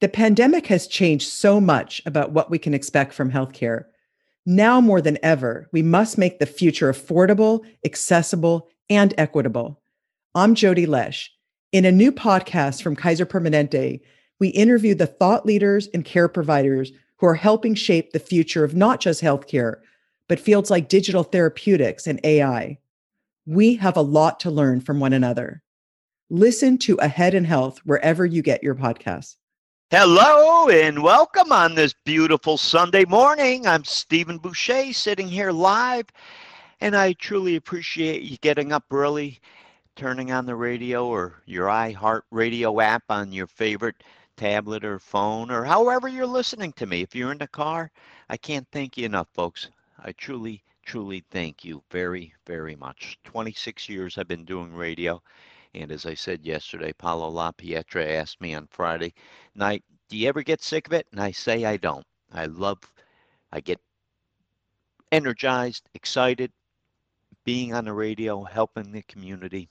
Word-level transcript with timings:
The 0.00 0.08
pandemic 0.08 0.66
has 0.68 0.86
changed 0.86 1.28
so 1.28 1.60
much 1.60 2.00
about 2.06 2.32
what 2.32 2.50
we 2.50 2.58
can 2.58 2.72
expect 2.72 3.12
from 3.12 3.30
healthcare. 3.30 3.84
Now 4.46 4.80
more 4.80 5.02
than 5.02 5.18
ever, 5.22 5.68
we 5.72 5.82
must 5.82 6.16
make 6.16 6.38
the 6.38 6.46
future 6.46 6.90
affordable, 6.90 7.66
accessible, 7.84 8.68
and 8.88 9.12
equitable. 9.18 9.82
I'm 10.34 10.54
Jody 10.54 10.86
Lesh. 10.86 11.30
In 11.72 11.84
a 11.84 11.92
new 11.92 12.12
podcast 12.12 12.82
from 12.82 12.96
Kaiser 12.96 13.26
Permanente, 13.26 14.00
we 14.38 14.48
interview 14.48 14.94
the 14.94 15.06
thought 15.06 15.44
leaders 15.44 15.86
and 15.92 16.02
care 16.02 16.28
providers 16.28 16.92
who 17.18 17.26
are 17.26 17.34
helping 17.34 17.74
shape 17.74 18.12
the 18.12 18.18
future 18.18 18.64
of 18.64 18.74
not 18.74 19.00
just 19.00 19.22
healthcare, 19.22 19.80
but 20.28 20.40
fields 20.40 20.70
like 20.70 20.88
digital 20.88 21.24
therapeutics 21.24 22.06
and 22.06 22.18
AI. 22.24 22.78
We 23.44 23.74
have 23.74 23.98
a 23.98 24.02
lot 24.02 24.40
to 24.40 24.50
learn 24.50 24.80
from 24.80 24.98
one 24.98 25.12
another. 25.12 25.62
Listen 26.30 26.78
to 26.78 26.94
Ahead 26.96 27.34
in 27.34 27.44
Health 27.44 27.80
wherever 27.84 28.24
you 28.24 28.40
get 28.40 28.62
your 28.62 28.74
podcasts. 28.74 29.36
Hello 29.92 30.68
and 30.68 31.02
welcome 31.02 31.50
on 31.50 31.74
this 31.74 31.92
beautiful 32.04 32.56
Sunday 32.56 33.04
morning. 33.04 33.66
I'm 33.66 33.82
Stephen 33.82 34.38
Boucher 34.38 34.92
sitting 34.92 35.26
here 35.26 35.50
live, 35.50 36.06
and 36.80 36.96
I 36.96 37.14
truly 37.14 37.56
appreciate 37.56 38.22
you 38.22 38.36
getting 38.36 38.70
up 38.70 38.84
early, 38.92 39.40
turning 39.96 40.30
on 40.30 40.46
the 40.46 40.54
radio 40.54 41.08
or 41.08 41.42
your 41.44 41.66
iHeart 41.66 42.20
radio 42.30 42.80
app 42.80 43.02
on 43.08 43.32
your 43.32 43.48
favorite 43.48 44.04
tablet 44.36 44.84
or 44.84 45.00
phone 45.00 45.50
or 45.50 45.64
however 45.64 46.06
you're 46.06 46.24
listening 46.24 46.72
to 46.74 46.86
me. 46.86 47.02
If 47.02 47.16
you're 47.16 47.32
in 47.32 47.38
the 47.38 47.48
car, 47.48 47.90
I 48.28 48.36
can't 48.36 48.68
thank 48.70 48.96
you 48.96 49.06
enough, 49.06 49.26
folks. 49.34 49.70
I 49.98 50.12
truly, 50.12 50.62
truly 50.86 51.24
thank 51.32 51.64
you 51.64 51.82
very, 51.90 52.32
very 52.46 52.76
much. 52.76 53.18
26 53.24 53.88
years 53.88 54.18
I've 54.18 54.28
been 54.28 54.44
doing 54.44 54.72
radio. 54.72 55.20
And 55.74 55.92
as 55.92 56.04
I 56.04 56.14
said 56.14 56.44
yesterday, 56.44 56.92
Paulo 56.92 57.30
LaPietra 57.30 58.06
asked 58.16 58.40
me 58.40 58.54
on 58.54 58.66
Friday 58.66 59.14
night, 59.54 59.84
Do 60.08 60.16
you 60.16 60.28
ever 60.28 60.42
get 60.42 60.62
sick 60.62 60.86
of 60.88 60.92
it? 60.92 61.06
And 61.12 61.20
I 61.20 61.30
say 61.30 61.64
I 61.64 61.76
don't. 61.76 62.06
I 62.32 62.46
love, 62.46 62.78
I 63.52 63.60
get 63.60 63.80
energized, 65.12 65.88
excited, 65.94 66.52
being 67.44 67.72
on 67.74 67.84
the 67.84 67.92
radio, 67.92 68.42
helping 68.42 68.92
the 68.92 69.02
community. 69.02 69.68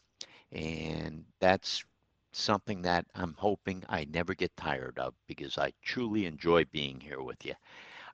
And 0.52 1.26
that's 1.40 1.84
something 2.32 2.82
that 2.84 3.06
I'm 3.16 3.34
hoping 3.38 3.84
I 3.90 4.06
never 4.06 4.34
get 4.34 4.56
tired 4.56 4.98
of 5.00 5.14
because 5.28 5.58
I 5.58 5.74
truly 5.82 6.26
enjoy 6.26 6.66
being 6.66 7.00
here 7.00 7.22
with 7.22 7.46
you. 7.46 7.56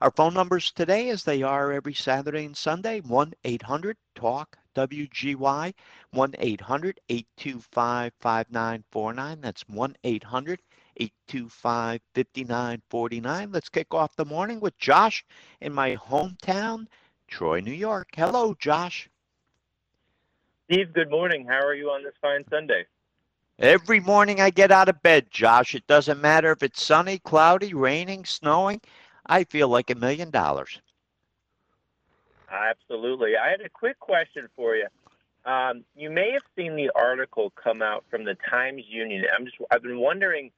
Our 0.00 0.10
phone 0.10 0.34
numbers 0.34 0.72
today, 0.72 1.10
as 1.10 1.24
they 1.24 1.42
are 1.42 1.72
every 1.72 1.94
Saturday 1.94 2.44
and 2.44 2.56
Sunday, 2.56 3.00
1 3.00 3.32
800 3.44 3.96
TALK 4.14 4.58
WGY, 4.76 5.72
1 6.10 6.34
800 6.38 7.00
825 7.08 8.12
5949. 8.20 9.40
That's 9.40 9.62
1 9.68 9.96
800 10.04 10.60
825 10.98 12.00
5949. 12.14 13.52
Let's 13.52 13.68
kick 13.70 13.94
off 13.94 14.14
the 14.16 14.24
morning 14.26 14.60
with 14.60 14.76
Josh 14.78 15.24
in 15.60 15.72
my 15.72 15.96
hometown, 15.96 16.86
Troy, 17.26 17.60
New 17.60 17.72
York. 17.72 18.08
Hello, 18.14 18.54
Josh. 18.58 19.08
Steve, 20.66 20.92
good 20.92 21.10
morning. 21.10 21.46
How 21.48 21.64
are 21.64 21.74
you 21.74 21.90
on 21.90 22.02
this 22.02 22.14
fine 22.20 22.44
Sunday? 22.50 22.84
Every 23.58 24.00
morning 24.00 24.40
I 24.40 24.50
get 24.50 24.70
out 24.70 24.90
of 24.90 25.02
bed, 25.02 25.28
Josh. 25.30 25.74
It 25.74 25.86
doesn't 25.86 26.20
matter 26.20 26.52
if 26.52 26.62
it's 26.62 26.82
sunny, 26.82 27.18
cloudy, 27.20 27.72
raining, 27.72 28.26
snowing. 28.26 28.82
I 29.24 29.44
feel 29.44 29.68
like 29.68 29.88
a 29.90 29.94
million 29.94 30.30
dollars. 30.30 30.80
Absolutely. 32.50 33.32
I 33.36 33.50
had 33.50 33.60
a 33.60 33.68
quick 33.68 33.98
question 33.98 34.48
for 34.54 34.76
you. 34.76 34.86
Um, 35.44 35.84
you 35.94 36.10
may 36.10 36.32
have 36.32 36.42
seen 36.56 36.74
the 36.74 36.90
article 36.94 37.52
come 37.62 37.82
out 37.82 38.04
from 38.10 38.24
the 38.24 38.36
Times 38.50 38.82
Union. 38.88 39.24
I'm 39.36 39.44
just 39.44 39.56
I've 39.70 39.82
been 39.82 40.00
wondering 40.00 40.50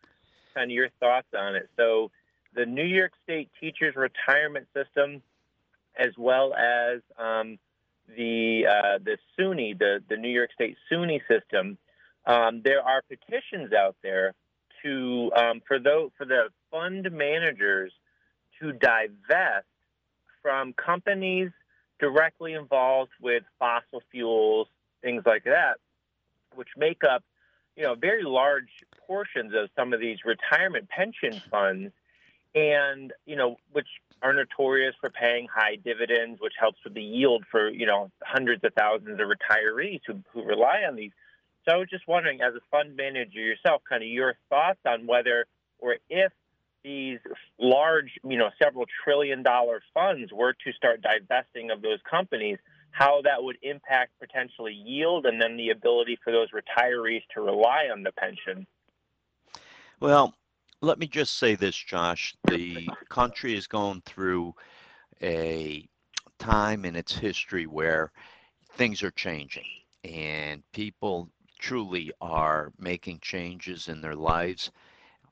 kind 0.55 0.70
of 0.70 0.75
your 0.75 0.89
thoughts 1.00 1.28
on 1.36 1.56
it. 1.56 1.69
So 1.77 2.11
the 2.55 2.64
New 2.64 2.84
York 2.84 3.12
State 3.22 3.50
teachers 3.61 3.94
retirement 3.97 4.66
system, 4.75 5.22
as 5.98 6.12
well 6.16 6.55
as 6.55 7.00
um, 7.19 7.59
the 8.16 8.66
uh, 8.66 8.98
the 9.03 9.19
SUNY, 9.38 9.78
the 9.78 10.03
the 10.09 10.16
New 10.16 10.31
York 10.31 10.50
State 10.55 10.76
SUNY 10.91 11.20
system, 11.28 11.76
um, 12.26 12.62
there 12.65 12.82
are 12.82 13.03
petitions 13.03 13.72
out 13.72 13.97
there 14.03 14.34
to 14.82 15.31
um, 15.37 15.60
for 15.66 15.78
those 15.78 16.10
for 16.16 16.25
the 16.25 16.49
fund 16.70 17.10
managers 17.12 17.93
to 18.60 18.72
divest 18.72 19.66
from 20.43 20.72
companies 20.72 21.50
directly 21.98 22.54
involved 22.54 23.12
with 23.20 23.42
fossil 23.59 24.03
fuels, 24.10 24.69
things 25.03 25.22
like 25.26 25.44
that, 25.44 25.78
which 26.54 26.69
make 26.76 27.03
up, 27.04 27.22
you 27.76 27.82
know, 27.84 27.94
very 27.94 28.22
large 28.22 28.69
portions 29.06 29.53
of 29.54 29.70
some 29.76 29.92
of 29.92 30.00
these 30.00 30.19
retirement 30.25 30.88
pension 30.88 31.41
funds, 31.50 31.92
and 32.54 33.12
you 33.26 33.37
know, 33.37 33.56
which 33.72 33.87
are 34.22 34.32
notorious 34.32 34.94
for 35.00 35.10
paying 35.10 35.47
high 35.53 35.76
dividends, 35.76 36.41
which 36.41 36.54
helps 36.58 36.78
with 36.82 36.94
the 36.94 37.03
yield 37.03 37.44
for 37.50 37.69
you 37.69 37.87
know 37.87 38.10
hundreds 38.22 38.64
of 38.64 38.72
thousands 38.75 39.20
of 39.20 39.28
retirees 39.28 40.00
who 40.06 40.20
who 40.32 40.42
rely 40.42 40.82
on 40.88 40.97
these. 40.97 41.12
So 41.69 41.75
I 41.75 41.78
was 41.78 41.88
just 41.91 42.08
wondering, 42.08 42.41
as 42.41 42.54
a 42.54 42.60
fund 42.70 42.97
manager 42.97 43.41
yourself, 43.41 43.82
kind 43.88 44.03
of 44.03 44.08
your 44.08 44.34
thoughts 44.48 44.81
on 44.87 45.06
whether 45.06 45.47
or 45.78 45.97
if 46.08 46.32
these 46.84 47.19
large, 47.59 48.11
you 48.25 48.39
know, 48.39 48.50
several 48.62 48.87
trillion 49.05 49.43
dollar 49.43 49.83
funds 49.93 50.33
were 50.33 50.53
to 50.53 50.72
start 50.72 51.03
divesting 51.03 51.71
of 51.71 51.83
those 51.83 51.99
companies, 52.09 52.59
how 52.91 53.21
that 53.22 53.43
would 53.43 53.56
impact 53.62 54.12
potentially 54.21 54.72
yield 54.72 55.27
and 55.27 55.41
then 55.41 55.56
the 55.56 55.71
ability 55.71 56.19
for 56.22 56.33
those 56.33 56.49
retirees 56.50 57.22
to 57.34 57.41
rely 57.41 57.88
on 57.93 58.03
the 58.03 58.12
pension. 58.12 58.67
Well, 60.00 60.34
let 60.81 60.99
me 60.99 61.06
just 61.06 61.38
say 61.38 61.55
this, 61.55 61.77
Josh. 61.77 62.34
The 62.49 62.88
country 63.09 63.55
is 63.55 63.67
going 63.67 64.03
through 64.06 64.55
a 65.22 65.88
time 66.38 66.84
in 66.84 66.94
its 66.94 67.17
history 67.17 67.67
where 67.67 68.12
things 68.75 69.03
are 69.03 69.11
changing 69.11 69.65
and 70.05 70.62
people 70.72 71.28
truly 71.59 72.12
are 72.21 72.72
making 72.78 73.19
changes 73.21 73.88
in 73.88 74.00
their 74.00 74.15
lives 74.15 74.71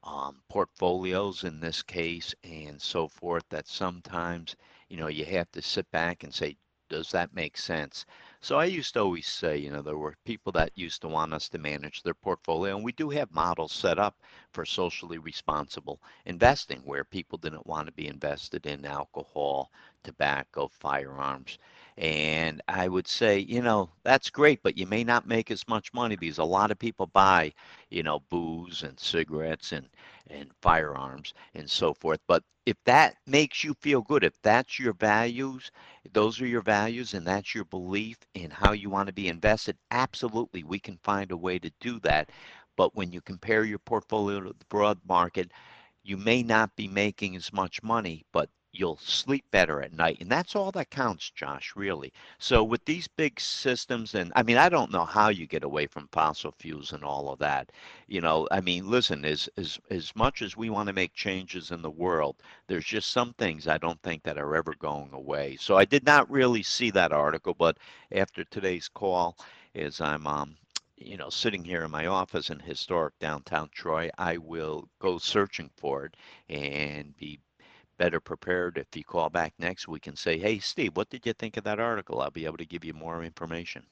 um, 0.06 0.42
portfolios 0.48 1.44
in 1.44 1.60
this 1.60 1.82
case 1.82 2.34
and 2.44 2.80
so 2.80 3.08
forth 3.08 3.44
that 3.50 3.68
sometimes 3.68 4.56
you 4.88 4.96
know 4.96 5.08
you 5.08 5.24
have 5.26 5.50
to 5.52 5.62
sit 5.62 5.90
back 5.92 6.24
and 6.24 6.34
say 6.34 6.56
does 6.88 7.10
that 7.12 7.34
make 7.34 7.56
sense 7.58 8.06
so 8.40 8.58
i 8.58 8.64
used 8.64 8.94
to 8.94 9.00
always 9.00 9.26
say 9.26 9.56
you 9.56 9.70
know 9.70 9.82
there 9.82 9.96
were 9.98 10.14
people 10.24 10.52
that 10.52 10.70
used 10.76 11.00
to 11.00 11.08
want 11.08 11.32
us 11.32 11.48
to 11.48 11.58
manage 11.58 12.02
their 12.02 12.14
portfolio 12.14 12.74
and 12.76 12.84
we 12.84 12.92
do 12.92 13.10
have 13.10 13.32
models 13.32 13.72
set 13.72 13.98
up 13.98 14.16
for 14.52 14.64
socially 14.64 15.18
responsible 15.18 16.00
investing 16.24 16.80
where 16.84 17.04
people 17.04 17.38
didn't 17.38 17.66
want 17.66 17.86
to 17.86 17.92
be 17.92 18.06
invested 18.08 18.66
in 18.66 18.84
alcohol 18.84 19.70
tobacco 20.02 20.68
firearms 20.68 21.58
and 21.98 22.62
I 22.68 22.88
would 22.88 23.06
say, 23.08 23.38
you 23.38 23.62
know, 23.62 23.90
that's 24.02 24.30
great, 24.30 24.62
but 24.62 24.76
you 24.76 24.86
may 24.86 25.04
not 25.04 25.26
make 25.26 25.50
as 25.50 25.66
much 25.68 25.92
money 25.92 26.16
because 26.16 26.38
a 26.38 26.44
lot 26.44 26.70
of 26.70 26.78
people 26.78 27.06
buy, 27.06 27.52
you 27.90 28.02
know, 28.02 28.20
booze 28.30 28.82
and 28.82 28.98
cigarettes 28.98 29.72
and 29.72 29.88
and 30.28 30.50
firearms 30.60 31.34
and 31.54 31.68
so 31.70 31.92
forth. 31.94 32.20
But 32.26 32.42
if 32.66 32.76
that 32.84 33.16
makes 33.26 33.64
you 33.64 33.74
feel 33.74 34.02
good, 34.02 34.24
if 34.24 34.40
that's 34.42 34.78
your 34.78 34.92
values, 34.94 35.70
those 36.12 36.40
are 36.40 36.46
your 36.46 36.62
values 36.62 37.14
and 37.14 37.26
that's 37.26 37.54
your 37.54 37.64
belief 37.64 38.18
in 38.44 38.50
how 38.50 38.72
you 38.72 38.90
want 38.90 39.06
to 39.08 39.12
be 39.12 39.28
invested, 39.28 39.76
absolutely 39.90 40.64
we 40.64 40.78
can 40.78 40.98
find 40.98 41.30
a 41.32 41.36
way 41.36 41.58
to 41.58 41.70
do 41.80 41.98
that. 42.00 42.30
But 42.76 42.94
when 42.94 43.12
you 43.12 43.20
compare 43.20 43.64
your 43.64 43.78
portfolio 43.78 44.40
to 44.40 44.50
the 44.50 44.64
broad 44.68 44.98
market, 45.08 45.52
you 46.02 46.16
may 46.16 46.42
not 46.42 46.76
be 46.76 46.88
making 46.88 47.36
as 47.36 47.52
much 47.52 47.82
money, 47.82 48.24
but 48.32 48.50
you'll 48.78 48.98
sleep 48.98 49.44
better 49.50 49.80
at 49.82 49.92
night 49.92 50.18
and 50.20 50.30
that's 50.30 50.54
all 50.54 50.70
that 50.70 50.90
counts 50.90 51.30
josh 51.30 51.72
really. 51.76 52.12
So 52.38 52.62
with 52.62 52.84
these 52.84 53.08
big 53.08 53.40
systems 53.40 54.14
and 54.14 54.32
i 54.36 54.42
mean 54.42 54.56
i 54.56 54.68
don't 54.68 54.90
know 54.92 55.04
how 55.04 55.28
you 55.28 55.46
get 55.46 55.64
away 55.64 55.86
from 55.86 56.08
fossil 56.12 56.52
fuels 56.58 56.92
and 56.92 57.02
all 57.04 57.30
of 57.30 57.38
that 57.38 57.72
you 58.06 58.20
know 58.20 58.46
i 58.50 58.60
mean 58.60 58.90
listen 58.90 59.24
as 59.24 59.48
as 59.56 59.78
as 59.90 60.14
much 60.14 60.42
as 60.42 60.56
we 60.56 60.70
want 60.70 60.86
to 60.88 60.92
make 60.92 61.14
changes 61.14 61.70
in 61.70 61.82
the 61.82 61.90
world 61.90 62.36
there's 62.66 62.84
just 62.84 63.10
some 63.10 63.32
things 63.34 63.66
i 63.66 63.78
don't 63.78 64.02
think 64.02 64.22
that 64.22 64.38
are 64.38 64.54
ever 64.54 64.74
going 64.74 65.12
away. 65.12 65.56
So 65.60 65.76
i 65.76 65.84
did 65.84 66.04
not 66.04 66.30
really 66.30 66.62
see 66.62 66.90
that 66.90 67.12
article 67.12 67.54
but 67.54 67.78
after 68.12 68.44
today's 68.44 68.88
call 68.88 69.36
as 69.74 70.00
i'm 70.00 70.26
um 70.26 70.56
you 70.98 71.16
know, 71.16 71.28
sitting 71.28 71.62
here 71.62 71.84
in 71.84 71.90
my 71.90 72.06
office 72.06 72.48
in 72.50 72.58
historic 72.58 73.18
downtown 73.18 73.68
Troy, 73.72 74.08
I 74.16 74.38
will 74.38 74.88
go 74.98 75.18
searching 75.18 75.70
for 75.76 76.06
it 76.06 76.16
and 76.48 77.14
be 77.18 77.38
better 77.96 78.20
prepared 78.20 78.78
if 78.78 78.86
you 78.94 79.04
call 79.04 79.30
back 79.30 79.52
next 79.58 79.88
we 79.88 79.98
can 79.98 80.16
say, 80.16 80.38
hey, 80.38 80.58
Steve, 80.58 80.96
what 80.96 81.10
did 81.10 81.26
you 81.26 81.32
think 81.32 81.56
of 81.56 81.64
that 81.64 81.80
article? 81.80 82.20
I'll 82.20 82.30
be 82.30 82.44
able 82.44 82.58
to 82.58 82.66
give 82.66 82.84
you 82.84 82.92
more 82.92 83.22
information. 83.22 83.84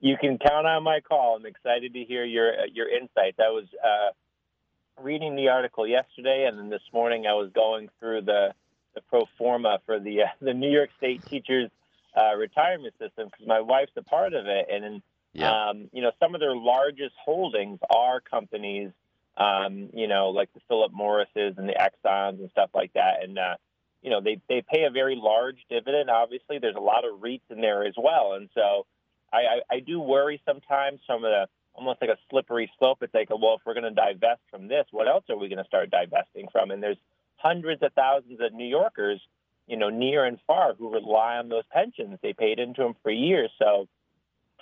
You 0.00 0.16
can 0.20 0.38
count 0.38 0.66
on 0.66 0.82
my 0.82 1.00
call. 1.00 1.36
I'm 1.36 1.46
excited 1.46 1.94
to 1.94 2.04
hear 2.04 2.24
your 2.24 2.52
uh, 2.52 2.66
your 2.72 2.88
insights. 2.88 3.38
I 3.38 3.48
was 3.48 3.64
uh, 3.82 5.02
reading 5.02 5.36
the 5.36 5.48
article 5.48 5.86
yesterday, 5.86 6.46
and 6.48 6.58
then 6.58 6.68
this 6.68 6.82
morning 6.92 7.26
I 7.26 7.32
was 7.32 7.50
going 7.54 7.88
through 7.98 8.22
the, 8.22 8.52
the 8.94 9.00
pro 9.08 9.24
forma 9.38 9.78
for 9.86 9.98
the 9.98 10.22
uh, 10.22 10.26
the 10.40 10.52
New 10.52 10.70
York 10.70 10.90
State 10.98 11.24
teachers 11.24 11.70
uh, 12.16 12.34
retirement 12.36 12.94
system 12.98 13.28
because 13.30 13.46
my 13.46 13.60
wife's 13.60 13.92
a 13.96 14.02
part 14.02 14.34
of 14.34 14.46
it, 14.46 14.66
and 14.70 15.02
yeah. 15.32 15.68
um, 15.68 15.88
you 15.92 16.02
know 16.02 16.12
some 16.20 16.34
of 16.34 16.40
their 16.40 16.56
largest 16.56 17.14
holdings 17.24 17.78
are 17.88 18.20
companies 18.20 18.90
um, 19.36 19.90
you 19.92 20.08
know, 20.08 20.30
like 20.30 20.52
the 20.54 20.60
Philip 20.68 20.92
Morrises 20.92 21.54
and 21.58 21.68
the 21.68 21.74
Exxons 21.74 22.40
and 22.40 22.50
stuff 22.50 22.70
like 22.74 22.92
that. 22.94 23.22
And, 23.22 23.38
uh, 23.38 23.56
you 24.02 24.10
know, 24.10 24.20
they, 24.20 24.40
they 24.48 24.62
pay 24.62 24.84
a 24.84 24.90
very 24.90 25.16
large 25.16 25.58
dividend. 25.68 26.10
Obviously, 26.10 26.58
there's 26.58 26.76
a 26.76 26.80
lot 26.80 27.04
of 27.04 27.20
REITs 27.20 27.50
in 27.50 27.60
there 27.60 27.84
as 27.84 27.94
well. 27.96 28.32
And 28.34 28.48
so 28.54 28.86
I, 29.32 29.36
I, 29.36 29.76
I 29.76 29.80
do 29.80 30.00
worry 30.00 30.40
sometimes 30.46 31.00
some 31.06 31.24
of 31.24 31.30
the 31.30 31.46
almost 31.74 32.00
like 32.00 32.10
a 32.10 32.16
slippery 32.30 32.70
slope. 32.78 32.98
It's 33.02 33.12
like, 33.12 33.28
well, 33.30 33.56
if 33.58 33.60
we're 33.66 33.74
going 33.74 33.84
to 33.84 33.90
divest 33.90 34.40
from 34.50 34.68
this, 34.68 34.86
what 34.90 35.08
else 35.08 35.24
are 35.28 35.36
we 35.36 35.48
going 35.48 35.62
to 35.62 35.68
start 35.68 35.90
divesting 35.90 36.48
from? 36.50 36.70
And 36.70 36.82
there's 36.82 36.96
hundreds 37.36 37.82
of 37.82 37.92
thousands 37.92 38.40
of 38.40 38.54
New 38.54 38.66
Yorkers, 38.66 39.20
you 39.66 39.76
know, 39.76 39.90
near 39.90 40.24
and 40.24 40.38
far 40.46 40.74
who 40.74 40.90
rely 40.90 41.36
on 41.36 41.50
those 41.50 41.64
pensions. 41.70 42.18
They 42.22 42.32
paid 42.32 42.58
into 42.58 42.82
them 42.82 42.94
for 43.02 43.10
years. 43.10 43.50
So 43.58 43.88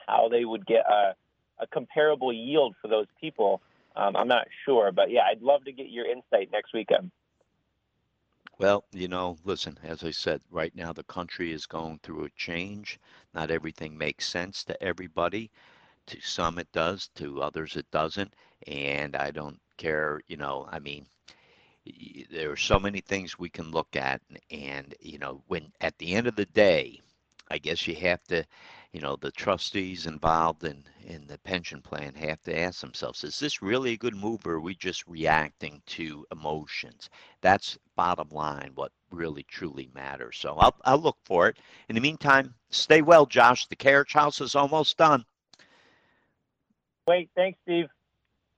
how 0.09 0.29
they 0.29 0.44
would 0.44 0.67
get 0.67 0.85
a, 0.91 1.15
a 1.61 1.67
comparable 1.69 2.32
yield 2.32 2.75
for 2.82 2.88
those 2.88 3.06
people 3.21 3.62
um, 3.96 4.17
I'm 4.17 4.29
not 4.29 4.46
sure, 4.64 4.93
but 4.93 5.11
yeah, 5.11 5.23
I'd 5.31 5.43
love 5.43 5.64
to 5.64 5.73
get 5.73 5.88
your 5.88 6.06
insight 6.06 6.50
next 6.52 6.73
weekend. 6.73 7.11
Well, 8.58 8.85
you 8.93 9.08
know, 9.08 9.37
listen, 9.44 9.79
as 9.82 10.05
I 10.05 10.12
said, 10.12 10.41
right 10.50 10.75
now 10.76 10.93
the 10.93 11.02
country 11.05 11.52
is 11.52 11.67
going 11.67 11.99
through 12.02 12.25
a 12.25 12.31
change. 12.31 13.00
Not 13.35 13.50
everything 13.50 13.99
makes 13.99 14.29
sense 14.29 14.62
to 14.64 14.81
everybody. 14.82 15.50
To 16.06 16.20
some 16.20 16.58
it 16.58 16.70
does, 16.73 17.08
to 17.17 17.43
others 17.43 17.76
it 17.76 17.91
doesn't. 17.91 18.32
And 18.67 19.17
I 19.17 19.31
don't 19.32 19.58
care, 19.76 20.20
you 20.29 20.37
know, 20.37 20.69
I 20.70 20.79
mean, 20.79 21.06
there 22.31 22.50
are 22.50 22.56
so 22.56 22.79
many 22.79 23.00
things 23.00 23.38
we 23.38 23.49
can 23.49 23.73
look 23.73 23.97
at. 23.97 24.20
And, 24.50 24.94
you 25.00 25.19
know, 25.19 25.43
when 25.49 25.73
at 25.81 25.99
the 25.99 26.14
end 26.14 26.29
of 26.29 26.37
the 26.37 26.47
day, 26.47 27.00
I 27.50 27.58
guess 27.58 27.87
you 27.87 27.97
have 27.97 28.23
to 28.25 28.44
you 28.94 29.00
know, 29.00 29.17
the 29.17 29.32
trustees 29.32 30.06
involved 30.06 30.62
in, 30.62 30.85
in 31.05 31.26
the 31.26 31.37
pension 31.38 31.82
plan 31.82 32.14
have 32.14 32.41
to 32.43 32.56
ask 32.56 32.81
themselves, 32.81 33.25
is 33.25 33.41
this 33.41 33.61
really 33.61 33.94
a 33.94 33.96
good 33.96 34.14
move 34.14 34.46
or 34.46 34.52
are 34.52 34.61
we 34.61 34.76
just 34.76 35.05
reacting 35.08 35.82
to 35.85 36.25
emotions? 36.31 37.11
That's 37.41 37.76
bottom 37.96 38.29
line, 38.31 38.70
what 38.76 38.93
really 39.11 39.43
truly 39.50 39.91
matters. 39.93 40.37
So 40.38 40.55
I'll, 40.61 40.76
I'll 40.85 41.00
look 41.00 41.17
for 41.25 41.49
it. 41.49 41.58
In 41.88 41.96
the 41.96 42.00
meantime, 42.00 42.55
stay 42.70 43.02
well, 43.02 43.26
Josh. 43.26 43.67
The 43.67 43.75
carriage 43.75 44.12
house 44.12 44.41
is 44.41 44.55
almost 44.55 44.97
done. 44.97 45.25
Wait, 47.08 47.29
thanks, 47.35 47.58
Steve. 47.64 47.88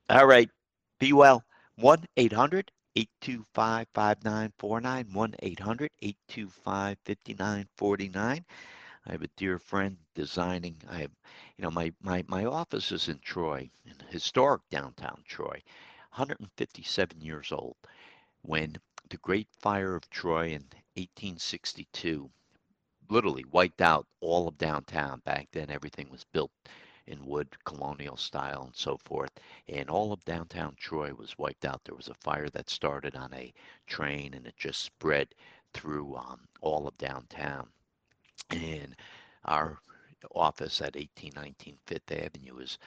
All 0.07 0.27
right. 0.27 0.51
Be 0.99 1.13
well. 1.13 1.43
1 1.77 2.05
800 2.15 2.71
825 2.95 3.87
5949. 3.91 5.07
1 5.11 5.35
800 5.41 5.89
825 5.99 6.97
5949. 7.03 8.45
I 9.09 9.13
have 9.13 9.21
a 9.21 9.29
dear 9.37 9.57
friend 9.57 9.97
designing. 10.15 10.81
I 10.89 10.97
have, 10.97 11.11
you 11.55 11.61
know, 11.61 11.71
my 11.71 11.93
my 12.01 12.25
my 12.27 12.43
office 12.43 12.91
is 12.91 13.07
in 13.07 13.19
Troy, 13.19 13.69
in 13.85 13.95
historic 14.09 14.67
downtown 14.69 15.23
Troy, 15.25 15.63
157 16.11 17.21
years 17.21 17.53
old. 17.53 17.77
When 18.41 18.75
the 19.09 19.15
Great 19.15 19.47
Fire 19.59 19.95
of 19.95 20.09
Troy 20.09 20.47
in 20.47 20.63
1862 20.95 22.29
literally 23.07 23.45
wiped 23.45 23.79
out 23.79 24.05
all 24.19 24.45
of 24.45 24.57
downtown. 24.57 25.21
Back 25.21 25.47
then, 25.53 25.69
everything 25.69 26.09
was 26.09 26.25
built 26.25 26.51
in 27.05 27.25
wood, 27.25 27.47
colonial 27.63 28.17
style, 28.17 28.63
and 28.63 28.75
so 28.75 28.97
forth. 29.05 29.31
And 29.69 29.89
all 29.89 30.11
of 30.11 30.25
downtown 30.25 30.75
Troy 30.75 31.13
was 31.13 31.37
wiped 31.37 31.63
out. 31.63 31.81
There 31.85 31.95
was 31.95 32.09
a 32.09 32.13
fire 32.13 32.49
that 32.49 32.69
started 32.69 33.15
on 33.15 33.33
a 33.33 33.53
train 33.85 34.33
and 34.33 34.45
it 34.45 34.57
just 34.57 34.81
spread 34.81 35.33
through 35.71 36.17
um, 36.17 36.49
all 36.59 36.89
of 36.89 36.97
downtown 36.97 37.69
and 38.51 38.95
our 39.45 39.79
office 40.35 40.81
at 40.81 40.95
1819 40.95 41.77
Fifth 41.85 42.11
Avenue 42.11 42.57
is 42.59 42.77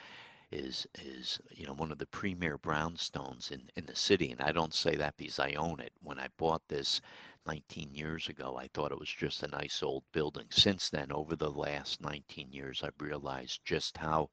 is 0.51 0.85
is 0.99 1.39
you 1.51 1.65
know 1.65 1.73
one 1.73 1.91
of 1.91 1.97
the 1.97 2.05
premier 2.07 2.57
brownstones 2.57 3.51
in 3.51 3.69
in 3.75 3.85
the 3.85 3.95
city 3.95 4.31
and 4.31 4.41
I 4.41 4.51
don't 4.51 4.73
say 4.73 4.95
that 4.95 5.15
because 5.17 5.39
I 5.39 5.53
own 5.53 5.79
it. 5.79 5.93
When 6.03 6.19
I 6.19 6.27
bought 6.37 6.61
this 6.67 7.01
19 7.47 7.93
years 7.93 8.27
ago 8.29 8.57
I 8.57 8.67
thought 8.67 8.91
it 8.91 8.99
was 8.99 9.09
just 9.09 9.43
a 9.43 9.47
nice 9.47 9.81
old 9.81 10.03
building. 10.11 10.47
Since 10.49 10.89
then 10.89 11.11
over 11.11 11.35
the 11.35 11.51
last 11.51 12.01
19 12.01 12.51
years 12.51 12.83
I've 12.83 12.99
realized 12.99 13.61
just 13.65 13.97
how 13.97 14.29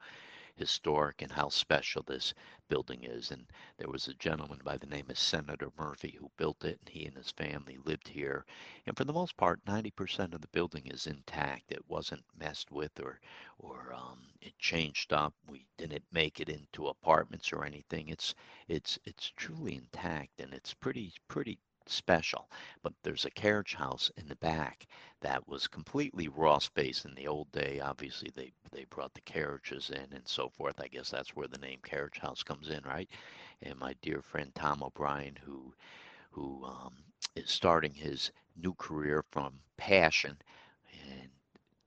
historic 0.59 1.23
and 1.23 1.33
how 1.33 1.49
special 1.49 2.03
this 2.03 2.35
building 2.69 3.05
is. 3.05 3.31
And 3.31 3.47
there 3.79 3.89
was 3.89 4.09
a 4.09 4.15
gentleman 4.15 4.61
by 4.65 4.77
the 4.77 4.87
name 4.87 5.07
of 5.09 5.19
Senator 5.19 5.71
Murphy 5.79 6.17
who 6.19 6.31
built 6.37 6.65
it, 6.65 6.79
and 6.81 6.89
he 6.89 7.07
and 7.07 7.17
his 7.17 7.31
family 7.31 7.79
lived 7.85 8.09
here. 8.09 8.45
And 8.87 8.97
for 8.97 9.05
the 9.05 9.13
most 9.13 9.37
part, 9.37 9.65
90% 9.65 10.35
of 10.35 10.41
the 10.41 10.49
building 10.49 10.87
is 10.87 11.07
intact. 11.07 11.73
It 11.73 11.89
wasn't 11.89 12.25
messed 12.39 12.71
with 12.71 12.99
or, 13.01 13.21
or 13.59 13.93
um, 13.95 14.27
it 14.41 14.59
changed 14.59 15.13
up. 15.13 15.35
We 15.49 15.65
didn't 15.77 16.05
make 16.13 16.41
it 16.41 16.49
into 16.49 16.89
apartments 16.89 17.53
or 17.53 17.65
anything. 17.65 18.09
It's, 18.09 18.35
it's, 18.69 18.99
it's 19.05 19.33
truly 19.37 19.77
intact, 19.77 20.41
and 20.41 20.53
it's 20.53 20.75
pretty, 20.75 21.13
pretty 21.29 21.59
special. 21.91 22.51
But 22.83 22.95
there's 23.03 23.25
a 23.25 23.31
carriage 23.31 23.75
house 23.75 24.11
in 24.17 24.29
the 24.29 24.37
back 24.37 24.87
that 25.21 25.47
was 25.49 25.67
completely 25.67 26.29
raw 26.29 26.59
space 26.59 27.05
in 27.05 27.15
the 27.15 27.27
old 27.29 27.51
day. 27.53 27.81
Obviously, 27.81 28.31
they 28.35 28.53
they 28.73 28.85
brought 28.85 29.15
the 29.15 29.21
carriages 29.23 29.91
in 29.91 30.13
and 30.13 30.27
so 30.27 30.49
forth. 30.49 30.81
I 30.81 30.89
guess 30.89 31.11
that's 31.11 31.35
where 31.35 31.49
the 31.49 31.59
name 31.59 31.81
carriage 31.85 32.19
house 32.19 32.43
comes 32.43 32.69
in, 32.69 32.83
right? 32.85 33.11
And 33.63 33.79
my 33.79 33.95
dear 34.03 34.23
friend 34.23 34.55
Tom 34.55 34.83
O'Brien, 34.83 35.37
who 35.45 35.75
who 36.31 36.65
um, 36.65 36.95
is 37.37 37.51
starting 37.51 37.95
his 37.95 38.31
new 38.57 38.75
career 38.75 39.25
from 39.31 39.61
passion, 39.77 40.37
and 41.11 41.31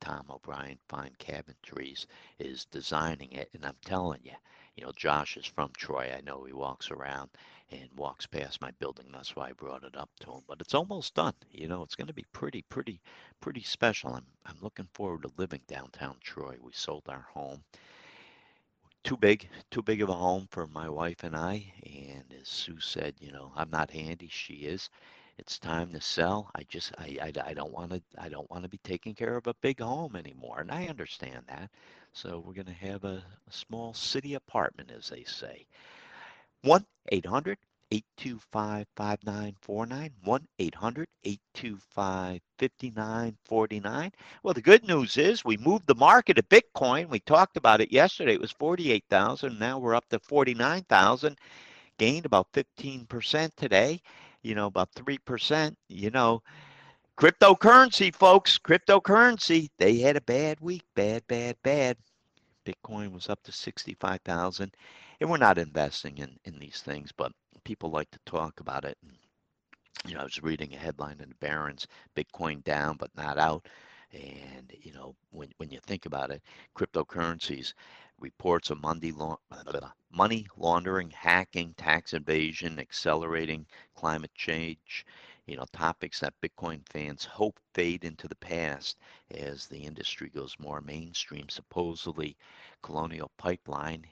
Tom 0.01 0.25
O'Brien 0.29 0.79
Fine 0.89 1.15
Cabinetries 1.19 2.05
is 2.39 2.65
designing 2.65 3.31
it. 3.33 3.49
And 3.53 3.65
I'm 3.65 3.77
telling 3.85 4.21
you, 4.23 4.33
you 4.75 4.83
know, 4.83 4.91
Josh 4.95 5.37
is 5.37 5.45
from 5.45 5.71
Troy. 5.77 6.13
I 6.15 6.21
know 6.21 6.43
he 6.43 6.53
walks 6.53 6.91
around 6.91 7.29
and 7.71 7.89
walks 7.95 8.25
past 8.27 8.61
my 8.61 8.71
building. 8.79 9.07
That's 9.11 9.35
why 9.35 9.49
I 9.49 9.53
brought 9.53 9.83
it 9.83 9.95
up 9.95 10.09
to 10.21 10.31
him. 10.31 10.41
But 10.47 10.59
it's 10.61 10.73
almost 10.73 11.15
done. 11.15 11.33
You 11.51 11.67
know, 11.67 11.83
it's 11.83 11.95
going 11.95 12.07
to 12.07 12.13
be 12.13 12.25
pretty, 12.33 12.63
pretty, 12.69 13.01
pretty 13.39 13.63
special. 13.63 14.13
I'm, 14.13 14.25
I'm 14.45 14.57
looking 14.61 14.87
forward 14.93 15.23
to 15.23 15.31
living 15.37 15.61
downtown 15.67 16.15
Troy. 16.21 16.55
We 16.61 16.71
sold 16.73 17.03
our 17.07 17.25
home. 17.33 17.63
Too 19.03 19.17
big, 19.17 19.47
too 19.71 19.81
big 19.81 20.01
of 20.01 20.09
a 20.09 20.13
home 20.13 20.47
for 20.51 20.67
my 20.67 20.87
wife 20.89 21.23
and 21.23 21.35
I. 21.35 21.71
And 21.83 22.25
as 22.39 22.47
Sue 22.47 22.79
said, 22.79 23.15
you 23.19 23.31
know, 23.31 23.51
I'm 23.55 23.69
not 23.71 23.89
handy. 23.89 24.27
She 24.29 24.53
is. 24.55 24.89
It's 25.37 25.57
time 25.57 25.91
to 25.93 26.01
sell. 26.01 26.51
I 26.55 26.63
just, 26.63 26.93
I, 26.99 27.17
I, 27.21 27.31
I 27.49 27.53
don't 27.53 27.73
want 27.73 27.91
to, 27.91 28.01
I 28.19 28.29
don't 28.29 28.49
want 28.51 28.63
to 28.63 28.69
be 28.69 28.79
taking 28.83 29.15
care 29.15 29.37
of 29.37 29.47
a 29.47 29.55
big 29.55 29.79
home 29.79 30.15
anymore. 30.15 30.59
And 30.59 30.71
I 30.71 30.85
understand 30.87 31.45
that. 31.47 31.71
So 32.13 32.43
we're 32.45 32.53
going 32.53 32.65
to 32.65 32.73
have 32.73 33.05
a, 33.05 33.23
a 33.47 33.51
small 33.51 33.93
city 33.93 34.35
apartment, 34.35 34.91
as 34.95 35.09
they 35.09 35.23
say. 35.23 35.65
1 36.63 36.85
800 37.11 37.57
825 37.91 38.87
5949. 38.95 40.11
1 40.23 40.47
800 40.59 41.07
825 41.23 42.41
5949. 42.59 44.11
Well, 44.43 44.53
the 44.53 44.61
good 44.61 44.87
news 44.87 45.17
is 45.17 45.43
we 45.43 45.57
moved 45.57 45.87
the 45.87 45.95
market 45.95 46.37
of 46.37 46.47
Bitcoin. 46.49 47.09
We 47.09 47.19
talked 47.19 47.57
about 47.57 47.81
it 47.81 47.91
yesterday. 47.91 48.33
It 48.33 48.41
was 48.41 48.51
48,000. 48.51 49.59
Now 49.59 49.79
we're 49.79 49.95
up 49.95 50.07
to 50.09 50.19
49,000. 50.19 51.37
Gained 51.97 52.25
about 52.25 52.51
15% 52.53 53.51
today, 53.55 54.01
you 54.41 54.55
know, 54.55 54.67
about 54.67 54.91
3%. 54.93 55.75
You 55.89 56.11
know, 56.11 56.41
cryptocurrency, 57.17 58.13
folks, 58.15 58.57
cryptocurrency, 58.57 59.69
they 59.77 59.97
had 59.97 60.15
a 60.15 60.21
bad 60.21 60.59
week. 60.61 60.83
Bad, 60.95 61.23
bad, 61.27 61.57
bad. 61.63 61.97
Bitcoin 62.65 63.11
was 63.11 63.29
up 63.29 63.41
to 63.43 63.51
65,000 63.51 64.73
and 65.21 65.29
we're 65.29 65.37
not 65.37 65.59
investing 65.59 66.17
in, 66.17 66.35
in 66.45 66.57
these 66.57 66.81
things, 66.81 67.11
but 67.11 67.31
people 67.63 67.91
like 67.91 68.09
to 68.09 68.19
talk 68.25 68.59
about 68.59 68.85
it. 68.85 68.97
You 70.07 70.15
know, 70.15 70.21
I 70.21 70.23
was 70.23 70.41
reading 70.41 70.73
a 70.73 70.77
headline 70.77 71.21
in 71.21 71.29
the 71.29 71.35
Barron's, 71.35 71.85
Bitcoin 72.15 72.63
down 72.63 72.97
but 72.97 73.15
not 73.15 73.37
out. 73.37 73.67
And 74.13 74.73
you 74.81 74.91
know, 74.93 75.15
when 75.29 75.49
when 75.57 75.69
you 75.69 75.79
think 75.85 76.07
about 76.07 76.31
it, 76.31 76.41
cryptocurrencies, 76.75 77.73
reports 78.19 78.71
of 78.71 78.81
money, 78.81 79.13
money 80.11 80.47
laundering, 80.57 81.11
hacking, 81.11 81.75
tax 81.77 82.13
evasion, 82.13 82.79
accelerating 82.79 83.67
climate 83.95 84.33
change, 84.33 85.05
you 85.45 85.55
know, 85.55 85.65
topics 85.71 86.19
that 86.21 86.33
Bitcoin 86.41 86.81
fans 86.89 87.25
hope 87.25 87.59
fade 87.75 88.05
into 88.05 88.27
the 88.27 88.35
past 88.37 88.97
as 89.29 89.67
the 89.67 89.77
industry 89.85 90.29
goes 90.33 90.55
more 90.59 90.81
mainstream. 90.81 91.47
Supposedly, 91.47 92.35
Colonial 92.81 93.31
Pipeline 93.37 94.07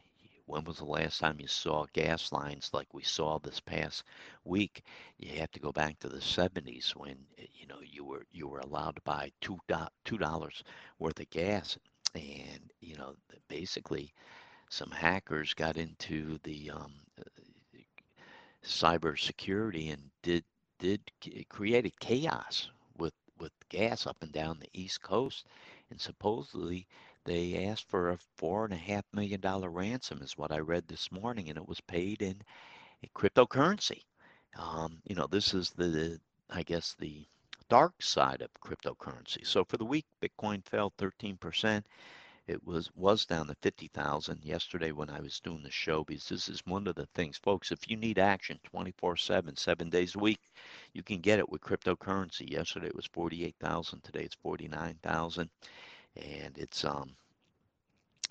when 0.50 0.66
was 0.66 0.78
the 0.80 0.86
last 0.86 1.20
time 1.20 1.40
you 1.40 1.48
saw 1.48 1.86
gas 1.94 2.32
lines 2.34 2.72
like 2.74 2.94
we 2.94 3.04
saw 3.04 3.40
this 3.40 3.60
past 3.62 4.04
week? 4.44 4.84
You 5.18 5.40
have 5.40 5.52
to 5.52 5.60
go 5.60 5.72
back 5.72 6.00
to 6.00 6.10
the 6.10 6.22
70s 6.22 6.96
when 6.96 7.18
eh, 7.38 7.46
you 7.54 7.68
know 7.68 7.80
you 7.82 8.04
were 8.06 8.26
you 8.32 8.48
were 8.48 8.60
allowed 8.60 8.96
to 8.98 9.02
buy 9.04 9.32
two 9.42 9.60
two 10.06 10.18
dollars 10.18 10.64
worth 11.00 11.20
of 11.20 11.30
gas, 11.30 11.78
and 12.16 12.72
you 12.82 12.96
know 12.96 13.16
basically 13.50 14.14
some 14.70 14.92
hackers 14.92 15.54
got 15.54 15.78
into 15.78 16.40
the 16.44 16.72
um, 16.72 16.94
cybersecurity 18.64 19.92
and 19.94 20.12
did 20.24 20.44
did 20.80 21.02
created 21.50 22.00
chaos 22.00 22.70
with 22.98 23.14
with 23.40 23.52
gas 23.70 24.08
up 24.08 24.18
and 24.22 24.32
down 24.34 24.60
the 24.60 24.70
east 24.74 25.02
coast 25.02 25.46
and 25.90 26.00
supposedly 26.02 26.88
they 27.26 27.66
asked 27.66 27.90
for 27.90 28.10
a 28.10 28.18
four 28.38 28.66
and 28.66 28.74
a 28.74 28.78
half 28.78 29.06
million 29.14 29.42
dollar 29.42 29.70
ransom, 29.70 30.22
is 30.22 30.38
what 30.38 30.52
I 30.52 30.60
read 30.60 30.88
this 30.88 31.12
morning, 31.12 31.50
and 31.50 31.58
it 31.58 31.68
was 31.68 31.82
paid 31.82 32.22
in 32.22 32.42
cryptocurrency. 33.16 34.04
Um, 34.58 35.02
you 35.06 35.16
know, 35.16 35.28
this 35.28 35.54
is 35.54 35.72
the, 35.72 36.20
I 36.50 36.64
guess, 36.64 36.96
the 37.00 37.26
dark 37.70 38.02
side 38.02 38.42
of 38.42 38.50
cryptocurrency. 38.62 39.46
So 39.46 39.64
for 39.64 39.78
the 39.78 39.86
week, 39.86 40.06
Bitcoin 40.22 40.66
fell 40.66 40.92
13%. 40.98 41.84
It 42.48 42.66
was 42.66 42.90
was 42.96 43.28
down 43.28 43.46
to 43.48 43.56
50,000 43.62 44.44
yesterday 44.44 44.92
when 44.92 45.10
I 45.12 45.20
was 45.20 45.40
doing 45.40 45.62
the 45.62 45.70
show 45.70 46.04
because 46.04 46.28
this 46.28 46.50
is 46.50 46.66
one 46.66 46.88
of 46.88 46.96
the 46.96 47.06
things, 47.14 47.38
folks. 47.38 47.72
If 47.72 47.88
you 47.88 47.96
need 47.96 48.18
action 48.18 48.60
24/7, 48.64 49.56
seven 49.56 49.90
days 49.92 50.16
a 50.16 50.20
week, 50.20 50.40
you 50.94 51.04
can 51.04 51.22
get 51.22 51.38
it 51.38 51.48
with 51.48 51.62
cryptocurrency. 51.62 52.50
Yesterday 52.50 52.88
it 52.88 52.96
was 52.96 53.06
48,000. 53.06 54.02
Today 54.04 54.24
it's 54.24 54.36
49,000, 54.36 55.50
and 56.16 56.58
it's 56.58 56.86
um 56.86 57.16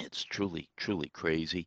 it's 0.00 0.24
truly 0.24 0.68
truly 0.76 1.08
crazy. 1.10 1.66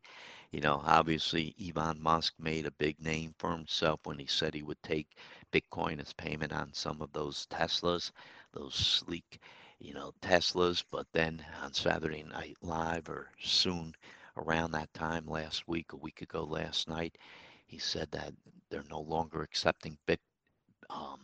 You 0.52 0.60
know, 0.60 0.82
obviously 0.84 1.54
Elon 1.60 2.00
Musk 2.02 2.34
made 2.38 2.66
a 2.66 2.70
big 2.72 3.00
name 3.00 3.34
for 3.38 3.52
himself 3.52 4.00
when 4.04 4.18
he 4.18 4.26
said 4.26 4.54
he 4.54 4.62
would 4.62 4.82
take 4.82 5.08
Bitcoin 5.52 6.00
as 6.00 6.12
payment 6.12 6.52
on 6.52 6.72
some 6.74 7.00
of 7.02 7.12
those 7.12 7.46
Teslas, 7.50 8.10
those 8.52 8.74
sleek 8.74 9.40
you 9.80 9.94
know, 9.94 10.12
Teslas, 10.22 10.84
but 10.92 11.06
then 11.12 11.44
on 11.62 11.72
Saturday 11.74 12.22
Night 12.24 12.56
Live 12.62 13.08
or 13.08 13.30
soon 13.42 13.94
around 14.36 14.72
that 14.72 14.92
time 14.94 15.26
last 15.26 15.66
week, 15.68 15.92
a 15.92 15.96
week 15.96 16.22
ago 16.22 16.44
last 16.44 16.88
night, 16.88 17.18
he 17.66 17.78
said 17.78 18.08
that 18.12 18.32
they're 18.70 18.84
no 18.90 19.00
longer 19.00 19.42
accepting 19.42 19.98
Bit, 20.06 20.20
um, 20.90 21.20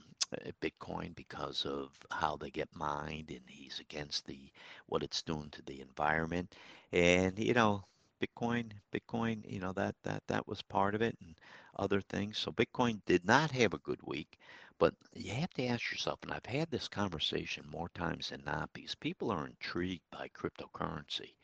Bitcoin 0.60 1.14
because 1.14 1.64
of 1.66 1.90
how 2.10 2.36
they 2.36 2.50
get 2.50 2.68
mined, 2.74 3.30
and 3.30 3.42
he's 3.46 3.80
against 3.80 4.26
the 4.26 4.38
what 4.86 5.02
it's 5.02 5.22
doing 5.22 5.50
to 5.50 5.62
the 5.62 5.80
environment. 5.80 6.54
And 6.92 7.38
you 7.38 7.54
know, 7.54 7.84
Bitcoin, 8.20 8.72
Bitcoin, 8.92 9.42
you 9.50 9.60
know 9.60 9.72
that 9.72 9.94
that 10.04 10.22
that 10.28 10.46
was 10.48 10.62
part 10.62 10.94
of 10.94 11.02
it, 11.02 11.16
and 11.22 11.34
other 11.76 12.00
things. 12.00 12.38
So 12.38 12.52
Bitcoin 12.52 13.00
did 13.06 13.24
not 13.24 13.50
have 13.52 13.74
a 13.74 13.78
good 13.78 14.00
week. 14.02 14.38
But 14.78 14.94
you 15.14 15.32
have 15.34 15.50
to 15.54 15.66
ask 15.66 15.90
yourself, 15.90 16.20
and 16.22 16.32
I've 16.32 16.46
had 16.46 16.70
this 16.70 16.88
conversation 16.88 17.64
more 17.70 17.88
times 17.94 18.30
than 18.30 18.42
not, 18.46 18.70
because 18.72 18.94
people 18.94 19.30
are 19.32 19.46
intrigued 19.46 20.02
by 20.12 20.28
cryptocurrency. 20.28 21.34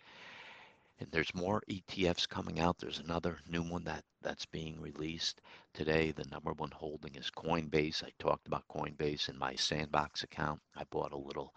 And 0.98 1.10
there's 1.10 1.34
more 1.34 1.62
ETFs 1.68 2.28
coming 2.28 2.60
out. 2.60 2.78
There's 2.78 3.00
another 3.00 3.38
new 3.48 3.62
one 3.62 3.84
that, 3.84 4.04
that's 4.22 4.46
being 4.46 4.80
released 4.80 5.40
today. 5.72 6.12
The 6.12 6.24
number 6.26 6.52
one 6.52 6.70
holding 6.70 7.14
is 7.16 7.30
Coinbase. 7.30 8.04
I 8.04 8.10
talked 8.18 8.46
about 8.46 8.68
Coinbase 8.68 9.28
in 9.28 9.36
my 9.38 9.54
Sandbox 9.56 10.22
account. 10.22 10.60
I 10.76 10.84
bought 10.84 11.12
a 11.12 11.16
little 11.16 11.54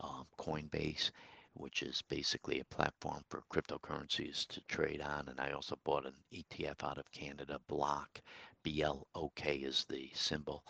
um, 0.00 0.26
Coinbase, 0.38 1.10
which 1.54 1.82
is 1.82 2.02
basically 2.08 2.60
a 2.60 2.64
platform 2.64 3.22
for 3.28 3.44
cryptocurrencies 3.52 4.46
to 4.48 4.60
trade 4.62 5.00
on. 5.00 5.28
And 5.28 5.38
I 5.40 5.52
also 5.52 5.78
bought 5.84 6.06
an 6.06 6.16
ETF 6.32 6.82
out 6.82 6.98
of 6.98 7.10
Canada, 7.12 7.60
Block. 7.68 8.20
B 8.62 8.82
L 8.82 9.06
O 9.14 9.30
K 9.34 9.56
is 9.56 9.84
the 9.88 10.10
symbol 10.14 10.64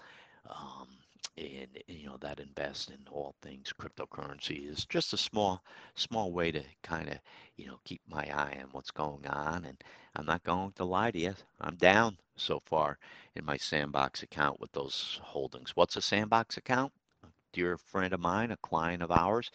um, 0.49 0.89
and 1.39 1.69
you 1.89 2.07
know 2.07 2.17
that 2.21 2.41
invest 2.41 2.91
in 2.91 2.99
all 3.11 3.35
things 3.43 3.73
cryptocurrency 3.81 4.69
is 4.71 4.85
just 4.87 5.13
a 5.13 5.17
small 5.17 5.63
small 5.95 6.33
way 6.33 6.51
to 6.53 6.63
kind 6.83 7.09
of 7.09 7.19
you 7.57 7.67
know 7.67 7.79
keep 7.85 8.01
my 8.09 8.23
eye 8.35 8.59
on 8.63 8.69
what's 8.73 8.91
going 8.91 9.27
on 9.27 9.65
and 9.65 9.83
i'm 10.17 10.27
not 10.27 10.43
going 10.45 10.73
to 10.73 10.85
lie 10.85 11.11
to 11.11 11.19
you 11.19 11.35
i'm 11.61 11.77
down 11.77 12.17
so 12.37 12.61
far 12.67 12.99
in 13.37 13.45
my 13.45 13.57
sandbox 13.57 14.23
account 14.23 14.61
with 14.61 14.73
those 14.73 15.21
holdings. 15.23 15.77
What's 15.77 15.97
a 15.97 16.03
sandbox 16.03 16.57
account? 16.57 16.93
A 17.25 17.29
dear 17.53 17.77
friend 17.77 18.13
of 18.13 18.21
mine 18.21 18.51
a 18.51 18.57
client 18.57 19.03
of 19.03 19.11
ours 19.11 19.51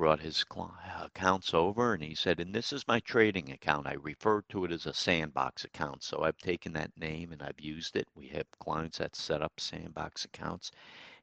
brought 0.00 0.20
his 0.20 0.46
uh, 0.56 0.66
accounts 1.04 1.52
over 1.52 1.92
and 1.92 2.02
he 2.02 2.14
said, 2.14 2.40
and 2.40 2.54
this 2.54 2.72
is 2.72 2.88
my 2.88 2.98
trading 3.00 3.52
account. 3.52 3.86
I 3.86 3.96
refer 4.00 4.40
to 4.48 4.64
it 4.64 4.72
as 4.72 4.86
a 4.86 4.94
sandbox 4.94 5.64
account. 5.64 6.02
So 6.02 6.22
I've 6.22 6.38
taken 6.38 6.72
that 6.72 6.96
name 6.96 7.32
and 7.32 7.42
I've 7.42 7.60
used 7.60 7.96
it. 7.96 8.08
We 8.14 8.28
have 8.28 8.46
clients 8.60 8.96
that 8.96 9.14
set 9.14 9.42
up 9.42 9.60
sandbox 9.60 10.24
accounts. 10.24 10.70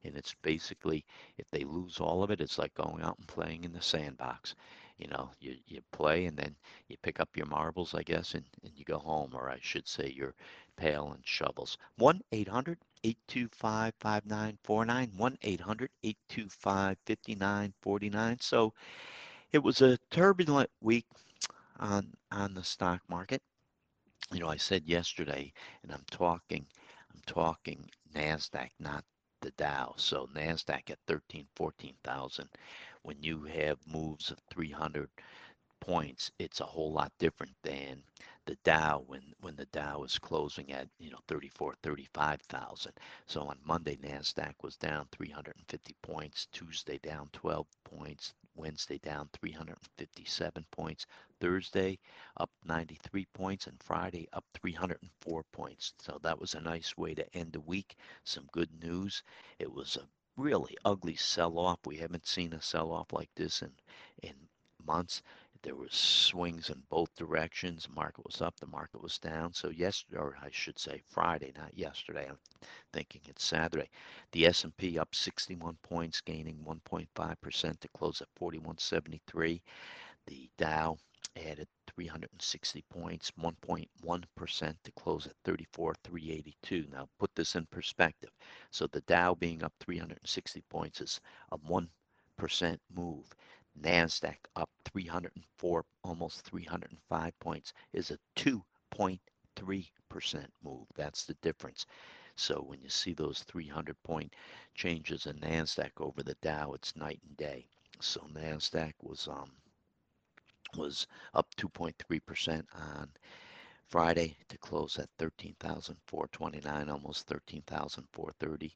And 0.04 0.16
it's 0.16 0.36
basically, 0.44 1.04
if 1.40 1.50
they 1.50 1.64
lose 1.64 2.00
all 2.00 2.22
of 2.22 2.30
it, 2.30 2.40
it's 2.40 2.60
like 2.60 2.76
going 2.76 3.02
out 3.02 3.18
and 3.18 3.28
playing 3.28 3.64
in 3.64 3.74
the 3.74 3.82
sandbox. 3.82 4.54
You 5.00 5.08
know, 5.08 5.32
you, 5.40 5.56
you 5.66 5.82
play 5.92 6.28
and 6.28 6.38
then 6.38 6.56
you 6.88 6.98
pick 7.02 7.20
up 7.20 7.36
your 7.36 7.48
marbles, 7.48 7.96
I 7.96 8.04
guess, 8.04 8.36
and, 8.36 8.46
and 8.64 8.74
you 8.76 8.86
go 8.86 9.00
home, 9.00 9.32
or 9.34 9.50
I 9.50 9.58
should 9.60 9.88
say 9.88 10.14
your 10.16 10.36
pail 10.76 11.14
and 11.16 11.26
shovels. 11.26 11.80
1 11.96 12.22
800 12.32 12.78
825 13.08 13.94
5949. 14.02 15.12
1 15.16 15.38
800 15.42 15.90
825 16.04 16.98
5949. 17.06 18.38
So 18.42 18.74
it 19.54 19.60
was 19.60 19.82
a 19.82 19.98
turbulent 20.12 20.70
week 20.82 21.06
on, 21.80 22.14
on 22.32 22.54
the 22.54 22.64
stock 22.64 23.02
market. 23.08 23.42
You 24.34 24.42
know, 24.42 24.50
I 24.50 24.58
said 24.58 24.84
yesterday, 24.86 25.54
and 25.84 25.94
I'm 25.94 26.04
talking, 26.12 26.66
I'm 27.14 27.22
talking 27.26 27.90
NASDAQ, 28.14 28.70
not 28.80 29.06
the 29.42 29.52
Dow. 29.52 29.94
So 29.96 30.28
NASDAQ 30.36 30.90
at 30.90 31.00
13, 31.08 31.48
14,000. 31.56 32.50
When 33.04 33.24
you 33.24 33.44
have 33.44 33.78
moves 33.88 34.32
of 34.32 34.40
300 34.52 35.10
points, 35.80 36.30
it's 36.40 36.60
a 36.60 36.66
whole 36.66 36.92
lot 36.92 37.14
different 37.20 37.54
than 37.64 38.04
the 38.48 38.58
Dow 38.64 39.04
when 39.08 39.22
when 39.42 39.58
the 39.58 39.66
Dow 39.68 40.04
is 40.04 40.18
closing 40.18 40.72
at 40.72 40.88
you 41.00 41.12
know 41.12 41.20
34 41.28 41.76
35,000 41.84 42.94
so 43.26 43.42
on 43.42 43.60
Monday 43.66 43.98
Nasdaq 43.98 44.54
was 44.64 44.78
down 44.78 45.06
350 45.12 45.96
points 46.02 46.48
Tuesday 46.54 46.98
down 47.04 47.28
12 47.34 47.68
points 47.84 48.34
Wednesday 48.56 49.00
down 49.00 49.30
357 49.34 50.66
points 50.72 51.06
Thursday 51.42 52.00
up 52.38 52.50
93 52.64 53.26
points 53.34 53.68
and 53.68 53.78
Friday 53.84 54.28
up 54.32 54.46
304 54.54 55.44
points. 55.52 55.94
So 56.00 56.18
that 56.24 56.40
was 56.40 56.56
a 56.56 56.62
nice 56.62 56.96
way 56.98 57.14
to 57.16 57.36
end 57.36 57.52
the 57.54 57.60
week. 57.60 57.98
Some 58.24 58.48
good 58.54 58.72
news 58.82 59.24
it 59.60 59.72
was 59.72 59.98
a 59.98 60.08
really 60.42 60.78
ugly 60.86 61.16
sell 61.18 61.60
off 61.60 61.80
we 61.86 61.98
haven't 61.98 62.26
seen 62.26 62.54
a 62.54 62.62
sell 62.62 62.92
off 62.92 63.12
like 63.12 63.30
this 63.36 63.62
in 63.62 63.72
in 64.24 64.36
months 64.86 65.22
there 65.68 65.76
was 65.76 65.94
swings 65.94 66.70
in 66.70 66.82
both 66.90 67.14
directions. 67.18 67.88
The 67.88 67.94
market 67.94 68.26
was 68.26 68.42
up, 68.42 68.58
the 68.58 68.68
market 68.68 69.04
was 69.04 69.20
down. 69.20 69.54
So 69.54 69.68
yesterday, 69.68 70.18
or 70.18 70.38
I 70.42 70.48
should 70.50 70.80
say 70.80 71.02
Friday, 71.10 71.52
not 71.58 71.78
yesterday. 71.78 72.26
I'm 72.30 72.38
thinking 72.94 73.20
it's 73.28 73.44
Saturday. 73.44 73.90
The 74.32 74.46
S&P 74.46 74.98
up 74.98 75.14
61 75.14 75.78
points, 75.84 76.22
gaining 76.22 76.56
1.5% 76.66 77.80
to 77.82 77.88
close 77.90 78.22
at 78.22 78.30
4173. 78.38 79.62
The 80.28 80.50
Dow 80.58 80.98
added 81.36 81.68
360 81.94 82.86
points, 82.90 83.30
1.1% 83.32 84.76
to 84.86 84.92
close 84.94 85.28
at 85.28 85.36
34,382. 85.44 86.88
Now 86.94 87.10
put 87.20 87.36
this 87.36 87.56
in 87.56 87.66
perspective. 87.66 88.32
So 88.72 88.88
the 88.88 89.02
Dow 89.02 89.36
being 89.36 89.64
up 89.64 89.74
360 89.82 90.64
points 90.70 91.02
is 91.02 91.20
a 91.52 91.58
1% 91.58 91.90
move. 92.96 93.36
NASDAQ 93.82 94.38
up 94.56 94.70
304, 94.92 95.86
almost 96.04 96.42
305 96.42 97.40
points, 97.40 97.74
is 97.94 98.12
a 98.12 98.20
2.3% 98.36 99.20
move. 100.64 100.86
That's 100.96 101.26
the 101.26 101.36
difference. 101.42 101.86
So 102.36 102.62
when 102.62 102.82
you 102.82 102.90
see 102.90 103.14
those 103.14 103.44
300 103.44 103.96
point 104.04 104.34
changes 104.76 105.26
in 105.26 105.40
NASDAQ 105.40 105.92
over 106.00 106.22
the 106.22 106.36
Dow, 106.42 106.74
it's 106.74 106.96
night 106.96 107.20
and 107.28 107.36
day. 107.38 107.68
So 108.00 108.22
NASDAQ 108.34 108.94
was 109.02 109.28
um 109.28 109.52
was 110.78 111.08
up 111.34 111.48
2.3% 111.56 112.64
on 112.76 113.10
Friday 113.90 114.36
to 114.50 114.58
close 114.58 115.00
at 115.00 115.10
13,429, 115.18 116.90
almost 116.90 117.26
13,430. 117.28 118.76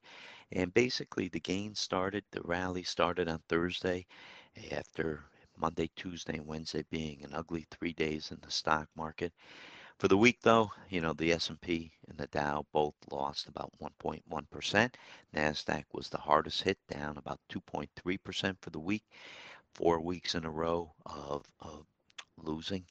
And 0.53 0.73
basically 0.73 1.27
the 1.27 1.39
gain 1.39 1.75
started, 1.75 2.23
the 2.31 2.41
rally 2.43 2.83
started 2.83 3.27
on 3.27 3.39
Thursday 3.49 4.05
after 4.71 5.23
Monday, 5.61 5.91
Tuesday, 5.95 6.37
and 6.37 6.47
Wednesday 6.47 6.83
being 6.89 7.23
an 7.23 7.35
ugly 7.35 7.67
three 7.69 7.93
days 7.93 8.31
in 8.31 8.39
the 8.41 8.51
stock 8.51 8.89
market. 8.95 9.31
For 9.99 10.07
the 10.07 10.17
week, 10.17 10.39
though, 10.41 10.71
you 10.89 11.01
know, 11.01 11.13
the 11.13 11.31
S&P 11.33 11.91
and 12.09 12.17
the 12.17 12.25
Dow 12.27 12.65
both 12.73 12.95
lost 13.11 13.47
about 13.47 13.71
1.1%. 13.79 14.95
NASDAQ 15.35 15.83
was 15.93 16.09
the 16.09 16.17
hardest 16.17 16.63
hit, 16.63 16.79
down 16.89 17.17
about 17.17 17.39
2.3% 17.49 18.57
for 18.59 18.71
the 18.71 18.79
week. 18.79 19.03
Four 19.75 19.99
weeks 20.01 20.33
in 20.33 20.45
a 20.45 20.49
row 20.49 20.91
of, 21.05 21.45
of 21.59 21.85
losing 22.37 22.83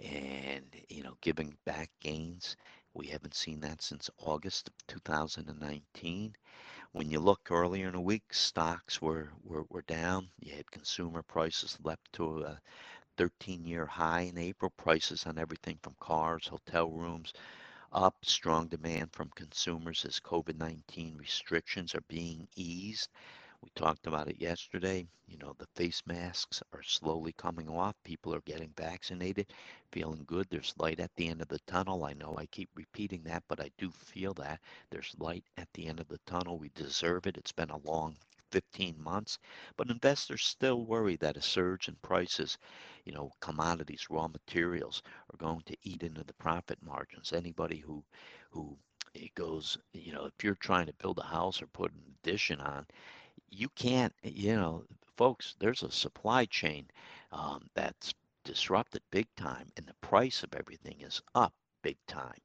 and, 0.00 0.66
you 0.88 1.04
know, 1.04 1.16
giving 1.20 1.56
back 1.64 1.90
gains. 2.00 2.56
We 2.94 3.06
haven't 3.06 3.34
seen 3.34 3.60
that 3.60 3.80
since 3.80 4.10
August 4.18 4.68
of 4.68 4.74
2019. 4.88 6.34
When 6.92 7.10
you 7.10 7.20
look 7.20 7.50
earlier 7.50 7.86
in 7.88 7.94
the 7.94 8.00
week, 8.00 8.34
stocks 8.34 9.00
were, 9.00 9.32
were, 9.42 9.64
were 9.70 9.82
down. 9.82 10.28
You 10.40 10.54
had 10.54 10.70
consumer 10.70 11.22
prices 11.22 11.78
leapt 11.82 12.12
to 12.14 12.42
a 12.44 12.60
13 13.16 13.64
year 13.64 13.86
high 13.86 14.22
in 14.22 14.36
April. 14.36 14.70
Prices 14.76 15.26
on 15.26 15.38
everything 15.38 15.78
from 15.82 15.96
cars, 16.00 16.46
hotel 16.46 16.90
rooms 16.90 17.32
up. 17.92 18.16
Strong 18.24 18.68
demand 18.68 19.12
from 19.12 19.30
consumers 19.30 20.04
as 20.04 20.20
COVID 20.20 20.56
19 20.56 21.16
restrictions 21.16 21.94
are 21.94 22.04
being 22.08 22.46
eased. 22.56 23.08
We 23.62 23.70
talked 23.74 24.06
about 24.06 24.28
it 24.28 24.40
yesterday. 24.40 25.06
You 25.26 25.38
know, 25.38 25.54
the 25.58 25.66
face 25.74 26.02
masks 26.04 26.62
are 26.72 26.82
slowly 26.82 27.32
coming 27.32 27.68
off. 27.68 27.96
People 28.04 28.34
are 28.34 28.42
getting 28.42 28.74
vaccinated, 28.76 29.52
feeling 29.90 30.24
good. 30.26 30.48
There's 30.50 30.74
light 30.78 31.00
at 31.00 31.14
the 31.16 31.28
end 31.28 31.40
of 31.40 31.48
the 31.48 31.60
tunnel. 31.60 32.04
I 32.04 32.12
know 32.12 32.36
I 32.36 32.46
keep 32.46 32.68
repeating 32.74 33.22
that, 33.24 33.44
but 33.48 33.60
I 33.60 33.70
do 33.78 33.90
feel 33.90 34.34
that 34.34 34.60
there's 34.90 35.14
light 35.18 35.44
at 35.56 35.72
the 35.72 35.86
end 35.86 36.00
of 36.00 36.08
the 36.08 36.20
tunnel. 36.26 36.58
We 36.58 36.70
deserve 36.74 37.26
it. 37.26 37.38
It's 37.38 37.52
been 37.52 37.70
a 37.70 37.78
long 37.78 38.16
15 38.50 39.02
months, 39.02 39.38
but 39.76 39.90
investors 39.90 40.44
still 40.44 40.84
worry 40.84 41.16
that 41.16 41.36
a 41.38 41.42
surge 41.42 41.88
in 41.88 41.96
prices, 42.02 42.58
you 43.04 43.12
know, 43.12 43.32
commodities, 43.40 44.08
raw 44.10 44.28
materials 44.28 45.02
are 45.32 45.38
going 45.38 45.62
to 45.62 45.76
eat 45.82 46.02
into 46.02 46.24
the 46.24 46.34
profit 46.34 46.78
margins. 46.82 47.32
Anybody 47.32 47.78
who 47.78 48.04
who 48.50 48.76
goes, 49.34 49.78
you 49.92 50.12
know, 50.12 50.24
if 50.26 50.44
you're 50.44 50.54
trying 50.56 50.86
to 50.86 50.92
build 50.94 51.18
a 51.18 51.22
house 51.24 51.62
or 51.62 51.66
put 51.68 51.92
an 51.92 52.02
addition 52.22 52.60
on, 52.60 52.86
you 53.52 53.68
can't, 53.70 54.14
you 54.24 54.56
know, 54.56 54.84
folks, 55.16 55.54
there's 55.60 55.82
a 55.84 55.90
supply 55.92 56.44
chain 56.46 56.86
um, 57.32 57.68
that's 57.74 58.14
disrupted 58.44 59.02
big 59.10 59.26
time, 59.36 59.70
and 59.76 59.86
the 59.86 59.94
price 60.00 60.42
of 60.42 60.54
everything 60.54 61.00
is 61.00 61.22
up 61.34 61.52
big 61.82 61.98
time. 62.06 62.38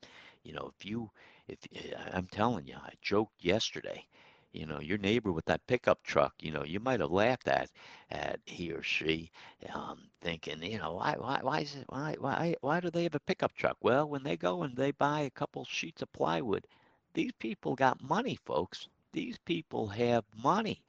You 0.44 0.54
know, 0.54 0.72
if 0.78 0.86
you, 0.86 1.10
if 1.48 1.60
eh, 1.76 1.94
I'm 2.14 2.28
telling 2.28 2.68
you, 2.68 2.76
I 2.76 2.94
joked 3.02 3.44
yesterday. 3.44 4.06
You 4.54 4.66
know, 4.66 4.80
your 4.80 4.98
neighbor 4.98 5.32
with 5.32 5.46
that 5.46 5.66
pickup 5.68 6.04
truck. 6.04 6.34
You 6.40 6.52
know, 6.52 6.64
you 6.64 6.80
might 6.80 7.00
have 7.02 7.12
laughed 7.12 7.48
at 7.48 7.70
at 8.12 8.40
he 8.46 8.72
or 8.72 8.84
she, 8.84 9.32
um, 9.74 10.10
thinking, 10.22 10.64
you 10.64 10.78
know, 10.80 10.94
why, 10.94 11.16
why, 11.18 11.40
why 11.42 11.60
is 11.62 11.76
it, 11.76 11.86
why, 11.90 12.16
why, 12.20 12.56
why 12.62 12.80
do 12.80 12.90
they 12.90 13.04
have 13.04 13.16
a 13.16 13.20
pickup 13.20 13.54
truck? 13.56 13.78
Well, 13.82 14.10
when 14.10 14.24
they 14.24 14.38
go 14.38 14.64
and 14.64 14.76
they 14.76 14.92
buy 14.92 15.22
a 15.22 15.30
couple 15.32 15.64
sheets 15.66 16.02
of 16.02 16.12
plywood, 16.14 16.66
these 17.14 17.32
people 17.40 17.76
got 17.76 18.02
money, 18.02 18.38
folks. 18.46 18.88
These 19.14 19.38
people 19.40 19.88
have 19.88 20.24
money 20.36 20.82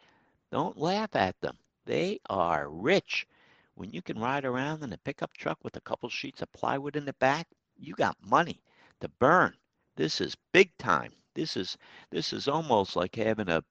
don't 0.51 0.79
laugh 0.79 1.15
at 1.15 1.41
them. 1.41 1.59
They 1.85 2.21
are 2.29 2.69
rich. 2.69 3.27
When 3.75 3.91
you 3.91 4.03
can 4.03 4.19
ride 4.19 4.45
around 4.45 4.83
in 4.83 4.93
a 4.93 4.99
pickup 4.99 5.33
truck 5.35 5.59
with 5.63 5.77
a 5.77 5.81
couple 5.81 6.09
sheets 6.09 6.43
of 6.43 6.53
plywood 6.53 6.97
in 6.97 7.05
the 7.05 7.13
back, 7.15 7.49
you 7.77 7.95
got 7.95 8.17
money 8.23 8.61
to 9.01 9.09
burn. 9.09 9.57
This 9.97 10.21
is 10.21 10.37
big 10.53 10.77
time. 10.79 11.13
This 11.35 11.57
is 11.57 11.77
this 12.11 12.33
is 12.33 12.49
almost 12.49 12.97
like 12.97 13.15
having 13.15 13.49
a 13.49 13.65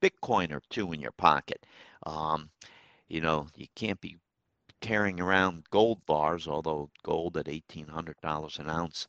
Bitcoin 0.00 0.52
or 0.52 0.62
two 0.70 0.92
in 0.92 1.00
your 1.00 1.12
pocket. 1.12 1.64
Um, 2.04 2.50
you 3.08 3.20
know, 3.20 3.48
you 3.56 3.66
can't 3.74 4.00
be 4.00 4.18
carrying 4.80 5.20
around 5.20 5.64
gold 5.70 6.04
bars, 6.06 6.46
although 6.46 6.90
gold 7.02 7.36
at 7.36 7.46
$1,800 7.46 8.58
an 8.58 8.68
ounce, 8.68 9.08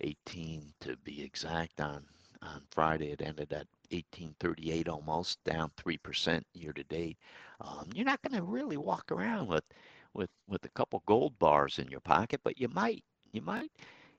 18 0.00 0.72
to 0.80 0.96
be 0.98 1.22
exact 1.22 1.80
on 1.80 2.06
on 2.42 2.62
Friday. 2.70 3.10
It 3.12 3.22
ended 3.22 3.52
at 3.52 3.66
1838 3.92 4.88
almost, 4.88 5.42
down 5.44 5.70
3% 5.76 6.42
year 6.54 6.72
to 6.72 6.84
date. 6.84 7.18
Um, 7.60 7.88
you're 7.94 8.04
not 8.04 8.22
going 8.22 8.38
to 8.38 8.44
really 8.44 8.76
walk 8.76 9.12
around 9.12 9.48
with, 9.48 9.64
with, 10.14 10.30
with 10.48 10.64
a 10.64 10.70
couple 10.70 11.02
gold 11.06 11.38
bars 11.38 11.78
in 11.78 11.88
your 11.88 12.00
pocket, 12.00 12.40
but 12.42 12.58
you 12.58 12.68
might, 12.68 13.04
you 13.32 13.42
might, 13.42 13.70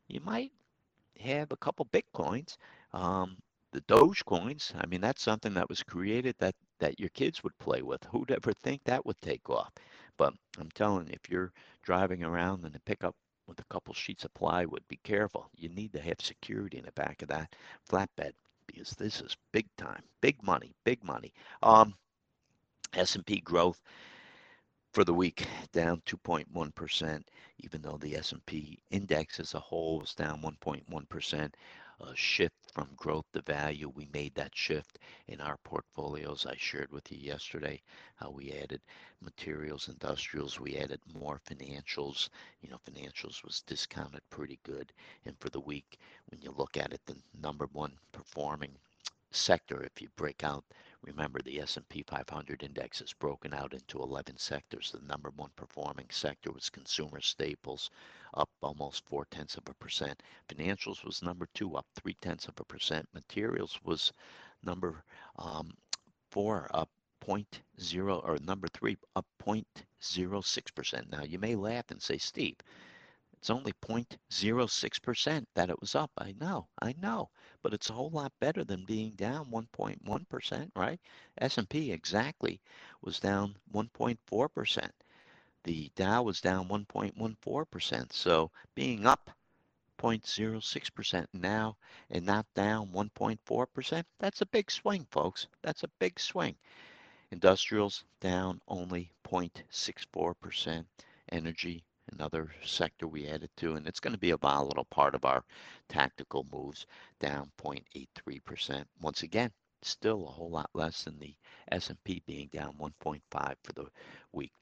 you 0.08 0.20
might 0.22 0.52
have 1.20 1.52
a 1.52 1.58
couple 1.58 1.88
Bitcoins. 1.92 2.58
Um, 2.94 3.38
the 3.72 3.82
Dogecoins, 3.82 4.74
I 4.78 4.86
mean, 4.86 5.02
that's 5.02 5.24
something 5.24 5.54
that 5.56 5.68
was 5.68 5.82
created 5.82 6.36
that, 6.40 6.56
that 6.80 7.00
your 7.00 7.10
kids 7.10 7.44
would 7.44 7.58
play 7.58 7.82
with. 7.82 8.04
Who'd 8.06 8.32
ever 8.32 8.54
think 8.54 8.84
that 8.84 9.06
would 9.06 9.20
take 9.22 9.50
off? 9.50 9.72
But 10.18 10.34
I'm 10.60 10.70
telling 10.76 11.08
you, 11.08 11.14
if 11.14 11.30
you're 11.30 11.52
driving 11.82 12.24
around 12.24 12.66
in 12.66 12.76
a 12.76 12.80
pickup 12.80 13.16
with 13.48 13.60
a 13.60 13.66
couple 13.72 13.94
sheets 13.94 14.26
of 14.26 14.34
plywood, 14.36 14.88
be 14.88 15.00
careful. 15.04 15.50
You 15.56 15.70
need 15.70 15.92
to 15.94 16.00
have 16.02 16.22
security 16.22 16.78
in 16.78 16.86
the 16.86 16.92
back 16.92 17.24
of 17.24 17.30
that 17.30 17.56
flatbed 17.90 18.34
because 18.68 18.92
this 18.92 19.22
is 19.22 19.36
big 19.52 19.68
time, 19.78 20.04
big 20.22 20.42
money, 20.44 20.74
big 20.84 21.04
money. 21.04 21.34
Um, 21.62 21.96
S&P 22.94 23.42
growth 23.42 23.82
for 24.94 25.04
the 25.04 25.14
week 25.14 25.48
down 25.72 26.02
2.1%, 26.06 27.24
even 27.60 27.82
though 27.82 27.98
the 27.98 28.16
S&P 28.16 28.80
index 28.92 29.40
as 29.40 29.54
a 29.56 29.60
whole 29.60 30.00
was 30.00 30.14
down 30.14 30.42
1.1% 30.42 31.54
a 32.00 32.16
shift 32.16 32.72
from 32.74 32.90
growth 32.96 33.26
to 33.34 33.42
value. 33.42 33.90
We 33.90 34.08
made 34.14 34.36
that 34.36 34.56
shift 34.56 35.00
in 35.28 35.42
our 35.42 35.58
portfolios. 35.64 36.46
I 36.46 36.56
shared 36.58 36.92
with 36.92 37.12
you 37.12 37.18
yesterday 37.18 37.82
how 38.16 38.32
we 38.32 38.52
added 38.52 38.82
materials, 39.22 39.88
industrials, 39.90 40.60
we 40.60 40.78
added 40.78 41.00
more 41.14 41.40
financials. 41.50 42.30
You 42.62 42.70
know, 42.70 42.80
financials 42.90 43.44
was 43.44 43.62
discounted 43.68 44.22
pretty 44.30 44.60
good. 44.64 44.92
And 45.26 45.38
for 45.40 45.50
the 45.50 45.60
week, 45.60 45.98
when 46.30 46.42
you 46.42 46.52
look 46.52 46.78
at 46.78 46.94
it, 46.94 47.02
the 47.06 47.16
number 47.42 47.68
one 47.72 47.94
performing 48.12 48.78
sector, 49.36 49.84
if 49.84 50.02
you 50.02 50.10
break 50.16 50.44
out, 50.44 50.64
remember 51.02 51.42
the 51.42 51.60
S&P 51.60 52.04
500 52.04 52.64
index 52.64 53.02
is 53.02 53.14
broken 53.14 53.54
out 53.54 53.74
into 53.74 54.02
11 54.02 54.38
sectors. 54.38 54.92
The 54.92 55.06
number 55.06 55.32
one 55.36 55.52
performing 55.56 56.08
sector 56.10 56.52
was 56.52 56.70
consumer 56.70 57.20
staples, 57.20 57.90
up 58.34 58.50
almost 58.62 59.06
four 59.06 59.26
tenths 59.26 59.58
of 59.58 59.68
a 59.68 59.74
percent. 59.74 60.22
Financials 60.48 61.04
was 61.04 61.22
number 61.22 61.48
two, 61.54 61.76
up 61.76 61.88
three 61.96 62.16
tenths 62.22 62.48
of 62.48 62.60
a 62.60 62.64
percent. 62.64 63.08
Materials 63.14 63.80
was 63.84 64.14
number 64.64 65.04
um, 65.38 65.76
four, 66.30 66.70
up 66.74 66.90
0.0 67.26 68.24
or 68.24 68.38
number 68.40 68.68
three, 68.68 68.98
up 69.16 69.26
point 69.40 69.86
zero 70.04 70.42
six 70.42 70.72
percent. 70.72 71.10
Now 71.10 71.24
you 71.24 71.40
may 71.40 71.56
laugh 71.56 71.90
and 71.90 72.02
say, 72.02 72.18
Steve, 72.18 72.58
it's 73.44 73.50
only 73.50 73.74
0.06% 73.82 75.46
that 75.54 75.70
it 75.70 75.82
was 75.82 75.96
up. 75.96 76.10
I 76.18 76.34
know, 76.40 76.70
I 76.82 76.96
know, 77.02 77.30
but 77.62 77.74
it's 77.74 77.90
a 77.90 77.94
whole 77.94 78.10
lot 78.10 78.32
better 78.40 78.64
than 78.64 78.86
being 78.86 79.12
down 79.16 79.52
1.1%, 79.52 80.72
right? 80.78 80.98
S&P 81.40 81.92
exactly 81.92 82.62
was 83.02 83.20
down 83.20 83.58
1.4%. 83.74 84.90
The 85.66 85.92
Dow 85.94 86.24
was 86.24 86.40
down 86.40 86.70
1.14%. 86.70 88.14
So 88.14 88.50
being 88.76 89.06
up 89.06 89.30
0.06% 90.00 91.28
now 91.34 91.76
and 92.12 92.26
not 92.26 92.46
down 92.56 92.94
1.4%, 92.94 94.04
that's 94.20 94.40
a 94.40 94.46
big 94.46 94.72
swing, 94.72 95.06
folks. 95.12 95.48
That's 95.62 95.84
a 95.84 95.92
big 96.00 96.18
swing. 96.18 96.56
Industrials 97.30 98.06
down 98.22 98.62
only 98.70 99.12
0.64%. 99.26 100.86
Energy 101.30 101.84
another 102.14 102.50
sector 102.64 103.08
we 103.08 103.28
added 103.28 103.50
to, 103.58 103.76
and 103.76 103.88
it's 103.88 104.00
going 104.00 104.14
to 104.14 104.20
be 104.20 104.30
a 104.32 104.38
volatile 104.38 104.86
part 104.86 105.14
of 105.16 105.26
our 105.26 105.44
tactical 105.90 106.46
moves, 106.52 106.86
down 107.20 107.52
0.83%. 107.62 108.86
Once 109.02 109.24
again, 109.24 109.52
still 109.82 110.28
a 110.28 110.32
whole 110.32 110.50
lot 110.50 110.70
less 110.74 111.04
than 111.04 111.20
the 111.20 111.36
S&P 111.72 112.22
being 112.26 112.48
down 112.52 112.74
1.5 112.80 113.22
for 113.64 113.74
the 113.74 113.86
week. 114.32 114.54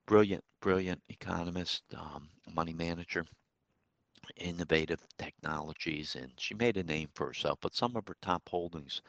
brilliant, 0.08 0.44
brilliant 0.62 1.02
economist, 1.10 1.84
um, 1.96 2.30
money 2.56 2.74
manager, 2.74 3.26
innovative 4.38 5.00
technologies, 5.18 6.16
and 6.16 6.32
she 6.38 6.56
made 6.56 6.78
a 6.78 6.84
name 6.84 7.10
for 7.14 7.28
herself. 7.28 7.60
But 7.62 7.76
some 7.76 7.96
of 7.96 8.08
her 8.08 8.16
top 8.22 8.48
holdings, 8.50 9.02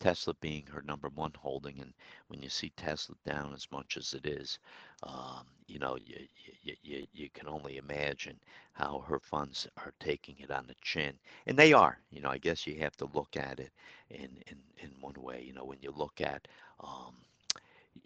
Tesla 0.00 0.34
being 0.40 0.66
her 0.66 0.82
number 0.82 1.08
one 1.14 1.32
holding, 1.38 1.80
and 1.80 1.92
when 2.28 2.42
you 2.42 2.48
see 2.48 2.72
Tesla 2.76 3.14
down 3.24 3.52
as 3.54 3.68
much 3.70 3.96
as 3.96 4.12
it 4.12 4.26
is, 4.26 4.58
um, 5.04 5.46
you 5.68 5.78
know, 5.78 5.96
you, 6.04 6.16
you, 6.62 6.74
you, 6.82 7.06
you 7.12 7.28
can 7.30 7.48
only 7.48 7.76
imagine 7.76 8.38
how 8.72 9.04
her 9.06 9.20
funds 9.20 9.68
are 9.76 9.92
taking 10.00 10.36
it 10.40 10.50
on 10.50 10.66
the 10.66 10.74
chin. 10.82 11.12
And 11.46 11.56
they 11.56 11.72
are, 11.72 11.98
you 12.10 12.20
know, 12.20 12.30
I 12.30 12.38
guess 12.38 12.66
you 12.66 12.76
have 12.80 12.96
to 12.96 13.08
look 13.14 13.36
at 13.36 13.60
it 13.60 13.70
in, 14.10 14.30
in, 14.48 14.56
in 14.78 14.90
one 15.00 15.14
way. 15.18 15.44
You 15.46 15.52
know, 15.52 15.64
when 15.64 15.78
you 15.80 15.92
look 15.94 16.20
at, 16.20 16.48
um, 16.82 17.14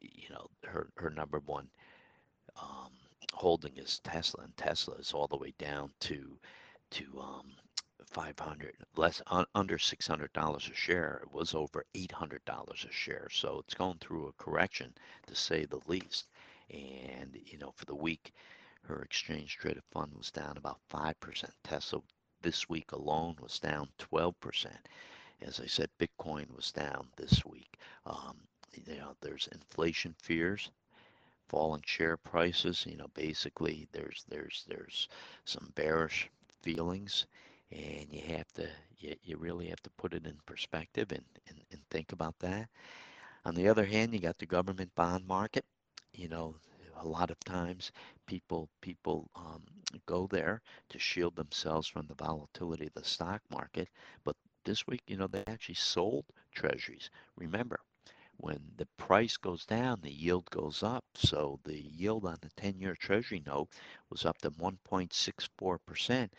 you 0.00 0.28
know, 0.30 0.48
her, 0.64 0.88
her 0.96 1.10
number 1.10 1.40
one 1.46 1.68
um, 2.60 2.92
holding 3.32 3.76
is 3.76 4.00
Tesla, 4.00 4.44
and 4.44 4.56
Tesla 4.56 4.94
is 4.96 5.12
all 5.12 5.26
the 5.26 5.36
way 5.36 5.52
down 5.58 5.90
to 6.00 6.38
to 6.90 7.20
um, 7.20 7.52
500 8.06 8.74
less 8.96 9.20
un, 9.28 9.44
under 9.54 9.78
600 9.78 10.32
dollars 10.32 10.68
a 10.70 10.74
share. 10.74 11.20
It 11.24 11.32
was 11.32 11.54
over 11.54 11.84
800 11.94 12.44
dollars 12.44 12.86
a 12.88 12.92
share, 12.92 13.28
so 13.30 13.60
it's 13.60 13.74
going 13.74 13.98
through 13.98 14.28
a 14.28 14.42
correction 14.42 14.94
to 15.26 15.34
say 15.34 15.64
the 15.64 15.80
least. 15.86 16.28
And 16.70 17.36
you 17.46 17.58
know, 17.58 17.72
for 17.76 17.84
the 17.86 17.94
week, 17.94 18.32
her 18.84 19.02
exchange 19.02 19.56
traded 19.56 19.82
fund 19.92 20.12
was 20.16 20.30
down 20.30 20.56
about 20.56 20.80
five 20.88 21.18
percent. 21.20 21.52
Tesla 21.64 22.00
this 22.42 22.68
week 22.68 22.92
alone 22.92 23.36
was 23.40 23.58
down 23.58 23.88
12 23.98 24.38
percent. 24.40 24.88
As 25.42 25.60
I 25.60 25.66
said, 25.66 25.88
Bitcoin 25.98 26.50
was 26.54 26.70
down 26.72 27.08
this 27.16 27.44
week. 27.44 27.76
Um, 28.06 28.36
you 28.86 28.96
know, 28.96 29.14
there's 29.20 29.48
inflation 29.52 30.14
fears 30.22 30.70
falling 31.48 31.82
share 31.86 32.16
prices. 32.16 32.86
You 32.88 32.96
know, 32.96 33.08
basically 33.14 33.88
there's 33.92 34.24
there's 34.28 34.64
there's 34.68 35.08
some 35.44 35.72
bearish 35.74 36.30
feelings 36.62 37.26
and 37.70 38.06
you 38.12 38.22
have 38.36 38.50
to 38.54 38.68
you, 38.98 39.14
you 39.22 39.36
really 39.36 39.66
have 39.68 39.82
to 39.82 39.90
put 39.90 40.14
it 40.14 40.26
in 40.26 40.36
perspective 40.46 41.12
and, 41.12 41.24
and, 41.48 41.58
and 41.72 41.80
think 41.90 42.12
about 42.12 42.38
that. 42.40 42.68
On 43.44 43.54
the 43.54 43.68
other 43.68 43.84
hand, 43.86 44.12
you 44.12 44.20
got 44.20 44.38
the 44.38 44.46
government 44.46 44.94
bond 44.94 45.26
market. 45.26 45.64
You 46.12 46.28
know, 46.28 46.56
a 46.96 47.06
lot 47.06 47.30
of 47.30 47.38
times 47.40 47.92
people 48.26 48.68
people 48.80 49.30
um, 49.36 49.62
go 50.06 50.26
there 50.26 50.62
to 50.90 50.98
shield 50.98 51.34
themselves 51.36 51.86
from 51.88 52.06
the 52.06 52.14
volatility 52.14 52.86
of 52.86 52.94
the 52.94 53.04
stock 53.04 53.42
market. 53.50 53.88
But 54.24 54.36
this 54.64 54.86
week, 54.86 55.02
you 55.06 55.16
know, 55.16 55.26
they 55.28 55.44
actually 55.46 55.76
sold 55.76 56.26
treasuries. 56.52 57.10
Remember, 57.36 57.80
when 58.38 58.60
the 58.76 58.86
price 58.98 59.36
goes 59.36 59.64
down, 59.66 60.00
the 60.00 60.12
yield 60.12 60.48
goes 60.50 60.82
up. 60.82 61.04
So 61.14 61.60
the 61.64 61.80
yield 61.80 62.24
on 62.26 62.38
the 62.42 62.50
10 62.56 62.78
year 62.78 62.94
Treasury 62.94 63.42
note 63.46 63.68
was 64.10 64.24
up 64.24 64.38
to 64.38 64.50
1.64%. 64.50 66.30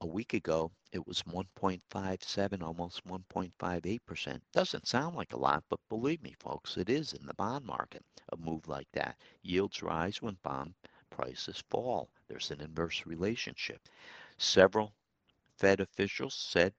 A 0.00 0.06
week 0.06 0.34
ago, 0.34 0.70
it 0.92 1.06
was 1.06 1.22
1.57, 1.22 2.62
almost 2.62 3.06
1.58%. 3.06 4.40
Doesn't 4.52 4.86
sound 4.88 5.16
like 5.16 5.32
a 5.32 5.38
lot, 5.38 5.64
but 5.70 5.80
believe 5.88 6.22
me, 6.22 6.34
folks, 6.38 6.76
it 6.76 6.90
is 6.90 7.14
in 7.14 7.26
the 7.26 7.34
bond 7.34 7.64
market. 7.64 8.04
A 8.32 8.36
move 8.36 8.68
like 8.68 8.88
that. 8.92 9.16
Yields 9.42 9.82
rise 9.82 10.20
when 10.20 10.36
bond 10.42 10.74
prices 11.10 11.62
fall. 11.70 12.10
There's 12.28 12.50
an 12.50 12.60
inverse 12.60 13.06
relationship. 13.06 13.80
Several 14.36 14.92
Fed 15.58 15.80
officials 15.80 16.34
said 16.34 16.74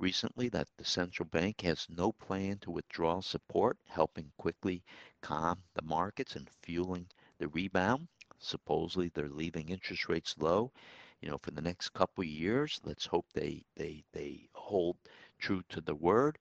recently 0.00 0.48
that 0.48 0.68
the 0.76 0.84
central 0.84 1.28
bank 1.28 1.60
has 1.60 1.86
no 1.90 2.12
plan 2.12 2.58
to 2.58 2.70
withdraw 2.72 3.20
support, 3.20 3.78
helping 3.86 4.32
quickly 4.38 4.82
calm 5.20 5.62
the 5.74 5.82
markets 5.82 6.34
and 6.36 6.50
fueling 6.62 7.06
the 7.38 7.48
rebound. 7.48 8.08
Supposedly, 8.38 9.10
they're 9.10 9.28
leaving 9.28 9.68
interest 9.68 10.08
rates 10.08 10.36
low. 10.38 10.72
You 11.20 11.30
know, 11.30 11.38
for 11.38 11.52
the 11.52 11.62
next 11.62 11.90
couple 11.90 12.22
of 12.22 12.28
years, 12.28 12.80
let's 12.84 13.06
hope 13.06 13.26
they 13.34 13.64
they 13.76 14.04
they 14.12 14.48
hold 14.54 14.96
true 15.38 15.62
to 15.68 15.80
the 15.82 15.94
word. 15.94 16.38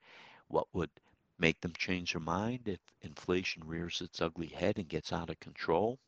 What 0.48 0.67
would 0.74 0.91
make 1.38 1.60
them 1.62 1.74
change 1.78 2.13
their 2.13 2.22
mind 2.22 2.67
if 2.67 2.80
inflation 3.02 3.63
rears 3.67 4.02
its 4.02 4.22
ugly 4.22 4.48
head 4.48 4.78
and 4.78 4.88
gets 4.88 5.12
out 5.13 5.30
of 5.30 5.39
control? 5.39 6.00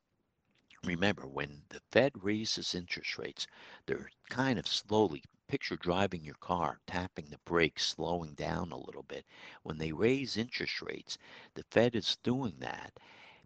Remember, 0.84 1.28
when 1.28 1.64
the 1.70 1.82
Fed 1.92 2.12
raises 2.24 2.76
interest 2.76 3.18
rates, 3.18 3.48
they're 3.86 4.10
kind 4.30 4.58
of 4.60 4.68
slowly 4.68 5.24
picture 5.52 5.78
driving 5.78 6.24
your 6.24 6.38
car, 6.40 6.80
tapping 6.88 7.30
the 7.30 7.40
brakes, 7.46 7.88
slowing 7.88 8.34
down 8.36 8.72
a 8.72 8.78
little 8.78 9.04
bit. 9.04 9.26
When 9.64 9.78
they 9.78 9.92
raise 9.92 10.38
interest 10.38 10.82
rates, 10.82 11.18
the 11.56 11.66
Fed 11.72 11.96
is 11.96 12.18
doing 12.24 12.56
that 12.60 12.94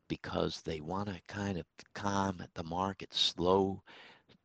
because 0.08 0.62
they 0.62 0.82
want 0.82 1.10
to 1.10 1.22
kind 1.28 1.58
of 1.58 1.66
calm 1.96 2.44
the 2.54 2.64
market, 2.64 3.14
slow 3.14 3.82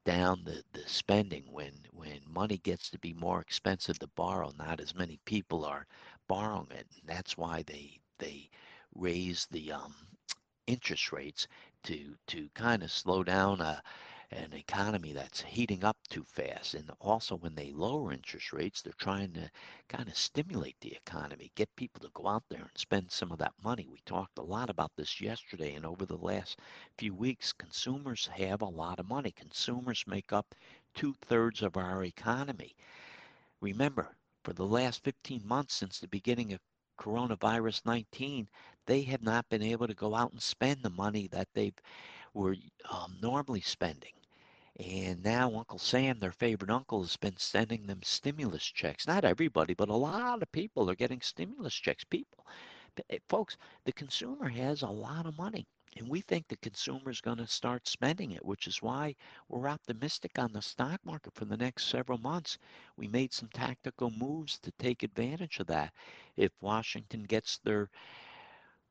down 0.05 0.43
the, 0.45 0.65
the 0.73 0.89
spending 0.89 1.45
when 1.53 1.73
when 1.93 2.21
money 2.27 2.59
gets 2.59 2.91
to 2.91 2.99
be 3.01 3.13
more 3.15 3.41
expensive 3.41 3.99
to 3.99 4.09
borrow 4.17 4.53
not 4.59 4.81
as 4.81 4.95
many 4.95 5.21
people 5.27 5.65
are 5.65 5.87
borrowing 6.29 6.71
it 6.73 6.87
and 7.01 7.09
that's 7.09 7.37
why 7.37 7.63
they 7.67 8.01
they 8.19 8.49
raise 8.95 9.47
the 9.51 9.73
um, 9.73 9.95
interest 10.67 11.13
rates 11.13 11.47
to 11.85 12.15
to 12.27 12.49
kind 12.55 12.83
of 12.83 12.91
slow 12.91 13.23
down 13.23 13.61
a 13.61 13.83
an 14.33 14.53
economy 14.53 15.13
that's 15.13 15.41
heating 15.43 15.83
up 15.83 15.97
too 16.09 16.23
fast. 16.23 16.75
And 16.75 16.91
also, 17.01 17.37
when 17.37 17.55
they 17.55 17.73
lower 17.73 18.13
interest 18.13 18.53
rates, 18.53 18.81
they're 18.81 18.93
trying 18.99 19.33
to 19.33 19.51
kind 19.89 20.09
of 20.09 20.17
stimulate 20.17 20.77
the 20.81 20.93
economy, 20.95 21.51
get 21.57 21.75
people 21.75 22.01
to 22.03 22.11
go 22.15 22.29
out 22.29 22.45
there 22.49 22.61
and 22.61 22.79
spend 22.79 23.11
some 23.11 23.33
of 23.33 23.39
that 23.39 23.55
money. 23.65 23.89
We 23.91 24.01
talked 24.07 24.39
a 24.39 24.43
lot 24.43 24.71
about 24.71 24.93
this 24.97 25.21
yesterday 25.21 25.75
and 25.75 25.85
over 25.85 26.07
the 26.07 26.17
last 26.17 26.61
few 26.97 27.13
weeks. 27.13 27.53
Consumers 27.53 28.27
have 28.27 28.63
a 28.63 28.67
lot 28.67 29.01
of 29.01 29.09
money, 29.09 29.33
consumers 29.33 30.05
make 30.07 30.33
up 30.33 30.55
two 30.95 31.15
thirds 31.23 31.63
of 31.63 31.77
our 31.77 32.05
economy. 32.05 32.77
Remember, 33.61 34.15
for 34.45 34.53
the 34.53 34.67
last 34.67 35.03
15 35.03 35.47
months 35.47 35.75
since 35.75 35.99
the 35.99 36.09
beginning 36.09 36.53
of 36.53 36.61
coronavirus 36.99 37.85
19, 37.85 38.49
they 38.87 39.03
have 39.03 39.23
not 39.23 39.49
been 39.49 39.63
able 39.63 39.89
to 39.89 39.95
go 39.95 40.15
out 40.15 40.31
and 40.33 40.41
spend 40.41 40.83
the 40.83 40.91
money 40.91 41.27
that 41.29 41.49
they 41.55 41.73
were 42.33 42.55
um, 42.91 43.17
normally 43.21 43.61
spending. 43.61 44.13
And 44.81 45.23
now 45.23 45.55
Uncle 45.57 45.79
Sam, 45.79 46.19
their 46.19 46.33
favorite 46.33 46.71
uncle, 46.71 47.03
has 47.03 47.17
been 47.19 47.37
sending 47.37 47.87
them 47.87 48.03
stimulus 48.03 48.65
checks. 48.65 49.07
Not 49.07 49.27
everybody, 49.27 49.75
but 49.75 49.91
a 49.91 49.95
lot 49.95 50.43
of 50.43 50.51
people 50.53 50.89
are 50.91 50.95
getting 50.95 51.21
stimulus 51.21 51.75
checks. 51.75 52.03
People, 52.03 52.47
eh, 53.11 53.19
folks, 53.29 53.59
the 53.85 53.93
consumer 53.93 54.49
has 54.49 54.81
a 54.83 54.89
lot 54.89 55.27
of 55.27 55.37
money. 55.37 55.67
And 55.97 56.09
we 56.09 56.23
think 56.23 56.49
the 56.49 56.57
consumer 56.57 57.11
is 57.11 57.21
going 57.21 57.37
to 57.39 57.47
start 57.47 57.87
spending 57.89 58.33
it, 58.33 58.45
which 58.45 58.67
is 58.67 58.81
why 58.81 59.15
we're 59.49 59.69
optimistic 59.69 60.39
on 60.39 60.53
the 60.53 60.63
stock 60.63 60.99
market 61.05 61.35
for 61.35 61.45
the 61.45 61.59
next 61.59 61.89
several 61.89 62.19
months. 62.19 62.57
We 62.97 63.07
made 63.07 63.35
some 63.35 63.51
tactical 63.51 64.11
moves 64.11 64.59
to 64.61 64.73
take 64.79 65.03
advantage 65.03 65.61
of 65.61 65.67
that. 65.67 65.93
If 66.37 66.53
Washington 66.63 67.25
gets 67.25 67.59
their 67.59 67.91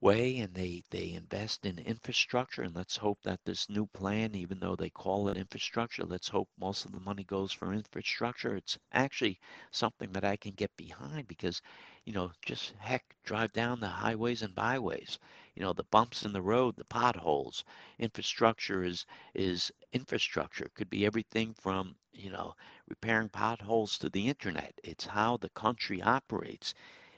way 0.02 0.38
and 0.40 0.54
they 0.54 0.84
they 0.92 1.12
invest 1.14 1.66
in 1.66 1.78
infrastructure 1.80 2.62
and 2.64 2.76
let's 2.76 2.98
hope 2.98 3.20
that 3.24 3.40
this 3.46 3.70
new 3.70 3.86
plan 3.88 4.36
even 4.36 4.60
though 4.60 4.76
they 4.76 4.90
call 4.90 5.28
it 5.30 5.38
infrastructure 5.38 6.04
let's 6.04 6.28
hope 6.30 6.50
most 6.60 6.86
of 6.86 6.92
the 6.92 7.00
money 7.00 7.24
goes 7.24 7.52
for 7.52 7.74
infrastructure. 7.74 8.56
It's 8.56 8.78
actually 8.94 9.40
something 9.72 10.12
that 10.14 10.24
i 10.26 10.36
can 10.38 10.54
get 10.54 10.76
behind 10.78 11.28
because 11.28 11.62
you 12.06 12.14
know 12.14 12.32
just 12.46 12.74
heck 12.80 13.04
drive 13.24 13.52
down 13.54 13.80
the 13.80 13.88
highways 13.88 14.42
and 14.42 14.56
byways 14.56 15.20
you 15.56 15.62
know 15.64 15.74
the 15.74 15.84
bumps 15.84 16.24
in 16.26 16.34
the 16.34 16.42
road 16.42 16.76
the 16.78 16.86
potholes. 16.86 17.64
Infrastructure 18.00 18.84
is 18.84 19.06
is 19.34 19.72
infrastructure. 19.94 20.66
It 20.66 20.76
could 20.76 20.90
be 20.90 21.06
everything 21.06 21.54
from 21.54 21.96
you 22.14 22.30
know 22.32 22.56
repairing 22.88 23.30
potholes 23.30 23.98
to 24.00 24.10
the 24.10 24.28
internet. 24.28 24.74
It's 24.84 25.06
how 25.06 25.38
the 25.38 25.50
country 25.50 26.02
operates 26.02 26.74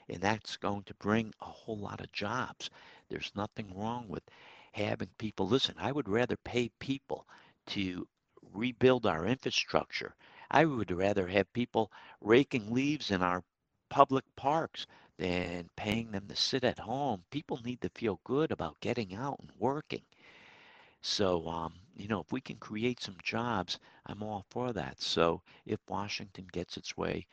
and 0.08 0.20
that's 0.20 0.56
going 0.56 0.82
to 0.84 0.94
bring 0.94 1.32
a 1.40 1.44
whole 1.46 1.78
lot 1.78 2.00
of 2.00 2.12
jobs. 2.12 2.70
There's 3.08 3.32
nothing 3.34 3.72
wrong 3.76 4.08
with 4.08 4.22
having 4.72 5.08
people 5.18 5.48
listen. 5.48 5.74
I 5.78 5.92
would 5.92 6.08
rather 6.08 6.36
pay 6.36 6.68
people 6.78 7.26
to 7.68 8.06
rebuild 8.52 9.06
our 9.06 9.26
infrastructure. 9.26 10.14
I 10.50 10.64
would 10.64 10.90
rather 10.90 11.26
have 11.28 11.52
people 11.52 11.90
raking 12.20 12.72
leaves 12.72 13.10
in 13.10 13.22
our 13.22 13.42
public 13.88 14.24
parks 14.36 14.86
than 15.18 15.68
paying 15.76 16.10
them 16.10 16.26
to 16.28 16.36
sit 16.36 16.64
at 16.64 16.78
home. 16.78 17.24
People 17.30 17.60
need 17.64 17.80
to 17.82 17.88
feel 17.90 18.20
good 18.24 18.50
about 18.52 18.80
getting 18.80 19.14
out 19.14 19.38
and 19.40 19.50
working. 19.58 20.02
So, 21.02 21.46
um, 21.48 21.74
you 21.96 22.08
know, 22.08 22.20
if 22.20 22.32
we 22.32 22.40
can 22.40 22.56
create 22.56 23.00
some 23.00 23.16
jobs, 23.22 23.78
I'm 24.06 24.22
all 24.22 24.44
for 24.50 24.72
that. 24.72 25.00
So, 25.00 25.42
if 25.66 25.78
Washington 25.88 26.46
gets 26.50 26.76
its 26.76 26.96
way, 26.96 27.26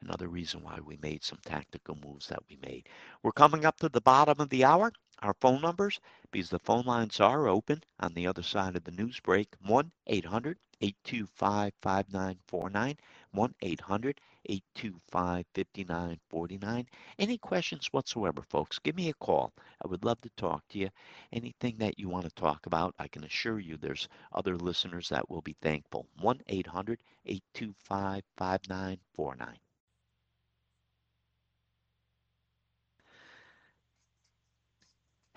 Another 0.00 0.28
reason 0.28 0.62
why 0.62 0.78
we 0.80 0.96
made 0.98 1.24
some 1.24 1.40
tactical 1.44 1.96
moves 1.96 2.28
that 2.28 2.42
we 2.48 2.56
made. 2.56 2.88
We're 3.22 3.32
coming 3.32 3.64
up 3.64 3.78
to 3.78 3.88
the 3.88 4.00
bottom 4.00 4.40
of 4.40 4.48
the 4.48 4.64
hour. 4.64 4.92
Our 5.20 5.34
phone 5.34 5.60
numbers, 5.60 6.00
because 6.30 6.50
the 6.50 6.58
phone 6.58 6.84
lines 6.86 7.20
are 7.20 7.48
open 7.48 7.82
on 7.98 8.14
the 8.14 8.26
other 8.26 8.42
side 8.42 8.76
of 8.76 8.84
the 8.84 8.92
news 8.92 9.20
break 9.20 9.54
1 9.60 9.90
800 10.06 10.58
825 10.80 11.72
5949. 11.82 12.96
1 13.32 13.54
800 13.60 14.20
825 14.46 15.46
5949. 15.52 16.86
Any 17.18 17.38
questions 17.38 17.88
whatsoever, 17.92 18.42
folks, 18.42 18.78
give 18.78 18.94
me 18.96 19.08
a 19.08 19.14
call. 19.14 19.52
I 19.84 19.88
would 19.88 20.04
love 20.04 20.20
to 20.22 20.30
talk 20.36 20.66
to 20.68 20.78
you. 20.78 20.90
Anything 21.32 21.76
that 21.78 21.98
you 21.98 22.08
want 22.08 22.24
to 22.24 22.30
talk 22.30 22.66
about, 22.66 22.94
I 22.98 23.08
can 23.08 23.24
assure 23.24 23.58
you 23.58 23.76
there's 23.76 24.08
other 24.32 24.56
listeners 24.56 25.08
that 25.08 25.28
will 25.28 25.42
be 25.42 25.56
thankful. 25.60 26.06
1 26.20 26.40
800 26.46 27.02
825 27.26 28.22
5949. 28.36 29.58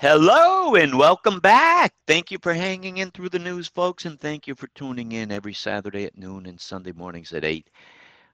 Hello 0.02 0.74
and 0.74 0.98
welcome 0.98 1.40
back. 1.40 1.94
Thank 2.08 2.32
you 2.32 2.40
for 2.42 2.56
hanging 2.56 2.98
in 2.98 3.12
through 3.12 3.30
the 3.30 3.38
news, 3.38 3.68
folks, 3.68 4.04
and 4.04 4.20
thank 4.20 4.48
you 4.48 4.56
for 4.56 4.66
tuning 4.74 5.12
in 5.12 5.32
every 5.32 5.54
Saturday 5.54 6.06
at 6.06 6.18
noon 6.18 6.48
and 6.48 6.60
Sunday 6.60 6.92
mornings 6.92 7.32
at 7.34 7.46
8. 7.46 7.70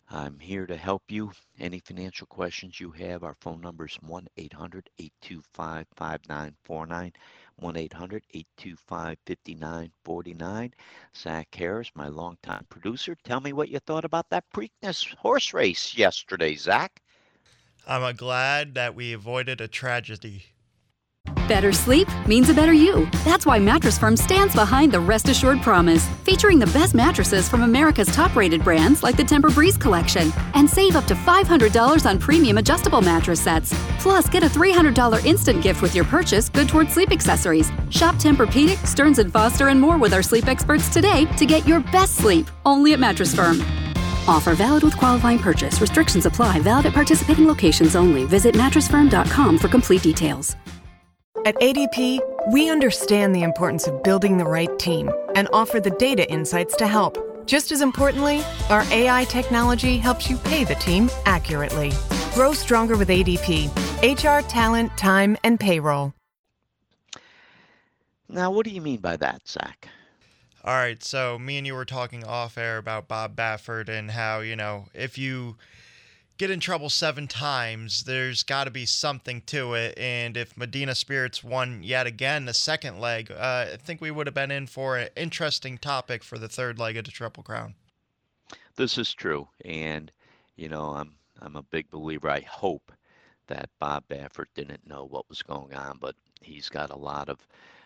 I'm 0.09 0.39
here 0.39 0.65
to 0.65 0.77
help 0.77 1.03
you. 1.09 1.33
Any 1.59 1.79
financial 1.79 2.25
questions 2.25 2.79
you 2.79 2.91
have, 2.91 3.21
our 3.21 3.35
phone 3.41 3.59
number 3.59 3.85
is 3.85 3.95
1 3.95 4.27
800 4.37 4.89
825 4.97 5.85
5949. 5.93 7.11
1 7.57 7.75
800 7.75 8.23
825 8.33 9.17
5949. 9.25 10.73
Zach 11.17 11.53
Harris, 11.53 11.91
my 11.93 12.07
longtime 12.07 12.65
producer. 12.69 13.17
Tell 13.25 13.41
me 13.41 13.51
what 13.51 13.67
you 13.67 13.79
thought 13.79 14.05
about 14.05 14.29
that 14.29 14.45
Preakness 14.55 15.13
horse 15.17 15.53
race 15.53 15.97
yesterday, 15.97 16.55
Zach. 16.55 17.01
I'm 17.85 18.03
uh, 18.03 18.13
glad 18.13 18.73
that 18.75 18.95
we 18.95 19.11
avoided 19.11 19.59
a 19.59 19.67
tragedy. 19.67 20.45
Better 21.47 21.71
sleep 21.71 22.07
means 22.27 22.49
a 22.49 22.53
better 22.53 22.73
you. 22.73 23.09
That's 23.23 23.45
why 23.45 23.57
Mattress 23.57 23.97
Firm 23.97 24.17
stands 24.17 24.53
behind 24.53 24.91
the 24.91 24.99
Rest 24.99 25.29
Assured 25.29 25.61
Promise, 25.61 26.05
featuring 26.23 26.59
the 26.59 26.67
best 26.67 26.93
mattresses 26.93 27.47
from 27.47 27.63
America's 27.63 28.07
top 28.07 28.35
rated 28.35 28.63
brands 28.63 29.01
like 29.01 29.15
the 29.15 29.23
Tempur-Breeze 29.23 29.77
collection. 29.77 30.31
And 30.55 30.69
save 30.69 30.95
up 30.95 31.05
to 31.05 31.15
$500 31.15 32.09
on 32.09 32.19
premium 32.19 32.57
adjustable 32.57 33.01
mattress 33.01 33.41
sets. 33.41 33.73
Plus, 33.99 34.27
get 34.29 34.43
a 34.43 34.47
$300 34.47 35.25
instant 35.25 35.63
gift 35.63 35.81
with 35.81 35.95
your 35.95 36.05
purchase, 36.05 36.49
good 36.49 36.67
towards 36.67 36.93
sleep 36.93 37.11
accessories. 37.11 37.69
Shop 37.89 38.15
Tempur-Pedic, 38.15 38.85
Stearns 38.85 39.21
& 39.23 39.31
Foster, 39.31 39.69
and 39.69 39.79
more 39.79 39.97
with 39.97 40.13
our 40.13 40.23
sleep 40.23 40.47
experts 40.47 40.89
today 40.89 41.25
to 41.37 41.45
get 41.45 41.67
your 41.67 41.79
best 41.79 42.15
sleep 42.15 42.47
only 42.65 42.93
at 42.93 42.99
Mattress 42.99 43.33
Firm. 43.33 43.61
Offer 44.27 44.55
valid 44.55 44.83
with 44.83 44.97
qualifying 44.97 45.39
purchase. 45.39 45.79
Restrictions 45.79 46.25
apply. 46.25 46.59
Valid 46.59 46.87
at 46.87 46.93
participating 46.93 47.47
locations 47.47 47.95
only. 47.95 48.25
Visit 48.25 48.55
mattressfirm.com 48.55 49.57
for 49.57 49.69
complete 49.69 50.03
details. 50.03 50.57
At 51.47 51.55
ADP, 51.61 52.19
we 52.51 52.69
understand 52.69 53.33
the 53.33 53.43
importance 53.43 53.87
of 53.87 54.03
building 54.03 54.37
the 54.37 54.43
right 54.43 54.77
team 54.77 55.09
and 55.33 55.47
offer 55.53 55.79
the 55.79 55.91
data 55.91 56.29
insights 56.29 56.75
to 56.75 56.85
help. 56.85 57.47
Just 57.47 57.71
as 57.71 57.79
importantly, 57.79 58.43
our 58.69 58.83
AI 58.91 59.23
technology 59.29 59.97
helps 59.97 60.29
you 60.29 60.35
pay 60.39 60.65
the 60.65 60.75
team 60.75 61.09
accurately. 61.25 61.93
Grow 62.33 62.51
stronger 62.51 62.97
with 62.97 63.07
ADP 63.07 63.69
HR, 64.03 64.45
talent, 64.49 64.97
time, 64.97 65.37
and 65.45 65.57
payroll. 65.57 66.13
Now, 68.27 68.51
what 68.51 68.65
do 68.65 68.71
you 68.71 68.81
mean 68.81 68.99
by 68.99 69.15
that, 69.15 69.47
Zach? 69.47 69.87
All 70.65 70.73
right, 70.73 71.01
so 71.01 71.39
me 71.39 71.57
and 71.57 71.65
you 71.65 71.75
were 71.75 71.85
talking 71.85 72.25
off 72.25 72.57
air 72.57 72.77
about 72.77 73.07
Bob 73.07 73.37
Baffert 73.37 73.87
and 73.87 74.11
how, 74.11 74.41
you 74.41 74.57
know, 74.57 74.87
if 74.93 75.17
you 75.17 75.55
get 76.37 76.51
in 76.51 76.59
trouble 76.59 76.89
seven 76.89 77.27
times, 77.27 78.03
there's 78.03 78.43
got 78.43 78.65
to 78.65 78.71
be 78.71 78.85
something 78.85 79.41
to 79.47 79.73
it. 79.73 79.97
And 79.97 80.37
if 80.37 80.55
Medina 80.55 80.95
Spirits 80.95 81.43
won 81.43 81.83
yet 81.83 82.07
again 82.07 82.45
the 82.45 82.53
second 82.53 82.99
leg, 82.99 83.31
uh, 83.31 83.65
I 83.73 83.77
think 83.77 84.01
we 84.01 84.11
would 84.11 84.27
have 84.27 84.33
been 84.33 84.51
in 84.51 84.67
for 84.67 84.97
an 84.97 85.09
interesting 85.15 85.77
topic 85.77 86.23
for 86.23 86.37
the 86.37 86.47
third 86.47 86.79
leg 86.79 86.97
of 86.97 87.05
the 87.05 87.11
Triple 87.11 87.43
Crown. 87.43 87.75
This 88.75 88.97
is 88.97 89.13
true, 89.13 89.47
and 89.65 90.11
you 90.55 90.69
know, 90.69 90.91
I'm 90.91 91.15
I'm 91.41 91.55
a 91.55 91.63
big 91.63 91.89
believer. 91.89 92.29
I 92.29 92.41
hope 92.41 92.91
that 93.47 93.69
Bob 93.79 94.03
Baffert 94.07 94.47
didn't 94.53 94.87
know 94.87 95.05
what 95.05 95.27
was 95.29 95.41
going 95.41 95.73
on, 95.73 95.97
but 95.99 96.15
he's 96.41 96.69
got 96.69 96.91
a 96.91 96.95
lot 96.95 97.27
of 97.27 97.39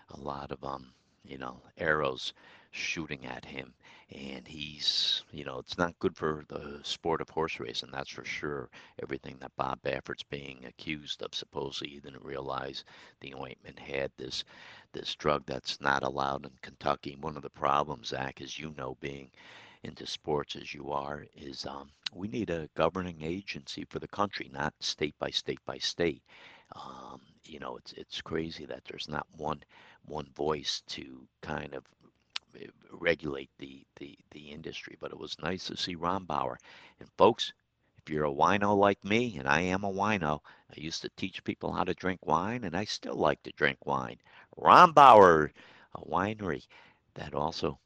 a 0.10 0.20
lot 0.20 0.52
of 0.52 0.64
um, 0.64 0.92
you 1.24 1.38
know, 1.38 1.62
arrows 1.78 2.34
shooting 2.72 3.26
at 3.26 3.46
him 3.46 3.74
and 4.12 4.47
he's 4.47 5.24
you 5.32 5.43
know 5.45 5.60
it's 5.60 5.78
not 5.78 5.97
good 6.00 6.15
for 6.15 6.43
the 6.50 6.80
sport 6.84 7.21
of 7.21 7.30
horse 7.30 7.60
racing 7.60 7.89
that's 7.91 8.10
for 8.10 8.26
sure. 8.26 8.69
Everything 9.02 9.38
that 9.39 9.56
bob 9.58 9.82
baffert's 9.84 10.24
being 10.24 10.65
accused 10.65 11.21
of 11.24 11.34
supposedly 11.34 11.89
he 11.93 12.00
didn't 12.00 12.24
realize 12.24 12.84
the 13.21 13.34
ointment 13.36 13.80
had 13.80 14.12
this 14.17 14.43
this 14.93 15.15
drug 15.15 15.43
that's 15.45 15.80
not 15.82 16.04
allowed 16.04 16.45
in 16.45 16.52
kentucky. 16.62 17.15
One 17.21 17.38
of 17.38 17.43
the 17.43 17.50
problems 17.50 18.10
zach 18.10 18.41
as 18.41 18.60
you 18.60 18.74
know 18.78 18.97
being 19.02 19.32
into 19.84 20.06
sports 20.06 20.56
as 20.56 20.74
you 20.74 20.91
are 20.91 21.26
is 21.36 21.65
um, 21.65 21.89
we 22.13 22.28
need 22.28 22.50
a 22.50 22.69
governing 22.76 23.21
agency 23.21 23.86
for 23.89 24.00
the 24.00 24.08
country 24.08 24.50
not 24.54 24.74
state 24.82 25.15
by 25.19 25.30
state 25.30 25.60
by 25.65 25.78
state. 25.78 26.21
Um, 26.76 27.21
you 27.45 27.60
know 27.60 27.78
it's 27.78 27.93
it's 27.93 28.21
crazy 28.21 28.65
that 28.65 28.84
there's 28.86 29.08
not 29.10 29.26
one 29.38 29.62
one 30.06 30.28
voice 30.36 30.82
to 30.88 31.28
kind 31.41 31.74
of 31.74 31.84
regulate 32.92 33.50
the, 33.58 33.84
the, 33.98 34.18
the 34.32 34.52
industry. 34.52 34.98
But 35.00 35.12
it 35.12 35.20
was 35.20 35.38
nice 35.42 35.66
to 35.66 35.78
see 35.78 35.96
Rombauer. 35.96 36.56
And 37.00 37.10
folks, 37.18 37.54
if 37.98 38.10
you're 38.12 38.26
a 38.26 38.32
wino 38.32 38.76
like 38.76 39.04
me, 39.04 39.38
and 39.38 39.48
I 39.48 39.62
am 39.62 39.84
a 39.84 39.92
wino, 39.92 40.40
I 40.70 40.80
used 40.80 41.02
to 41.04 41.10
teach 41.18 41.44
people 41.44 41.72
how 41.72 41.84
to 41.84 41.94
drink 41.94 42.26
wine, 42.26 42.64
and 42.64 42.76
I 42.76 42.86
still 42.86 43.16
like 43.16 43.42
to 43.44 43.52
drink 43.52 43.86
wine. 43.86 44.18
Rombauer, 44.58 45.52
a 45.96 46.02
winery 46.02 46.66
that 47.14 47.34
also 47.34 47.80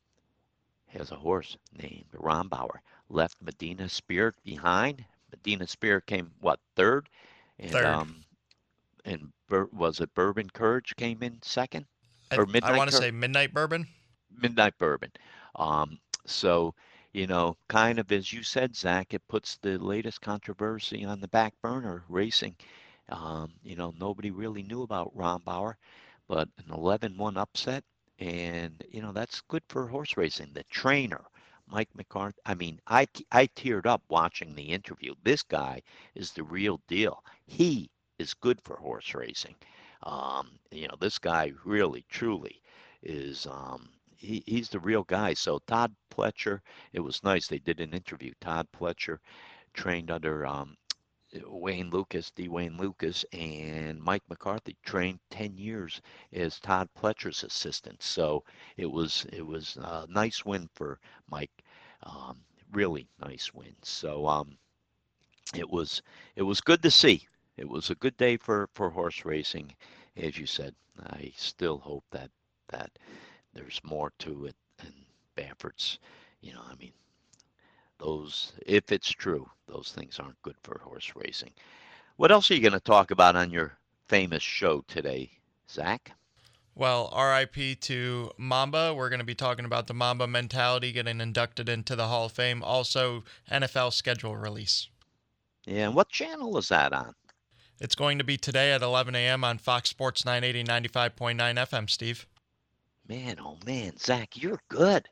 has 0.88 1.12
a 1.12 1.15
horse 1.15 1.58
named 1.78 2.06
Rombauer, 2.13 2.80
left 3.10 3.41
Medina 3.41 3.89
Spirit 3.89 4.36
behind. 4.43 5.04
Medina 5.32 5.67
Spirit 5.67 6.06
came 6.06 6.32
what 6.39 6.60
third, 6.75 7.10
and 7.60 7.71
third. 7.71 7.86
um, 7.86 8.15
and 9.04 9.32
was 9.73 9.99
it 9.99 10.13
Bourbon 10.15 10.49
Courage 10.49 10.95
came 10.95 11.21
in 11.21 11.41
second? 11.41 11.86
I, 12.32 12.38
or 12.38 12.45
midnight. 12.45 12.73
I 12.73 12.78
want 12.78 12.89
to 12.89 12.95
say 12.95 13.12
midnight 13.12 13.54
bourbon. 13.54 13.88
Midnight 14.41 14.78
bourbon. 14.78 15.12
Um, 15.56 16.00
so 16.26 16.74
you 17.13 17.28
know, 17.28 17.56
kind 17.69 18.00
of 18.00 18.12
as 18.12 18.32
you 18.34 18.43
said, 18.43 18.76
Zach, 18.76 19.13
it 19.13 19.26
puts 19.28 19.58
the 19.58 19.78
latest 19.78 20.21
controversy 20.21 21.06
on 21.06 21.21
the 21.21 21.28
back 21.30 21.54
burner. 21.62 22.04
Racing. 22.10 22.56
Um, 23.10 23.54
you 23.63 23.76
know, 23.76 23.93
nobody 24.00 24.32
really 24.32 24.63
knew 24.63 24.84
about 24.84 25.15
Rombauer, 25.15 25.76
but 26.28 26.50
an 26.58 26.71
11-1 26.71 27.38
upset, 27.38 27.84
and 28.19 28.84
you 28.89 29.02
know 29.02 29.12
that's 29.12 29.41
good 29.41 29.63
for 29.69 29.88
horse 29.88 30.17
racing. 30.17 30.52
The 30.54 30.63
trainer. 30.65 31.24
Mike 31.67 31.89
McCarthy. 31.95 32.39
I 32.45 32.54
mean, 32.56 32.80
I 32.88 33.08
I 33.32 33.48
teared 33.48 33.86
up 33.88 34.04
watching 34.10 34.54
the 34.56 34.63
interview. 34.69 35.15
This 35.24 35.41
guy 35.43 35.82
is 36.13 36.32
the 36.34 36.43
real 36.43 36.80
deal. 36.88 37.24
He 37.45 37.89
is 38.19 38.34
good 38.34 38.62
for 38.63 38.76
horse 38.78 39.13
racing. 39.15 39.56
Um, 40.04 40.60
you 40.71 40.88
know, 40.88 40.95
this 41.00 41.17
guy 41.17 41.54
really, 41.63 42.06
truly 42.10 42.62
is. 43.02 43.48
Um, 43.48 43.89
he, 44.17 44.43
he's 44.45 44.69
the 44.69 44.80
real 44.80 45.04
guy. 45.04 45.34
So 45.34 45.60
Todd 45.67 45.95
Pletcher, 46.12 46.62
it 46.93 46.99
was 46.99 47.23
nice. 47.23 47.47
They 47.47 47.60
did 47.60 47.80
an 47.80 47.93
interview. 47.93 48.34
Todd 48.39 48.67
Pletcher 48.71 49.19
trained 49.73 50.12
under 50.12 50.45
um, 50.45 50.78
Wayne 51.45 51.89
Lukas, 51.89 52.32
D. 52.32 52.47
Wayne 52.47 52.78
Lukas, 52.78 53.25
and 53.34 54.01
Mike 54.01 54.23
McCarthy 54.30 54.78
trained 54.84 55.19
10 55.32 55.58
years 55.58 56.01
as 56.34 56.60
Todd 56.60 56.89
Pletcher's 56.97 57.43
assistant. 57.43 58.01
So 58.01 58.43
it 58.78 58.88
was 58.88 59.25
it 59.32 59.45
was 59.45 59.78
a 59.78 60.06
nice 60.10 60.45
win 60.45 60.69
for 60.73 60.99
Mike. 61.30 61.63
Um, 62.04 62.39
really 62.71 63.08
nice 63.19 63.54
win. 63.54 63.75
So 63.84 64.28
um, 64.28 64.58
it 65.56 65.69
was 65.69 66.01
it 66.36 66.43
was 66.43 66.62
good 66.62 66.82
to 66.84 66.91
see 66.91 67.28
it 67.58 67.69
was 67.69 67.89
a 67.89 67.95
good 67.95 68.17
day 68.17 68.36
for, 68.36 68.67
for 68.73 68.89
horse 68.89 69.23
racing, 69.23 69.73
as 70.17 70.38
you 70.38 70.45
said. 70.45 70.75
I 70.99 71.32
still 71.38 71.78
hope 71.78 72.04
that 72.12 72.30
that 72.67 72.91
there's 73.55 73.81
more 73.83 74.11
to 74.19 74.45
it 74.45 74.55
than 74.77 74.93
Baffert's. 75.35 75.97
You 76.41 76.53
know, 76.53 76.61
I 76.69 76.75
mean, 76.75 76.91
those 77.97 78.53
if 78.65 78.91
it's 78.91 79.09
true, 79.09 79.49
those 79.67 79.91
things 79.95 80.19
aren't 80.19 80.41
good 80.43 80.57
for 80.61 80.79
horse 80.83 81.11
racing. 81.15 81.51
What 82.17 82.31
else 82.31 82.51
are 82.51 82.55
you 82.55 82.61
going 82.61 82.73
to 82.73 82.79
talk 82.79 83.11
about 83.11 83.35
on 83.35 83.49
your 83.49 83.77
famous 84.07 84.43
show 84.43 84.83
today, 84.87 85.31
Zach? 85.69 86.11
Well, 86.75 87.13
RIP 87.17 87.79
to 87.81 88.31
Mamba. 88.37 88.93
We're 88.93 89.09
going 89.09 89.19
to 89.19 89.25
be 89.25 89.33
talking 89.33 89.63
about 89.63 89.87
the 89.87 89.93
Mamba 89.93 90.27
mentality 90.27 90.91
getting 90.91 91.21
inducted 91.21 91.69
into 91.69 91.95
the 91.95 92.07
Hall 92.07 92.25
of 92.25 92.33
Fame. 92.33 92.61
Also, 92.61 93.23
NFL 93.49 93.93
schedule 93.93 94.35
release. 94.35 94.89
Yeah, 95.65 95.85
and 95.85 95.95
what 95.95 96.09
channel 96.09 96.57
is 96.57 96.67
that 96.67 96.91
on? 96.91 97.15
It's 97.79 97.95
going 97.95 98.17
to 98.17 98.23
be 98.23 98.37
today 98.37 98.71
at 98.73 98.81
11 98.81 99.15
a.m. 99.15 99.43
on 99.43 99.57
Fox 99.57 99.89
Sports 99.89 100.25
980 100.25 100.63
95.9 100.65 101.37
FM, 101.37 101.89
Steve. 101.89 102.27
Man, 103.07 103.39
oh 103.39 103.57
man, 103.65 103.97
Zach, 103.97 104.35
you're 104.37 104.61
good. 104.67 105.09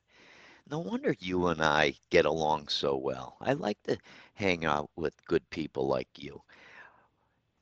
No 0.69 0.79
wonder 0.79 1.15
you 1.19 1.47
and 1.47 1.63
I 1.63 1.95
get 2.09 2.25
along 2.25 2.67
so 2.69 2.97
well. 2.97 3.37
I 3.41 3.53
like 3.53 3.81
to 3.83 3.97
hang 4.35 4.65
out 4.65 4.89
with 4.95 5.13
good 5.25 5.49
people 5.49 5.87
like 5.87 6.09
you. 6.17 6.41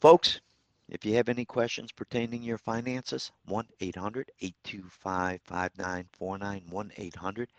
Folks, 0.01 0.41
if 0.89 1.05
you 1.05 1.15
have 1.15 1.29
any 1.29 1.45
questions 1.45 1.91
pertaining 1.91 2.41
to 2.41 2.45
your 2.47 2.57
finances, 2.57 3.31
1 3.45 3.67
800 3.79 4.31
825 4.41 5.41
5949. 5.43 6.63
1 6.69 6.91
800 6.97 7.49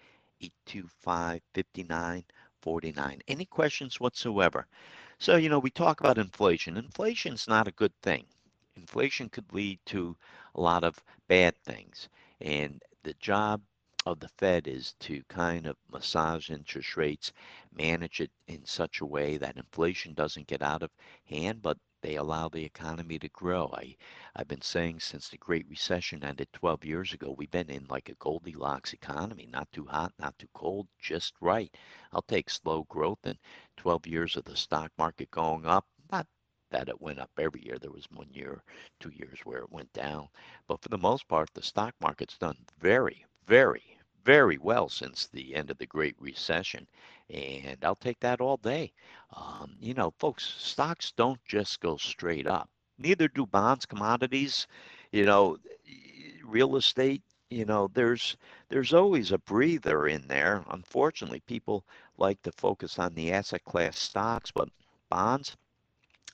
825 0.41 1.43
5949. 1.55 3.21
Any 3.29 3.47
questions 3.47 4.01
whatsoever? 4.01 4.67
So, 5.19 5.37
you 5.37 5.49
know, 5.49 5.59
we 5.59 5.71
talk 5.71 6.01
about 6.01 6.19
inflation. 6.19 6.77
Inflation 6.77 7.35
is 7.35 7.49
not 7.49 7.69
a 7.69 7.73
good 7.73 7.95
thing. 8.03 8.27
Inflation 8.77 9.29
could 9.29 9.53
lead 9.53 9.79
to 9.87 10.17
a 10.55 10.61
lot 10.61 10.85
of 10.85 11.03
bad 11.29 11.55
things. 11.65 12.09
And 12.43 12.83
the 13.05 13.15
job 13.15 13.63
of 14.05 14.21
the 14.21 14.29
Fed 14.29 14.67
is 14.67 14.95
to 15.01 15.23
kind 15.29 15.67
of 15.67 15.77
massage 15.91 16.51
interest 16.51 16.97
rates, 16.97 17.33
manage 17.71 18.21
it 18.21 18.33
in 18.49 18.67
such 18.67 19.01
a 19.01 19.07
way 19.07 19.37
that 19.39 19.57
inflation 19.57 20.13
doesn't 20.13 20.49
get 20.49 20.61
out 20.61 20.83
of 20.83 20.91
hand, 21.25 21.63
but 21.63 21.79
they 22.03 22.17
allow 22.17 22.49
the 22.49 22.65
economy 22.65 23.19
to 23.21 23.29
grow. 23.29 23.71
I, 23.73 23.97
I've 24.35 24.49
been 24.49 24.61
saying 24.61 25.01
since 25.01 25.29
the 25.29 25.39
Great 25.39 25.69
Recession 25.69 26.25
ended 26.25 26.49
12 26.53 26.85
years 26.85 27.13
ago, 27.13 27.31
we've 27.31 27.51
been 27.51 27.71
in 27.71 27.87
like 27.87 28.09
a 28.09 28.15
Goldilocks 28.17 28.93
economy, 28.93 29.47
not 29.47 29.71
too 29.73 29.87
hot, 29.87 30.13
not 30.19 30.37
too 30.37 30.49
cold, 30.53 30.89
just 30.99 31.35
right. 31.41 31.73
I'll 32.13 32.23
take 32.23 32.51
slow 32.51 32.83
growth 32.89 33.21
and 33.25 33.39
12 33.77 34.07
years 34.07 34.37
of 34.37 34.45
the 34.45 34.57
stock 34.57 34.91
market 34.99 35.31
going 35.31 35.65
up. 35.65 35.87
That 36.73 36.89
it 36.89 37.01
went 37.01 37.21
up 37.21 37.31
every 37.39 37.65
year. 37.65 37.79
There 37.79 37.93
was 37.93 38.11
one 38.11 38.33
year, 38.33 38.63
two 38.99 39.11
years 39.11 39.39
where 39.45 39.61
it 39.61 39.71
went 39.71 39.93
down. 39.93 40.29
But 40.67 40.83
for 40.83 40.89
the 40.89 40.99
most 40.99 41.29
part, 41.29 41.51
the 41.55 41.63
stock 41.63 41.95
market's 42.01 42.39
done 42.39 42.57
very, 42.81 43.25
very, 43.47 43.99
very 44.25 44.59
well 44.59 44.89
since 44.89 45.27
the 45.27 45.55
end 45.55 45.71
of 45.71 45.79
the 45.79 45.87
Great 45.87 46.17
Recession. 46.19 46.89
And 47.31 47.79
I'll 47.85 47.95
take 47.95 48.21
that 48.21 48.41
all 48.41 48.57
day. 48.57 48.93
Um, 49.37 49.77
you 49.81 49.95
know, 49.95 50.13
folks, 50.19 50.45
stocks 50.59 51.13
don't 51.13 51.45
just 51.45 51.81
go 51.81 51.97
straight 51.99 52.47
up. 52.47 52.69
Neither 52.99 53.29
do 53.29 53.47
bonds, 53.47 53.87
commodities, 53.87 54.67
you 55.11 55.25
know, 55.25 55.59
real 56.45 56.77
estate. 56.77 57.23
You 57.51 57.67
know, 57.67 57.89
there's 57.93 58.37
there's 58.71 58.95
always 58.95 59.31
a 59.31 59.39
breather 59.39 60.07
in 60.07 60.27
there. 60.27 60.65
Unfortunately, 60.71 61.41
people 61.41 61.85
like 62.17 62.41
to 62.43 62.53
focus 62.53 62.99
on 62.99 63.15
the 63.15 63.33
asset 63.33 63.65
class 63.65 63.99
stocks, 63.99 64.51
but 64.51 64.69
bonds, 65.11 65.57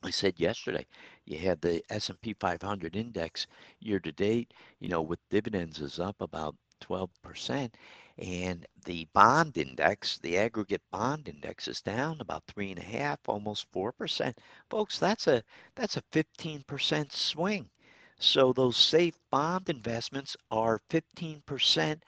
I 0.02 0.10
said 0.10 0.40
yesterday, 0.40 0.86
you 1.24 1.38
had 1.38 1.60
the 1.60 1.82
S&P 1.90 2.32
500 2.34 2.96
index 2.96 3.46
year 3.80 4.00
to 4.00 4.12
date, 4.12 4.52
you 4.80 4.88
know, 4.88 5.02
with 5.02 5.20
dividends 5.28 5.80
is 5.80 6.00
up 6.00 6.20
about 6.20 6.56
12%. 6.80 7.74
And 8.18 8.66
the 8.84 9.06
bond 9.12 9.56
index, 9.56 10.18
the 10.18 10.38
aggregate 10.38 10.82
bond 10.90 11.28
index 11.28 11.68
is 11.68 11.80
down 11.80 12.20
about 12.20 12.44
three 12.46 12.70
and 12.70 12.78
a 12.80 12.84
half, 12.84 13.20
almost 13.28 13.66
four 13.72 13.92
percent. 13.92 14.38
Folks, 14.70 14.98
that's 14.98 15.26
a 15.28 15.42
that's 15.76 15.96
a 15.96 16.02
15% 16.12 17.12
swing. 17.12 17.70
So 18.18 18.52
those 18.52 18.76
safe 18.76 19.16
bond 19.30 19.68
investments 19.70 20.36
are 20.50 20.80
15% 20.90 22.02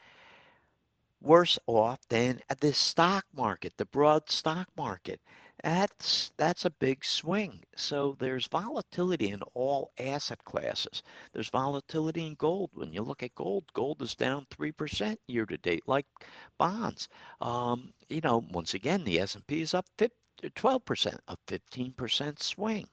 worse 1.20 1.58
off 1.66 2.00
than 2.08 2.40
the 2.60 2.72
stock 2.72 3.24
market, 3.32 3.76
the 3.76 3.86
broad 3.86 4.28
stock 4.30 4.68
market. 4.76 5.20
That's 5.62 6.32
that's 6.36 6.64
a 6.66 6.70
big 6.70 7.04
swing. 7.04 7.64
So 7.76 8.14
there's 8.18 8.46
volatility 8.46 9.30
in 9.30 9.42
all 9.54 9.90
asset 9.98 10.44
classes. 10.44 11.02
There's 11.32 11.48
volatility 11.48 12.26
in 12.26 12.34
gold. 12.34 12.70
When 12.74 12.92
you 12.92 13.02
look 13.02 13.22
at 13.22 13.34
gold, 13.34 13.64
gold 13.72 14.02
is 14.02 14.14
down 14.14 14.46
three 14.50 14.72
percent 14.72 15.18
year 15.28 15.46
to 15.46 15.56
date, 15.58 15.84
like 15.86 16.06
bonds. 16.58 17.08
Um, 17.40 17.92
you 18.08 18.20
know, 18.22 18.44
once 18.50 18.74
again, 18.74 19.04
the 19.04 19.18
S&P 19.20 19.62
is 19.62 19.74
up 19.74 19.86
12 20.54 20.84
percent, 20.84 21.20
a 21.28 21.36
15 21.46 21.92
percent 21.92 22.42
swing. 22.42 22.88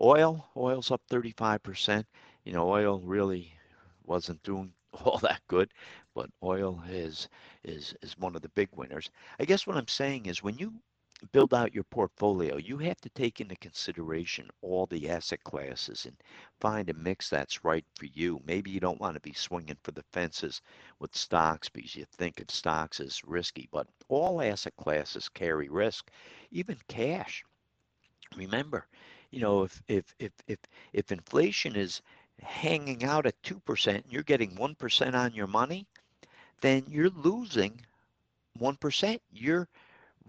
Oil, 0.00 0.48
oil's 0.56 0.90
up 0.90 1.02
35 1.08 1.62
percent. 1.62 2.06
You 2.44 2.52
know, 2.52 2.68
oil 2.68 3.00
really 3.00 3.52
wasn't 4.04 4.42
doing 4.42 4.72
all 5.04 5.18
that 5.18 5.42
good, 5.48 5.72
but 6.14 6.30
oil 6.42 6.82
is 6.88 7.28
is 7.64 7.94
is 8.02 8.18
one 8.18 8.36
of 8.36 8.42
the 8.42 8.48
big 8.50 8.68
winners. 8.74 9.10
I 9.38 9.44
guess 9.44 9.66
what 9.66 9.76
I'm 9.76 9.88
saying 9.88 10.26
is 10.26 10.42
when 10.42 10.58
you 10.58 10.74
build 11.26 11.54
out 11.54 11.74
your 11.74 11.84
portfolio, 11.84 12.56
you 12.56 12.78
have 12.78 13.00
to 13.00 13.10
take 13.10 13.40
into 13.40 13.56
consideration 13.56 14.48
all 14.62 14.86
the 14.86 15.08
asset 15.08 15.42
classes 15.44 16.06
and 16.06 16.16
find 16.60 16.88
a 16.90 16.94
mix 16.94 17.28
that's 17.28 17.64
right 17.64 17.84
for 17.96 18.06
you. 18.06 18.40
Maybe 18.44 18.70
you 18.70 18.80
don't 18.80 19.00
want 19.00 19.14
to 19.14 19.20
be 19.20 19.32
swinging 19.32 19.76
for 19.82 19.92
the 19.92 20.04
fences 20.12 20.62
with 20.98 21.14
stocks 21.16 21.68
because 21.68 21.94
you 21.94 22.04
think 22.12 22.40
of 22.40 22.50
stocks 22.50 23.00
as 23.00 23.24
risky, 23.24 23.68
but 23.70 23.86
all 24.08 24.40
asset 24.42 24.74
classes 24.76 25.28
carry 25.28 25.68
risk, 25.68 26.10
even 26.50 26.78
cash. 26.88 27.44
Remember, 28.36 28.86
you 29.30 29.40
know, 29.40 29.64
if 29.64 29.82
if 29.88 30.14
if 30.18 30.32
if 30.46 30.58
if 30.92 31.12
inflation 31.12 31.76
is 31.76 32.02
hanging 32.40 33.04
out 33.04 33.26
at 33.26 33.42
2% 33.42 33.94
and 33.94 34.04
you're 34.08 34.22
getting 34.22 34.56
1% 34.56 35.14
on 35.14 35.34
your 35.34 35.46
money, 35.46 35.86
then 36.60 36.84
you're 36.88 37.10
losing 37.10 37.80
1%. 38.58 39.20
Your 39.32 39.68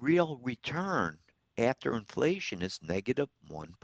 real 0.02 0.38
return 0.44 1.20
after 1.58 1.96
inflation 1.96 2.62
is 2.62 2.80
negative 2.82 3.30
1. 3.48 3.76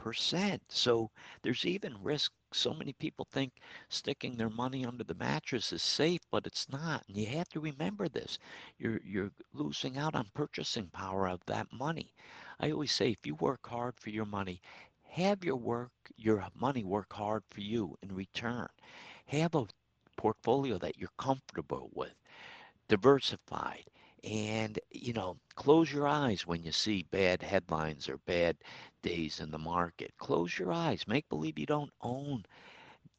So 0.68 1.10
there's 1.42 1.64
even 1.64 2.02
risk. 2.02 2.32
So 2.52 2.74
many 2.74 2.92
people 2.92 3.26
think 3.30 3.52
sticking 3.88 4.36
their 4.36 4.50
money 4.50 4.84
under 4.84 5.04
the 5.04 5.14
mattress 5.14 5.72
is 5.72 5.82
safe, 5.82 6.20
but 6.30 6.46
it's 6.46 6.68
not. 6.68 7.04
And 7.08 7.16
you 7.16 7.26
have 7.26 7.48
to 7.50 7.60
remember 7.60 8.08
this. 8.08 8.38
You're 8.78 9.00
you're 9.04 9.32
losing 9.52 9.96
out 9.98 10.14
on 10.14 10.30
purchasing 10.34 10.88
power 10.88 11.28
of 11.28 11.44
that 11.46 11.72
money. 11.72 12.14
I 12.60 12.70
always 12.72 12.92
say 12.92 13.10
if 13.10 13.26
you 13.26 13.34
work 13.36 13.66
hard 13.66 13.98
for 14.00 14.10
your 14.10 14.26
money, 14.26 14.60
have 15.10 15.44
your 15.44 15.56
work 15.56 15.92
your 16.16 16.46
money 16.54 16.84
work 16.84 17.12
hard 17.12 17.44
for 17.48 17.60
you 17.60 17.96
in 18.02 18.14
return. 18.14 18.68
Have 19.26 19.54
a 19.54 19.66
portfolio 20.16 20.78
that 20.78 20.98
you're 20.98 21.10
comfortable 21.18 21.90
with, 21.94 22.14
diversified 22.88 23.84
and, 24.24 24.78
you 24.90 25.12
know, 25.12 25.38
close 25.54 25.92
your 25.92 26.06
eyes 26.08 26.46
when 26.46 26.62
you 26.62 26.72
see 26.72 27.02
bad 27.10 27.42
headlines 27.42 28.08
or 28.08 28.18
bad 28.18 28.56
days 29.02 29.40
in 29.40 29.50
the 29.50 29.58
market. 29.58 30.16
Close 30.18 30.58
your 30.58 30.72
eyes. 30.72 31.06
Make 31.08 31.28
believe 31.28 31.58
you 31.58 31.66
don't 31.66 31.92
own, 32.00 32.44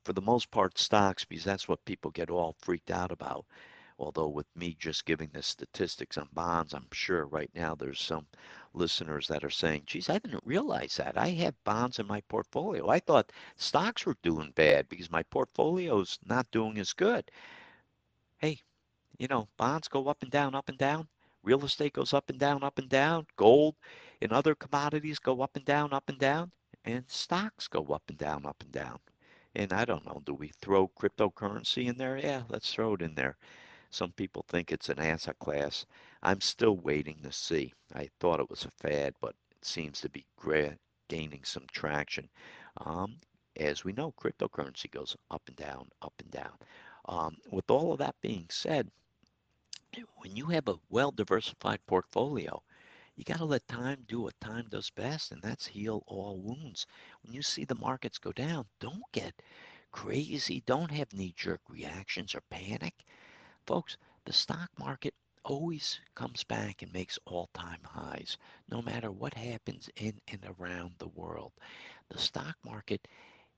for 0.03 0.13
the 0.13 0.21
most 0.21 0.51
part, 0.51 0.77
stocks 0.77 1.25
because 1.25 1.43
that's 1.45 1.67
what 1.67 1.85
people 1.85 2.11
get 2.11 2.29
all 2.29 2.55
freaked 2.59 2.91
out 2.91 3.11
about. 3.11 3.45
Although, 3.99 4.29
with 4.29 4.47
me 4.55 4.75
just 4.79 5.05
giving 5.05 5.29
the 5.33 5.43
statistics 5.43 6.17
on 6.17 6.29
bonds, 6.33 6.73
I'm 6.73 6.87
sure 6.91 7.25
right 7.27 7.51
now 7.53 7.75
there's 7.75 8.01
some 8.01 8.27
listeners 8.73 9.27
that 9.27 9.43
are 9.43 9.49
saying, 9.49 9.83
geez, 9.85 10.09
I 10.09 10.19
didn't 10.19 10.43
realize 10.45 10.95
that. 10.97 11.17
I 11.17 11.29
have 11.29 11.63
bonds 11.65 11.99
in 11.99 12.07
my 12.07 12.21
portfolio. 12.21 12.89
I 12.89 12.99
thought 12.99 13.31
stocks 13.57 14.05
were 14.05 14.17
doing 14.23 14.51
bad 14.55 14.89
because 14.89 15.11
my 15.11 15.23
portfolio's 15.23 16.17
not 16.25 16.49
doing 16.51 16.77
as 16.79 16.93
good. 16.93 17.29
You 19.19 19.27
know, 19.27 19.49
bonds 19.57 19.89
go 19.89 20.07
up 20.07 20.23
and 20.23 20.31
down, 20.31 20.55
up 20.55 20.69
and 20.69 20.77
down. 20.77 21.07
Real 21.43 21.65
estate 21.65 21.91
goes 21.93 22.13
up 22.13 22.29
and 22.29 22.39
down, 22.39 22.63
up 22.63 22.79
and 22.79 22.87
down. 22.89 23.27
Gold 23.35 23.75
and 24.21 24.31
other 24.31 24.55
commodities 24.55 25.19
go 25.19 25.41
up 25.41 25.57
and 25.57 25.65
down, 25.65 25.91
up 25.91 26.07
and 26.07 26.17
down. 26.17 26.51
And 26.85 27.03
stocks 27.09 27.67
go 27.67 27.85
up 27.87 28.03
and 28.07 28.17
down, 28.17 28.45
up 28.45 28.61
and 28.61 28.71
down. 28.71 28.97
And 29.55 29.73
I 29.73 29.83
don't 29.83 30.05
know, 30.05 30.21
do 30.25 30.33
we 30.33 30.51
throw 30.61 30.87
cryptocurrency 30.87 31.87
in 31.87 31.97
there? 31.97 32.17
Yeah, 32.17 32.43
let's 32.47 32.73
throw 32.73 32.93
it 32.93 33.01
in 33.01 33.13
there. 33.13 33.35
Some 33.89 34.13
people 34.13 34.45
think 34.47 34.71
it's 34.71 34.87
an 34.87 34.99
asset 34.99 35.37
class. 35.39 35.85
I'm 36.23 36.39
still 36.39 36.77
waiting 36.77 37.19
to 37.23 37.31
see. 37.33 37.73
I 37.93 38.09
thought 38.19 38.39
it 38.39 38.49
was 38.49 38.63
a 38.63 38.71
fad, 38.71 39.15
but 39.19 39.35
it 39.51 39.65
seems 39.65 39.99
to 40.01 40.09
be 40.09 40.25
gaining 41.09 41.43
some 41.43 41.65
traction. 41.73 42.29
Um, 42.77 43.17
as 43.57 43.83
we 43.83 43.91
know, 43.91 44.13
cryptocurrency 44.13 44.89
goes 44.89 45.17
up 45.29 45.41
and 45.47 45.57
down, 45.57 45.89
up 46.01 46.13
and 46.19 46.31
down. 46.31 46.53
Um, 47.05 47.35
with 47.51 47.69
all 47.69 47.91
of 47.91 47.99
that 47.99 48.15
being 48.21 48.45
said, 48.49 48.89
when 50.17 50.35
you 50.35 50.45
have 50.47 50.67
a 50.67 50.79
well 50.89 51.11
diversified 51.11 51.85
portfolio, 51.85 52.61
you 53.15 53.23
got 53.23 53.37
to 53.37 53.45
let 53.45 53.67
time 53.67 54.05
do 54.07 54.21
what 54.21 54.39
time 54.39 54.67
does 54.69 54.89
best, 54.89 55.31
and 55.31 55.41
that's 55.41 55.67
heal 55.67 56.03
all 56.07 56.37
wounds. 56.39 56.85
When 57.21 57.33
you 57.33 57.41
see 57.41 57.65
the 57.65 57.75
markets 57.75 58.17
go 58.17 58.31
down, 58.31 58.65
don't 58.79 59.03
get 59.11 59.41
crazy. 59.91 60.61
Don't 60.65 60.91
have 60.91 61.13
knee 61.13 61.33
jerk 61.35 61.61
reactions 61.67 62.35
or 62.35 62.41
panic. 62.49 62.93
Folks, 63.65 63.97
the 64.25 64.33
stock 64.33 64.69
market 64.77 65.13
always 65.43 65.99
comes 66.15 66.43
back 66.43 66.81
and 66.81 66.91
makes 66.93 67.19
all 67.25 67.49
time 67.53 67.83
highs, 67.83 68.37
no 68.69 68.81
matter 68.81 69.11
what 69.11 69.33
happens 69.33 69.89
in 69.95 70.19
and 70.27 70.45
around 70.59 70.95
the 70.97 71.07
world. 71.09 71.53
The 72.09 72.17
stock 72.19 72.57
market, 72.63 73.07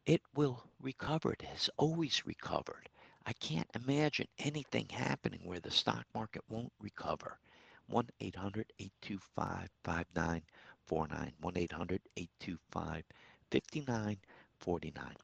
it 0.06 0.22
will 0.36 0.64
recover. 0.82 1.34
It 1.34 1.42
has 1.44 1.70
always 1.78 2.26
recovered. 2.26 2.90
I 3.26 3.34
can't 3.34 3.70
imagine 3.76 4.28
anything 4.40 4.90
happening 4.90 5.42
where 5.44 5.60
the 5.60 5.72
stock 5.72 6.06
market 6.14 6.44
won't 6.50 6.74
recover. 6.80 7.40
1 7.88 8.10
800 8.20 8.74
825 8.80 9.70
5949. 9.84 11.34
1 11.40 11.58
800 11.58 12.02
825 12.18 13.04
5949. 13.52 15.16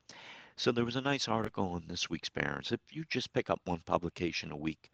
So 0.56 0.72
there 0.72 0.86
was 0.86 0.96
a 0.96 1.02
nice 1.02 1.28
article 1.28 1.76
in 1.78 1.88
this 1.88 2.10
week's 2.10 2.30
Barron's. 2.30 2.72
If 2.72 2.82
you 2.92 3.06
just 3.10 3.34
pick 3.34 3.50
up 3.50 3.62
one 3.66 3.82
publication 3.86 4.52
a 4.52 4.58
week, 4.58 4.90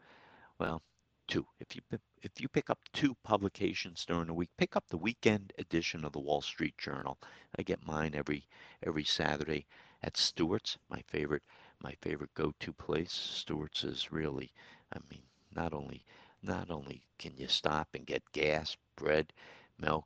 well, 0.60 0.82
two. 1.28 1.46
If 1.60 1.76
you 1.76 1.82
if 2.22 2.40
you 2.40 2.48
pick 2.50 2.70
up 2.70 2.80
two 2.94 3.16
publications 3.24 4.06
during 4.06 4.28
the 4.28 4.34
week, 4.34 4.50
pick 4.58 4.76
up 4.76 4.86
the 4.90 4.98
weekend 4.98 5.54
edition 5.58 6.06
of 6.06 6.12
the 6.12 6.20
Wall 6.20 6.42
Street 6.42 6.78
Journal. 6.78 7.18
I 7.58 7.64
get 7.64 7.86
mine 7.86 8.14
every 8.14 8.48
every 8.86 9.04
Saturday 9.04 9.66
at 10.02 10.18
Stewart's, 10.18 10.78
my 10.90 11.02
favorite 11.08 11.44
my 11.84 11.94
favorite 12.02 12.34
go-to 12.34 12.74
place. 12.74 13.12
Stewart's 13.12 13.84
is 13.84 14.12
really, 14.12 14.52
I 14.94 15.00
mean, 15.12 15.24
not 15.56 15.74
only 15.74 16.06
not 16.42 16.72
only 16.72 17.02
can 17.18 17.36
you 17.38 17.48
stop 17.48 17.88
and 17.94 18.06
get 18.06 18.22
gas, 18.34 18.76
bread, 18.96 19.32
milk, 19.78 20.06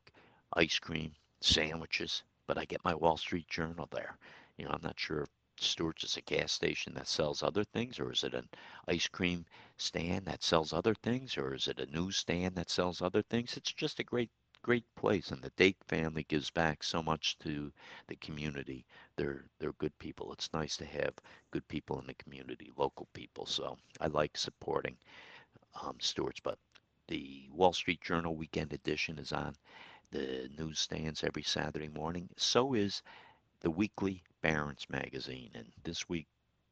ice 0.53 0.79
cream, 0.79 1.13
sandwiches, 1.41 2.23
but 2.47 2.57
I 2.57 2.65
get 2.65 2.83
my 2.83 2.93
Wall 2.95 3.17
Street 3.17 3.47
Journal 3.47 3.87
there. 3.91 4.17
You 4.57 4.65
know, 4.65 4.71
I'm 4.71 4.81
not 4.83 4.99
sure 4.99 5.21
if 5.23 5.29
Stewart's 5.59 6.03
is 6.03 6.17
a 6.17 6.21
gas 6.21 6.51
station 6.51 6.93
that 6.93 7.07
sells 7.07 7.41
other 7.41 7.63
things, 7.63 7.99
or 7.99 8.11
is 8.11 8.23
it 8.23 8.33
an 8.33 8.47
ice 8.87 9.07
cream 9.07 9.45
stand 9.77 10.25
that 10.25 10.43
sells 10.43 10.73
other 10.73 10.93
things, 10.93 11.37
or 11.37 11.53
is 11.55 11.67
it 11.67 11.79
a 11.79 11.85
newsstand 11.87 12.55
that 12.55 12.69
sells 12.69 13.01
other 13.01 13.23
things? 13.23 13.57
It's 13.57 13.73
just 13.73 13.99
a 13.99 14.03
great 14.03 14.29
great 14.67 14.95
place, 14.97 15.31
and 15.31 15.41
the 15.41 15.51
Dake 15.55 15.77
family 15.87 16.25
gives 16.27 16.49
back 16.51 16.83
so 16.83 17.01
much 17.01 17.39
to 17.39 17.71
the 18.07 18.17
community. 18.17 18.85
They're 19.15 19.45
they're 19.59 19.71
good 19.83 19.97
people. 19.97 20.33
It's 20.33 20.51
nice 20.53 20.75
to 20.75 20.85
have 20.85 21.13
good 21.51 21.65
people 21.69 22.01
in 22.01 22.05
the 22.05 22.13
community, 22.15 22.69
local 22.75 23.07
people. 23.13 23.45
So 23.45 23.77
I 24.01 24.07
like 24.07 24.35
supporting 24.35 24.97
um, 25.81 25.95
Stewart's. 26.01 26.41
But 26.41 26.57
the 27.07 27.47
Wall 27.53 27.71
Street 27.71 28.01
Journal 28.01 28.35
Weekend 28.35 28.73
Edition 28.73 29.19
is 29.19 29.31
on 29.31 29.55
the 30.11 30.49
newsstands 30.57 31.23
every 31.23 31.43
Saturday 31.43 31.87
morning. 31.87 32.27
So 32.35 32.73
is 32.73 33.01
the 33.61 33.71
weekly 33.71 34.21
Barron's 34.41 34.85
magazine, 34.89 35.51
and 35.53 35.71
this 35.85 36.09
week 36.09 36.27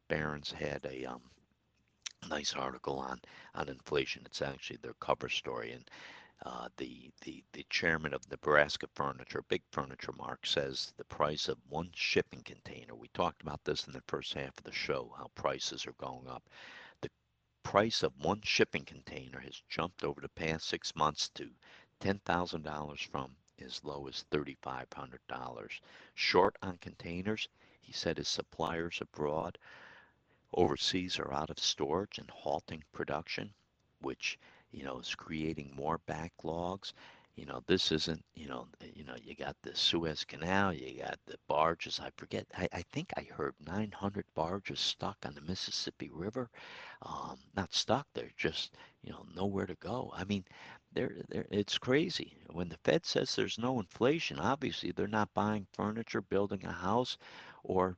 Barron's 0.10 0.51
had 0.51 0.86
a 0.86 1.05
um, 1.05 1.21
nice 2.29 2.55
article 2.55 2.99
on 2.99 3.22
on 3.53 3.70
inflation. 3.70 4.24
It's 4.26 4.41
actually 4.41 4.80
their 4.82 4.95
cover 4.99 5.30
story, 5.30 5.72
and 5.72 5.89
uh, 6.43 6.69
the, 6.77 7.11
the, 7.21 7.43
the 7.53 7.65
chairman 7.69 8.13
of 8.13 8.29
Nebraska 8.29 8.88
Furniture, 8.93 9.43
Big 9.43 9.61
Furniture 9.71 10.11
Mark, 10.11 10.45
says 10.45 10.93
the 10.97 11.05
price 11.05 11.47
of 11.47 11.57
one 11.69 11.91
shipping 11.93 12.41
container, 12.43 12.95
we 12.95 13.07
talked 13.09 13.41
about 13.41 13.63
this 13.63 13.88
in 13.88 13.93
the 13.93 14.03
first 14.07 14.33
half 14.33 14.57
of 14.57 14.63
the 14.63 14.71
show, 14.71 15.13
how 15.17 15.29
prices 15.36 15.88
are 15.88 15.93
going 15.93 16.27
up. 16.27 16.49
The 17.01 17.09
price 17.63 18.03
of 18.03 18.17
one 18.19 18.41
shipping 18.41 18.86
container 18.86 19.39
has 19.39 19.61
jumped 19.69 20.03
over 20.03 20.19
the 20.19 20.29
past 20.29 20.67
six 20.67 20.95
months 20.95 21.29
to 21.36 21.49
$10,000 22.01 22.99
from 23.07 23.36
as 23.59 23.83
low 23.83 24.07
as 24.07 24.25
$3,500. 24.31 25.79
Short 26.15 26.55
on 26.61 26.77
containers, 26.77 27.47
he 27.79 27.93
said 27.93 28.17
his 28.17 28.27
suppliers 28.27 28.99
abroad 29.01 29.57
overseas 30.53 31.19
are 31.19 31.33
out 31.33 31.49
of 31.49 31.59
storage 31.59 32.17
and 32.17 32.29
halting 32.29 32.83
production 32.91 33.53
which 33.99 34.38
you 34.76 34.84
know 34.84 34.99
is 34.99 35.15
creating 35.15 35.73
more 35.76 35.99
backlogs. 36.07 36.93
You 37.36 37.45
know, 37.45 37.61
this 37.67 37.91
isn't, 37.91 38.23
you 38.36 38.47
know, 38.47 38.67
you 38.93 39.03
know, 39.03 39.15
you 39.21 39.36
got 39.36 39.57
the 39.61 39.76
Suez 39.76 40.23
Canal, 40.23 40.73
you 40.73 41.01
got 41.01 41.19
the 41.26 41.38
barges. 41.47 41.99
I 41.99 42.09
forget, 42.15 42.45
I, 42.57 42.69
I 42.71 42.84
think 42.93 43.11
I 43.17 43.23
heard 43.23 43.55
900 43.67 44.26
barges 44.36 44.80
stuck 44.80 45.17
on 45.26 45.36
the 45.36 45.41
Mississippi 45.41 46.09
River. 46.13 46.49
Um, 47.01 47.38
not 47.55 47.73
stuck, 47.73 48.07
they're 48.13 48.32
just, 48.38 48.76
you 49.03 49.11
know, 49.11 49.26
nowhere 49.36 49.65
to 49.65 49.76
go. 49.76 50.11
I 50.15 50.23
mean, 50.26 50.45
they're, 50.93 51.15
they're, 51.30 51.47
it's 51.51 51.78
crazy. 51.78 52.38
When 52.51 52.69
the 52.69 52.78
Fed 52.86 53.05
says 53.05 53.36
there's 53.36 53.57
no 53.59 53.80
inflation, 53.80 54.39
obviously 54.39 54.91
they're 54.91 55.07
not 55.07 55.34
buying 55.34 55.67
furniture, 55.73 56.21
building 56.21 56.65
a 56.65 56.71
house, 56.71 57.17
or 57.63 57.97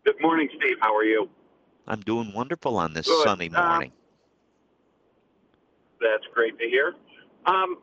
Good 0.06 0.22
morning, 0.22 0.50
Steve. 0.58 0.78
How 0.82 0.96
are 0.96 1.06
you? 1.06 1.30
I'm 1.88 2.02
doing 2.02 2.34
wonderful 2.34 2.78
on 2.78 2.94
this 2.94 3.06
Good. 3.06 3.08
sunny 3.08 3.50
Um, 3.56 3.62
morning. 3.62 3.92
That's 6.02 6.26
great 6.34 6.60
to 6.60 6.70
hear. 6.70 6.96
Um, 7.48 7.80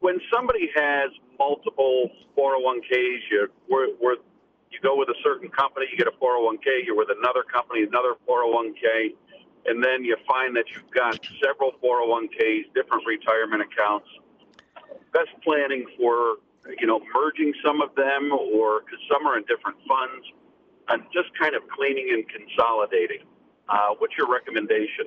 when 0.00 0.20
somebody 0.32 0.70
has 0.76 1.10
multiple 1.38 2.10
401ks, 2.36 3.18
you 3.30 3.48
where, 3.68 3.88
where 3.98 4.16
you 4.70 4.80
go 4.82 4.96
with 4.96 5.08
a 5.08 5.14
certain 5.22 5.48
company, 5.48 5.86
you 5.90 5.96
get 5.96 6.08
a 6.08 6.16
401k. 6.18 6.84
You're 6.84 6.96
with 6.96 7.10
another 7.16 7.42
company, 7.42 7.82
another 7.84 8.14
401k, 8.28 9.14
and 9.66 9.82
then 9.82 10.04
you 10.04 10.16
find 10.26 10.56
that 10.56 10.64
you've 10.74 10.90
got 10.90 11.18
several 11.42 11.72
401ks, 11.82 12.74
different 12.74 13.06
retirement 13.06 13.62
accounts. 13.62 14.08
Best 15.12 15.30
planning 15.42 15.86
for 15.96 16.36
you 16.78 16.86
know 16.86 17.00
merging 17.14 17.52
some 17.64 17.80
of 17.80 17.94
them, 17.94 18.32
or 18.32 18.80
because 18.80 19.00
some 19.10 19.26
are 19.26 19.38
in 19.38 19.44
different 19.44 19.78
funds, 19.86 20.26
and 20.88 21.02
just 21.12 21.30
kind 21.38 21.54
of 21.54 21.62
cleaning 21.68 22.10
and 22.12 22.24
consolidating. 22.28 23.22
Uh, 23.68 23.94
what's 23.98 24.14
your 24.18 24.30
recommendation? 24.30 25.06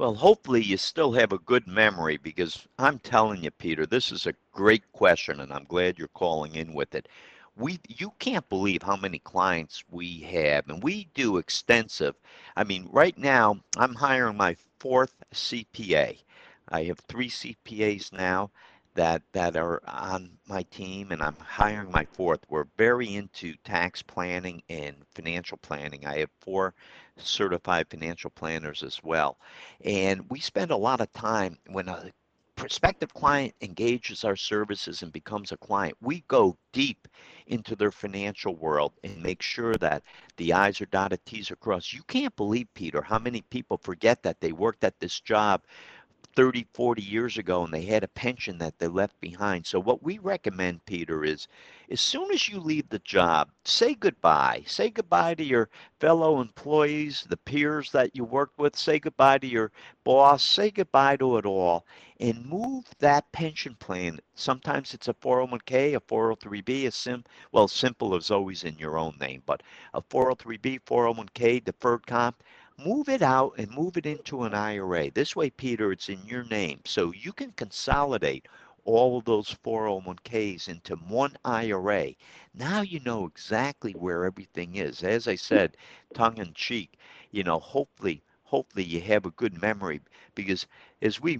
Well, 0.00 0.14
hopefully 0.14 0.62
you 0.62 0.78
still 0.78 1.12
have 1.12 1.30
a 1.30 1.38
good 1.40 1.66
memory 1.66 2.16
because 2.16 2.66
I'm 2.78 2.98
telling 3.00 3.44
you, 3.44 3.50
Peter, 3.50 3.84
this 3.84 4.10
is 4.10 4.26
a 4.26 4.32
great 4.50 4.90
question, 4.92 5.40
and 5.40 5.52
I'm 5.52 5.64
glad 5.64 5.98
you're 5.98 6.08
calling 6.08 6.54
in 6.54 6.72
with 6.72 6.94
it. 6.94 7.06
We, 7.54 7.80
you 7.86 8.14
can't 8.18 8.48
believe 8.48 8.82
how 8.82 8.96
many 8.96 9.18
clients 9.18 9.84
we 9.90 10.20
have, 10.20 10.66
and 10.70 10.82
we 10.82 11.08
do 11.12 11.36
extensive. 11.36 12.14
I 12.56 12.64
mean, 12.64 12.88
right 12.90 13.18
now 13.18 13.60
I'm 13.76 13.94
hiring 13.94 14.38
my 14.38 14.56
fourth 14.78 15.12
CPA. 15.34 16.16
I 16.70 16.84
have 16.84 17.00
three 17.00 17.28
CPAs 17.28 18.10
now 18.10 18.50
that 18.94 19.22
that 19.32 19.54
are 19.56 19.82
on 19.86 20.30
my 20.48 20.62
team, 20.64 21.12
and 21.12 21.22
I'm 21.22 21.36
hiring 21.36 21.90
my 21.90 22.06
fourth. 22.06 22.40
We're 22.48 22.66
very 22.78 23.14
into 23.16 23.54
tax 23.64 24.00
planning 24.02 24.62
and 24.70 24.96
financial 25.14 25.58
planning. 25.58 26.06
I 26.06 26.20
have 26.20 26.30
four 26.40 26.74
certified 27.22 27.88
financial 27.88 28.30
planners 28.30 28.82
as 28.82 29.00
well. 29.02 29.38
And 29.84 30.24
we 30.30 30.40
spend 30.40 30.70
a 30.70 30.76
lot 30.76 31.00
of 31.00 31.12
time 31.12 31.58
when 31.68 31.88
a 31.88 32.10
prospective 32.60 33.14
client 33.14 33.54
engages 33.62 34.22
our 34.22 34.36
services 34.36 35.00
and 35.02 35.10
becomes 35.12 35.50
a 35.50 35.56
client, 35.56 35.96
we 36.02 36.22
go 36.28 36.54
deep 36.74 37.08
into 37.46 37.74
their 37.74 37.90
financial 37.90 38.54
world 38.54 38.92
and 39.02 39.22
make 39.22 39.40
sure 39.40 39.74
that 39.76 40.02
the 40.36 40.52
I's 40.52 40.78
are 40.82 40.86
dotted, 40.86 41.24
T's 41.24 41.50
are 41.50 41.56
crossed. 41.56 41.94
You 41.94 42.02
can't 42.02 42.36
believe, 42.36 42.68
Peter, 42.74 43.00
how 43.00 43.18
many 43.18 43.40
people 43.40 43.78
forget 43.78 44.22
that 44.22 44.42
they 44.42 44.52
worked 44.52 44.84
at 44.84 45.00
this 45.00 45.20
job 45.20 45.62
30, 46.36 46.66
40 46.72 47.02
years 47.02 47.38
ago 47.38 47.64
and 47.64 47.72
they 47.72 47.82
had 47.84 48.04
a 48.04 48.08
pension 48.08 48.58
that 48.58 48.78
they 48.78 48.88
left 48.88 49.20
behind. 49.20 49.66
So 49.66 49.80
what 49.80 50.02
we 50.02 50.18
recommend, 50.18 50.84
Peter, 50.86 51.24
is 51.24 51.48
as 51.90 52.00
soon 52.00 52.30
as 52.30 52.48
you 52.48 52.60
leave 52.60 52.88
the 52.88 53.00
job, 53.00 53.50
say 53.64 53.94
goodbye. 53.94 54.62
Say 54.66 54.90
goodbye 54.90 55.34
to 55.34 55.44
your 55.44 55.68
fellow 55.98 56.40
employees, 56.40 57.26
the 57.28 57.36
peers 57.36 57.90
that 57.92 58.14
you 58.14 58.24
worked 58.24 58.58
with. 58.58 58.76
Say 58.76 58.98
goodbye 58.98 59.38
to 59.38 59.46
your 59.46 59.72
boss. 60.04 60.44
Say 60.44 60.70
goodbye 60.70 61.16
to 61.16 61.38
it 61.38 61.46
all 61.46 61.84
and 62.20 62.44
move 62.44 62.84
that 62.98 63.32
pension 63.32 63.74
plan. 63.76 64.20
Sometimes 64.34 64.92
it's 64.92 65.08
a 65.08 65.14
401k, 65.14 65.96
a 65.96 66.00
403b, 66.00 66.86
a 66.86 66.90
sim 66.90 67.24
well, 67.50 67.66
simple 67.66 68.14
is 68.14 68.30
always 68.30 68.62
in 68.62 68.76
your 68.78 68.98
own 68.98 69.16
name, 69.18 69.42
but 69.46 69.62
a 69.94 70.02
403b, 70.02 70.80
401k, 70.82 71.64
deferred 71.64 72.06
comp 72.06 72.42
move 72.84 73.08
it 73.08 73.22
out 73.22 73.54
and 73.58 73.70
move 73.70 73.96
it 73.96 74.06
into 74.06 74.42
an 74.44 74.54
IRA. 74.54 75.10
This 75.10 75.36
way, 75.36 75.50
Peter, 75.50 75.92
it's 75.92 76.08
in 76.08 76.24
your 76.26 76.44
name. 76.44 76.80
So 76.84 77.12
you 77.12 77.32
can 77.32 77.52
consolidate 77.52 78.46
all 78.84 79.18
of 79.18 79.24
those 79.24 79.54
401ks 79.64 80.68
into 80.68 80.96
one 80.96 81.36
IRA. 81.44 82.14
Now 82.54 82.80
you 82.80 83.00
know 83.00 83.26
exactly 83.26 83.92
where 83.92 84.24
everything 84.24 84.76
is. 84.76 85.02
As 85.02 85.28
I 85.28 85.34
said, 85.34 85.76
tongue 86.14 86.38
in 86.38 86.52
cheek, 86.54 86.98
you 87.30 87.44
know, 87.44 87.58
hopefully, 87.58 88.22
hopefully 88.44 88.84
you 88.84 89.00
have 89.02 89.26
a 89.26 89.30
good 89.32 89.60
memory 89.60 90.00
because 90.34 90.66
as 91.02 91.20
we 91.20 91.38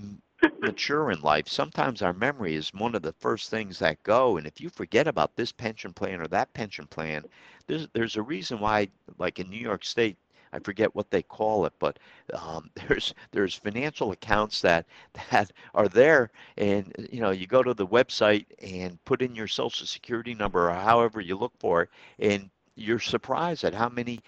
mature 0.60 1.10
in 1.10 1.20
life, 1.22 1.48
sometimes 1.48 2.02
our 2.02 2.12
memory 2.12 2.54
is 2.54 2.72
one 2.74 2.94
of 2.94 3.02
the 3.02 3.12
first 3.14 3.50
things 3.50 3.78
that 3.78 4.02
go. 4.02 4.36
And 4.36 4.46
if 4.46 4.60
you 4.60 4.70
forget 4.70 5.06
about 5.06 5.36
this 5.36 5.52
pension 5.52 5.92
plan 5.92 6.20
or 6.20 6.28
that 6.28 6.52
pension 6.54 6.86
plan, 6.86 7.24
there's 7.66 7.88
there's 7.92 8.16
a 8.16 8.22
reason 8.22 8.60
why, 8.60 8.88
like 9.18 9.38
in 9.38 9.48
New 9.50 9.58
York 9.58 9.84
State, 9.84 10.16
I 10.52 10.58
forget 10.58 10.94
what 10.94 11.10
they 11.10 11.22
call 11.22 11.66
it, 11.66 11.72
but 11.78 11.98
um, 12.34 12.70
there's 12.88 13.14
there's 13.32 13.54
financial 13.54 14.12
accounts 14.12 14.60
that 14.62 14.86
that 15.30 15.52
are 15.74 15.88
there, 15.88 16.30
and 16.56 16.92
you 17.12 17.20
know 17.20 17.30
you 17.30 17.46
go 17.46 17.62
to 17.62 17.74
the 17.74 17.86
website 17.86 18.46
and 18.62 19.02
put 19.04 19.22
in 19.22 19.34
your 19.34 19.48
social 19.48 19.86
security 19.86 20.34
number 20.34 20.70
or 20.70 20.74
however 20.74 21.20
you 21.20 21.36
look 21.36 21.52
for 21.58 21.82
it, 21.82 21.90
and 22.18 22.50
you're 22.76 22.98
surprised 22.98 23.64
at 23.64 23.74
how 23.74 23.88
many 23.88 24.20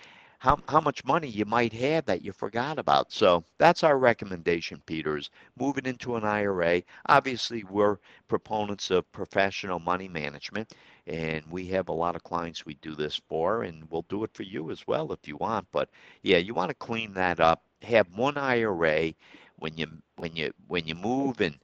how, 0.42 0.58
how 0.66 0.80
much 0.80 1.04
money 1.04 1.28
you 1.28 1.44
might 1.44 1.72
have 1.72 2.04
that 2.06 2.22
you 2.22 2.32
forgot 2.32 2.76
about. 2.76 3.12
So 3.12 3.44
that's 3.58 3.84
our 3.84 3.96
recommendation, 3.96 4.82
Peters. 4.86 5.30
Move 5.56 5.78
it 5.78 5.86
into 5.86 6.16
an 6.16 6.24
IRA. 6.24 6.82
Obviously, 7.06 7.62
we're 7.62 7.98
proponents 8.26 8.90
of 8.90 9.10
professional 9.12 9.78
money 9.78 10.08
management, 10.08 10.72
and 11.06 11.44
we 11.50 11.66
have 11.68 11.88
a 11.88 11.92
lot 11.92 12.16
of 12.16 12.22
clients 12.22 12.64
we 12.66 12.74
do 12.74 12.94
this 12.94 13.20
for, 13.28 13.62
and 13.62 13.90
we'll 13.90 14.06
do 14.08 14.24
it 14.24 14.30
for 14.34 14.42
you 14.44 14.70
as 14.70 14.86
well 14.86 15.12
if 15.12 15.26
you 15.26 15.36
want. 15.36 15.66
But 15.72 15.90
yeah, 16.22 16.38
you 16.38 16.54
want 16.54 16.70
to 16.70 16.74
clean 16.74 17.14
that 17.14 17.40
up. 17.40 17.62
Have 17.82 18.06
one 18.16 18.36
IRA 18.38 19.14
when 19.58 19.76
you 19.76 19.88
when 20.16 20.36
you 20.36 20.52
when 20.68 20.86
you 20.86 20.94
move 20.94 21.40
and 21.40 21.58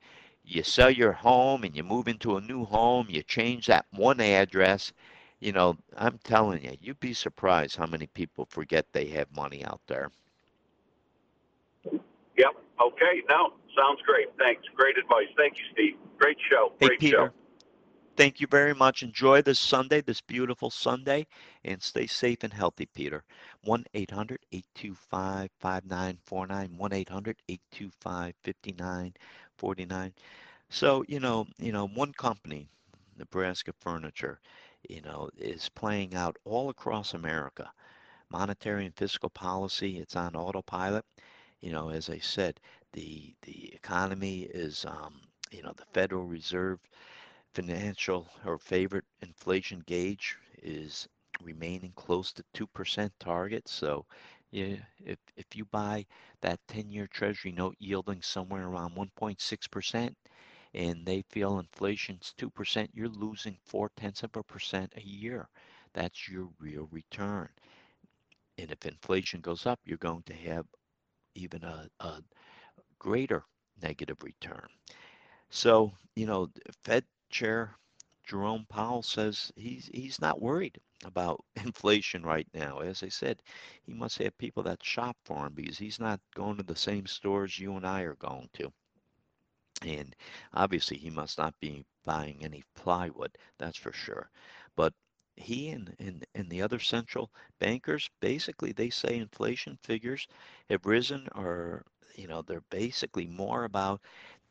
you 0.45 0.63
sell 0.63 0.91
your 0.91 1.13
home 1.13 1.65
and 1.65 1.77
you 1.77 1.83
move 1.85 2.09
into 2.09 2.37
a 2.37 2.41
new 2.41 2.65
home, 2.65 3.07
you 3.11 3.23
change 3.23 3.67
that 3.67 3.87
one 3.93 4.21
address 4.21 4.93
you 5.41 5.53
know, 5.53 5.77
I'm 5.97 6.19
telling 6.25 6.65
you, 6.65 6.77
you'd 6.81 7.01
be 7.01 7.13
surprised 7.15 7.77
how 7.77 7.87
many 7.87 8.07
people 8.09 8.47
forget 8.51 8.87
they 8.93 9.07
have 9.09 9.29
money 9.35 9.65
out 9.65 9.81
there. 9.87 10.11
Yep. 12.37 12.55
Okay. 12.81 13.23
No, 13.29 13.53
sounds 13.77 14.01
great. 14.05 14.29
Thanks. 14.39 14.63
Great 14.75 14.99
advice. 14.99 15.29
Thank 15.37 15.59
you, 15.59 15.65
Steve. 15.73 15.95
Great 16.19 16.39
show. 16.51 16.73
Hey, 16.81 16.89
Great 16.89 17.01
Peter. 17.01 17.33
show. 17.33 17.38
Thank 18.19 18.43
you 18.43 18.47
very 18.49 18.75
much. 18.75 19.03
Enjoy 19.03 19.41
this 19.41 19.59
Sunday, 19.59 20.03
this 20.03 20.21
beautiful 20.21 20.71
Sunday, 20.71 21.27
and 21.65 21.83
stay 21.83 22.07
safe 22.07 22.45
and 22.45 22.53
healthy, 22.53 22.85
Peter. 22.85 23.25
1 23.65 23.87
800 23.95 24.41
825 24.53 25.51
5949. 25.59 26.77
1 26.77 26.93
800 26.93 27.39
825 27.49 28.35
5949. 28.45 30.15
So, 30.69 31.05
you 31.09 31.21
know, 31.21 31.47
you 31.59 31.73
know, 31.73 31.89
one 31.89 32.13
company, 32.13 32.69
Nebraska 33.17 33.73
Furniture, 33.81 34.41
you 34.91 35.01
know, 35.01 35.31
is 35.39 35.71
playing 35.71 36.15
out 36.15 36.37
all 36.45 36.69
across 36.71 37.15
America. 37.15 37.73
Monetary 38.31 38.87
and 38.87 38.97
fiscal 38.97 39.31
policy, 39.31 39.99
it's 39.99 40.17
on 40.17 40.37
autopilot. 40.37 41.07
You 41.61 41.73
know, 41.73 41.91
as 41.91 42.11
I 42.11 42.19
said, 42.19 42.61
the 42.93 43.35
the 43.43 43.73
economy 43.75 44.43
is, 44.43 44.85
um, 44.87 45.21
you 45.53 45.63
know, 45.63 45.73
the 45.77 45.87
Federal 45.95 46.25
Reserve 46.27 46.81
financial 47.59 48.29
or 48.45 48.59
favorite 48.59 49.05
inflation 49.23 49.81
gauge 49.87 50.37
is 50.63 51.09
remaining 51.43 51.93
close 51.97 52.33
to 52.33 52.45
2% 52.55 53.13
target. 53.19 53.69
So, 53.69 54.07
yeah, 54.51 54.77
if 55.05 55.19
if 55.37 55.57
you 55.57 55.65
buy 55.65 56.07
that 56.43 56.61
10-year 56.69 57.09
Treasury 57.09 57.53
note 57.53 57.77
yielding 57.81 58.23
somewhere 58.23 58.67
around 58.69 58.95
1.6%, 58.97 60.17
and 60.75 61.05
they 61.07 61.23
feel 61.31 61.59
inflation's 61.59 62.33
2%, 62.37 62.91
you're 62.95 63.09
losing 63.09 63.59
four 63.65 63.91
tenths 63.97 64.23
of 64.23 64.37
a 64.37 64.43
percent 64.45 64.93
a 64.97 65.03
year. 65.03 65.49
That's 65.95 66.29
your 66.29 66.51
real 66.61 66.87
return. 66.93 67.49
And 68.59 68.71
if 68.71 68.85
inflation 68.85 69.41
goes 69.41 69.67
up, 69.67 69.81
you're 69.85 69.97
going 69.99 70.23
to 70.25 70.35
have 70.35 70.67
even 71.35 71.65
a, 71.65 71.89
a 72.01 72.23
greater 72.99 73.45
negative 73.83 74.23
return. 74.23 74.69
So, 75.51 75.93
you 76.17 76.27
know, 76.27 76.51
Fed 76.85 77.05
Chair 77.31 77.77
Jerome 78.25 78.67
Powell 78.69 79.03
says 79.03 79.53
he's 79.57 79.89
he's 79.93 80.21
not 80.21 80.41
worried 80.41 80.79
about 81.05 81.45
inflation 81.57 82.23
right 82.23 82.49
now. 82.55 82.81
As 82.81 83.03
I 83.03 83.09
said, 83.09 83.43
he 83.85 83.95
must 83.95 84.19
have 84.19 84.37
people 84.39 84.63
that 84.65 84.85
shop 84.85 85.17
for 85.25 85.47
him 85.47 85.55
because 85.55 85.79
he's 85.79 85.99
not 86.01 86.21
going 86.35 86.57
to 86.59 86.63
the 86.63 86.77
same 86.77 87.07
stores 87.07 87.59
you 87.59 87.77
and 87.77 87.87
I 87.87 88.03
are 88.03 88.17
going 88.17 88.51
to. 88.55 88.73
And 89.83 90.15
obviously, 90.53 90.97
he 90.99 91.11
must 91.11 91.39
not 91.39 91.59
be 91.61 91.85
buying 92.05 92.45
any 92.45 92.65
plywood, 92.75 93.37
that's 93.59 93.77
for 93.79 93.93
sure. 93.93 94.31
But 94.77 94.95
he 95.37 95.71
and, 95.71 95.95
and, 95.99 96.27
and 96.35 96.51
the 96.51 96.63
other 96.63 96.79
central 96.79 97.31
bankers, 97.59 98.09
basically, 98.21 98.73
they 98.73 98.91
say 98.91 99.17
inflation 99.17 99.79
figures 99.83 100.27
have 100.71 100.87
risen 100.87 101.29
or, 101.35 101.85
you 102.15 102.27
know, 102.29 102.43
they're 102.43 102.63
basically 102.71 103.27
more 103.27 103.65
about 103.65 104.01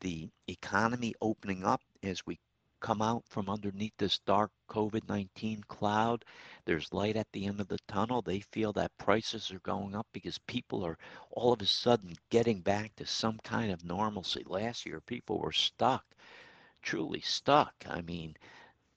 the 0.00 0.28
economy 0.48 1.14
opening 1.20 1.64
up 1.64 1.82
as 2.02 2.26
we 2.26 2.38
come 2.80 3.02
out 3.02 3.24
from 3.26 3.48
underneath 3.48 3.96
this 3.98 4.18
dark 4.20 4.50
COVID 4.68 5.08
19 5.08 5.64
cloud. 5.68 6.24
There's 6.64 6.92
light 6.92 7.16
at 7.16 7.30
the 7.32 7.46
end 7.46 7.60
of 7.60 7.68
the 7.68 7.78
tunnel. 7.88 8.22
They 8.22 8.40
feel 8.40 8.72
that 8.74 8.96
prices 8.98 9.50
are 9.50 9.58
going 9.60 9.94
up 9.94 10.06
because 10.12 10.38
people 10.38 10.84
are 10.84 10.98
all 11.30 11.52
of 11.52 11.62
a 11.62 11.66
sudden 11.66 12.16
getting 12.30 12.60
back 12.60 12.94
to 12.96 13.06
some 13.06 13.38
kind 13.38 13.72
of 13.72 13.84
normalcy. 13.84 14.44
Last 14.46 14.86
year, 14.86 15.00
people 15.00 15.38
were 15.38 15.52
stuck, 15.52 16.04
truly 16.82 17.20
stuck. 17.20 17.74
I 17.88 18.02
mean, 18.02 18.36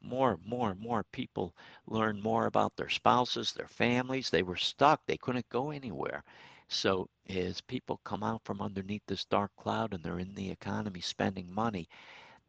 more 0.01 0.34
and 0.34 0.45
more 0.45 0.71
and 0.71 0.79
more 0.79 1.03
people 1.11 1.55
learn 1.88 2.21
more 2.21 2.45
about 2.47 2.75
their 2.75 2.89
spouses, 2.89 3.53
their 3.53 3.67
families. 3.67 4.29
They 4.29 4.43
were 4.43 4.57
stuck, 4.57 5.05
they 5.05 5.17
couldn't 5.17 5.49
go 5.49 5.71
anywhere. 5.71 6.23
So, 6.67 7.09
as 7.27 7.61
people 7.61 7.99
come 8.03 8.23
out 8.23 8.41
from 8.43 8.61
underneath 8.61 9.03
this 9.05 9.25
dark 9.25 9.51
cloud 9.57 9.93
and 9.93 10.03
they're 10.03 10.19
in 10.19 10.34
the 10.36 10.49
economy 10.49 11.01
spending 11.01 11.53
money, 11.53 11.89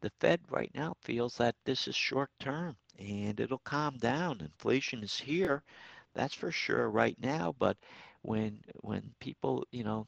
the 0.03 0.11
Fed 0.21 0.41
right 0.51 0.71
now 0.75 0.95
feels 1.01 1.37
that 1.39 1.55
this 1.65 1.89
is 1.89 1.95
short 1.95 2.31
term 2.39 2.77
and 2.99 3.39
it'll 3.41 3.59
calm 3.59 3.97
down. 3.97 4.41
Inflation 4.41 5.03
is 5.03 5.19
here, 5.19 5.63
that's 6.15 6.35
for 6.35 6.51
sure 6.51 6.91
right 6.91 7.17
now. 7.21 7.55
But 7.59 7.77
when 8.23 8.59
when 8.81 9.15
people, 9.21 9.67
you 9.71 9.85
know, 9.85 10.07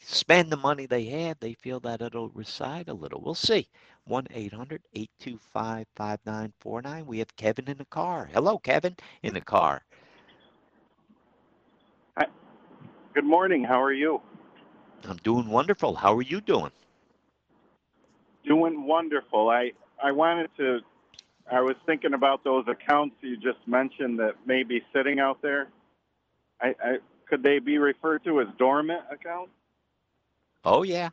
spend 0.00 0.50
the 0.52 0.58
money 0.58 0.86
they 0.86 1.04
have, 1.06 1.38
they 1.40 1.54
feel 1.54 1.80
that 1.82 2.02
it'll 2.02 2.30
recede 2.30 2.88
a 2.88 2.94
little. 2.94 3.22
We'll 3.22 3.34
see. 3.36 3.68
1 4.06 4.28
800 4.32 4.82
825 4.94 5.86
5949. 5.96 7.06
We 7.06 7.20
have 7.20 7.36
Kevin 7.36 7.68
in 7.68 7.78
the 7.78 7.86
car. 7.86 8.30
Hello, 8.32 8.58
Kevin, 8.58 8.96
in 9.22 9.34
the 9.34 9.42
car. 9.42 9.82
Hi. 12.18 12.26
Good 13.14 13.24
morning. 13.26 13.64
How 13.64 13.82
are 13.82 13.92
you? 13.92 14.22
I'm 15.08 15.18
doing 15.18 15.48
wonderful. 15.48 15.96
How 15.96 16.14
are 16.16 16.22
you 16.22 16.40
doing? 16.42 16.72
Doing 18.50 18.84
wonderful. 18.84 19.48
I 19.48 19.70
I 20.02 20.10
wanted 20.10 20.50
to. 20.56 20.80
I 21.48 21.60
was 21.60 21.76
thinking 21.86 22.14
about 22.14 22.42
those 22.42 22.64
accounts 22.66 23.14
you 23.20 23.36
just 23.36 23.60
mentioned 23.64 24.18
that 24.18 24.44
may 24.44 24.64
be 24.64 24.82
sitting 24.92 25.20
out 25.20 25.40
there. 25.40 25.68
I, 26.60 26.74
I 26.82 26.96
could 27.28 27.44
they 27.44 27.60
be 27.60 27.78
referred 27.78 28.24
to 28.24 28.40
as 28.40 28.48
dormant 28.58 29.02
accounts? 29.08 29.52
Oh 30.64 30.82
yeah, 30.82 31.10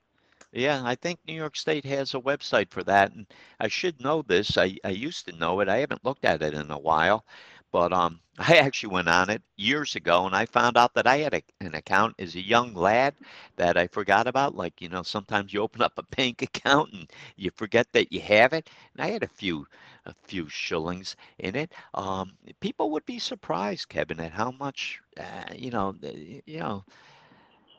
yeah. 0.51 0.81
I 0.83 0.95
think 0.95 1.19
New 1.27 1.35
York 1.35 1.55
State 1.55 1.85
has 1.85 2.15
a 2.15 2.19
website 2.19 2.71
for 2.71 2.83
that, 2.85 3.13
and 3.13 3.27
I 3.59 3.67
should 3.67 4.01
know 4.01 4.23
this. 4.23 4.57
I 4.57 4.75
I 4.83 4.89
used 4.89 5.27
to 5.27 5.37
know 5.37 5.59
it. 5.59 5.69
I 5.69 5.77
haven't 5.77 6.03
looked 6.03 6.25
at 6.25 6.41
it 6.41 6.55
in 6.55 6.71
a 6.71 6.79
while, 6.79 7.23
but 7.71 7.93
um, 7.93 8.19
I 8.37 8.57
actually 8.57 8.93
went 8.93 9.09
on 9.09 9.29
it 9.29 9.41
years 9.57 9.95
ago, 9.95 10.25
and 10.25 10.35
I 10.35 10.45
found 10.45 10.77
out 10.77 10.93
that 10.95 11.07
I 11.07 11.17
had 11.19 11.33
a, 11.33 11.41
an 11.61 11.75
account 11.75 12.15
as 12.19 12.35
a 12.35 12.41
young 12.45 12.73
lad 12.73 13.15
that 13.57 13.77
I 13.77 13.87
forgot 13.87 14.27
about. 14.27 14.55
Like 14.55 14.81
you 14.81 14.89
know, 14.89 15.03
sometimes 15.03 15.53
you 15.53 15.61
open 15.61 15.81
up 15.81 15.93
a 15.97 16.03
bank 16.15 16.41
account 16.43 16.93
and 16.93 17.09
you 17.35 17.51
forget 17.55 17.87
that 17.93 18.11
you 18.11 18.21
have 18.21 18.53
it. 18.53 18.69
And 18.95 19.03
I 19.05 19.09
had 19.11 19.23
a 19.23 19.27
few, 19.27 19.67
a 20.05 20.13
few 20.25 20.47
shillings 20.49 21.15
in 21.39 21.55
it. 21.55 21.73
Um, 21.93 22.33
people 22.59 22.91
would 22.91 23.05
be 23.05 23.19
surprised, 23.19 23.89
Kevin, 23.89 24.19
at 24.19 24.31
how 24.33 24.51
much, 24.51 24.99
uh, 25.19 25.53
you 25.55 25.71
know, 25.71 25.95
you 26.03 26.59
know, 26.59 26.85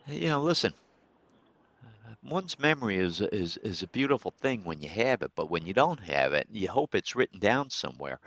you 0.07 0.29
know. 0.29 0.43
Listen, 0.43 0.75
one's 2.23 2.59
memory 2.59 2.97
is 2.99 3.21
is 3.21 3.57
is 3.59 3.83
a 3.83 3.89
beautiful 3.89 4.31
thing 4.31 4.65
when 4.65 4.81
you 4.81 4.89
have 4.89 5.23
it, 5.23 5.31
but 5.35 5.51
when 5.51 5.67
you 5.67 5.73
don't 5.75 6.01
have 6.01 6.33
it, 6.33 6.47
you 6.51 6.69
hope 6.69 6.95
it's 6.95 7.15
written 7.17 7.39
down 7.39 7.71
somewhere. 7.71 8.21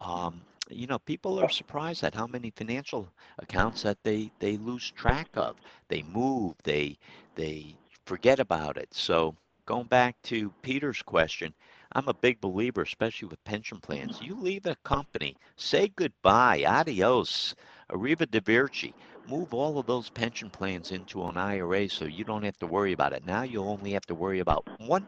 Um, 0.00 0.46
you 0.70 0.86
know, 0.86 0.98
people 0.98 1.38
are 1.40 1.44
oh. 1.44 1.48
surprised 1.48 2.02
at 2.04 2.14
how 2.14 2.26
many 2.26 2.50
financial 2.50 3.08
accounts 3.38 3.82
that 3.82 3.98
they 4.02 4.30
they 4.38 4.56
lose 4.56 4.90
track 4.90 5.28
of. 5.34 5.56
They 5.88 6.02
move, 6.02 6.54
they 6.64 6.98
they 7.34 7.76
forget 8.06 8.40
about 8.40 8.76
it. 8.76 8.88
So 8.92 9.34
going 9.66 9.86
back 9.86 10.16
to 10.24 10.52
Peter's 10.62 11.02
question, 11.02 11.54
I'm 11.92 12.08
a 12.08 12.14
big 12.14 12.40
believer, 12.40 12.82
especially 12.82 13.28
with 13.28 13.42
pension 13.44 13.78
plans. 13.80 14.20
You 14.20 14.34
leave 14.34 14.66
a 14.66 14.76
company, 14.84 15.36
say 15.56 15.88
goodbye, 15.88 16.64
adios, 16.66 17.54
arriva 17.90 18.26
arrivederci. 18.26 18.92
Move 19.28 19.52
all 19.54 19.78
of 19.78 19.86
those 19.86 20.10
pension 20.10 20.50
plans 20.50 20.92
into 20.92 21.24
an 21.24 21.36
IRA 21.36 21.88
so 21.88 22.04
you 22.04 22.24
don't 22.24 22.42
have 22.42 22.58
to 22.58 22.66
worry 22.66 22.92
about 22.92 23.12
it. 23.12 23.24
Now 23.26 23.42
you 23.42 23.62
only 23.62 23.92
have 23.92 24.06
to 24.06 24.14
worry 24.14 24.40
about 24.40 24.64
one 24.78 25.06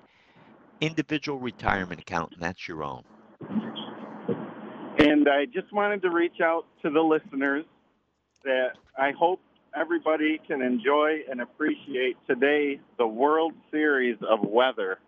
individual 0.80 1.38
retirement 1.38 2.00
account, 2.00 2.32
and 2.32 2.42
that's 2.42 2.68
your 2.68 2.82
own. 2.82 3.02
And 5.02 5.28
I 5.28 5.46
just 5.46 5.72
wanted 5.72 6.02
to 6.02 6.10
reach 6.10 6.40
out 6.40 6.64
to 6.82 6.90
the 6.90 7.00
listeners 7.00 7.64
that 8.44 8.74
I 8.96 9.10
hope 9.10 9.40
everybody 9.74 10.40
can 10.46 10.62
enjoy 10.62 11.22
and 11.28 11.40
appreciate 11.40 12.16
today 12.28 12.78
the 12.98 13.06
World 13.08 13.52
Series 13.72 14.16
of 14.22 14.48
weather. 14.48 15.00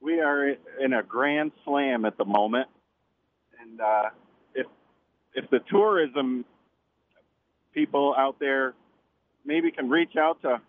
We 0.00 0.18
are 0.18 0.48
in 0.80 0.94
a 0.94 1.04
grand 1.04 1.52
slam 1.64 2.04
at 2.06 2.18
the 2.18 2.24
moment, 2.24 2.66
and 3.62 3.80
uh, 3.80 4.10
if 4.56 4.66
if 5.36 5.48
the 5.50 5.60
tourism 5.70 6.44
people 7.72 8.16
out 8.18 8.40
there 8.40 8.74
maybe 9.44 9.70
can 9.70 9.88
reach 9.88 10.16
out 10.16 10.42
to 10.42 10.60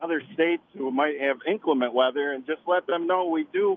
other 0.00 0.22
states 0.32 0.62
who 0.78 0.92
might 0.92 1.20
have 1.20 1.38
inclement 1.44 1.92
weather 1.92 2.34
and 2.34 2.46
just 2.46 2.60
let 2.68 2.86
them 2.86 3.08
know 3.08 3.26
we 3.26 3.46
do 3.52 3.76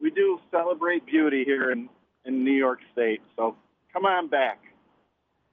we 0.00 0.10
do 0.10 0.40
celebrate 0.50 1.04
beauty 1.04 1.44
here 1.44 1.72
in 1.72 1.90
in 2.24 2.44
New 2.44 2.52
York 2.52 2.80
State. 2.92 3.20
So 3.36 3.56
come 3.92 4.06
on 4.06 4.28
back. 4.28 4.60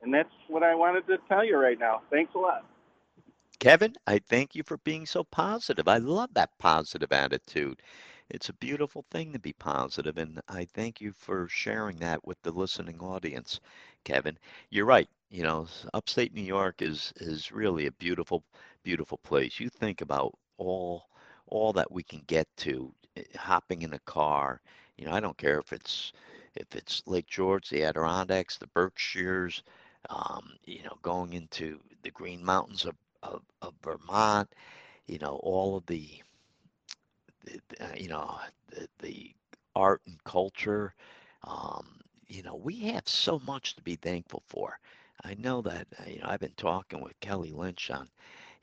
And 0.02 0.14
that's 0.14 0.30
what 0.48 0.64
I 0.64 0.76
wanted 0.76 1.08
to 1.08 1.18
tell 1.28 1.44
you 1.44 1.58
right 1.58 1.80
now. 1.80 2.02
Thanks 2.12 2.34
a 2.36 2.40
lot. 2.40 2.66
Kevin, 3.60 3.96
I 4.06 4.20
thank 4.20 4.56
you 4.56 4.64
for 4.64 4.78
being 4.78 5.06
so 5.06 5.24
positive. 5.24 5.88
I 5.88 5.98
love 5.98 6.34
that 6.36 6.58
positive 6.60 7.12
attitude. 7.12 7.82
It's 8.30 8.50
a 8.50 8.54
beautiful 8.54 9.06
thing 9.10 9.34
to 9.34 9.40
be 9.40 9.54
positive, 9.54 10.18
and 10.18 10.42
I 10.50 10.66
thank 10.66 11.02
you 11.02 11.14
for 11.14 11.48
sharing 11.48 11.98
that 12.00 12.26
with 12.26 12.42
the 12.42 12.52
listening 12.52 13.00
audience, 13.00 13.60
Kevin. 14.04 14.38
You're 14.70 14.86
right. 14.86 15.10
You 15.30 15.44
know, 15.44 15.68
upstate 15.94 16.34
New 16.34 16.42
York 16.44 16.82
is 16.82 17.14
is 17.18 17.52
really 17.52 17.88
a 17.88 17.92
beautiful, 17.92 18.44
beautiful 18.84 19.18
place. 19.20 19.60
You 19.60 19.70
think 19.70 20.02
about 20.02 20.38
all 20.58 21.08
all 21.48 21.74
that 21.74 21.92
we 21.92 22.04
can 22.04 22.22
get 22.28 22.48
to, 22.58 22.94
eh, 23.16 23.24
hopping 23.38 23.82
in 23.84 23.94
a 23.94 24.00
car. 24.00 24.62
You 24.98 25.06
know, 25.06 25.14
I 25.14 25.20
don't 25.22 25.38
care 25.38 25.60
if 25.60 25.72
it's 25.74 26.12
if 26.58 26.76
it's 26.76 27.04
Lake 27.06 27.28
George, 27.28 27.70
the 27.70 27.84
Adirondacks, 27.84 28.58
the 28.58 28.68
Berkshires, 28.68 29.64
um, 30.10 30.54
you 30.66 30.84
know, 30.84 30.98
going 31.02 31.34
into 31.34 31.80
the 32.04 32.12
Green 32.12 32.44
Mountains 32.44 32.86
of, 32.86 32.96
of, 33.24 33.42
of 33.62 33.74
Vermont, 33.84 34.50
you 35.08 35.20
know, 35.20 35.40
all 35.44 35.78
of 35.78 35.86
the, 35.86 36.08
the 37.46 37.60
uh, 37.84 37.96
you 37.96 38.10
know, 38.10 38.40
the, 38.70 38.88
the, 39.00 39.34
art 39.78 40.02
and 40.08 40.24
culture. 40.24 40.96
Um, 41.44 41.86
you 42.28 42.42
know, 42.42 42.56
we 42.56 42.80
have 42.80 43.08
so 43.08 43.40
much 43.46 43.76
to 43.76 43.84
be 43.84 43.96
thankful 43.96 44.42
for. 44.48 44.80
I 45.24 45.36
know 45.36 45.62
that, 45.62 45.88
uh, 46.00 46.10
you 46.10 46.20
know, 46.20 46.26
I've 46.28 46.40
been 46.40 46.54
talking 46.58 47.00
with 47.00 47.20
Kelly 47.20 47.52
Lynch 47.52 47.92
on, 47.92 48.10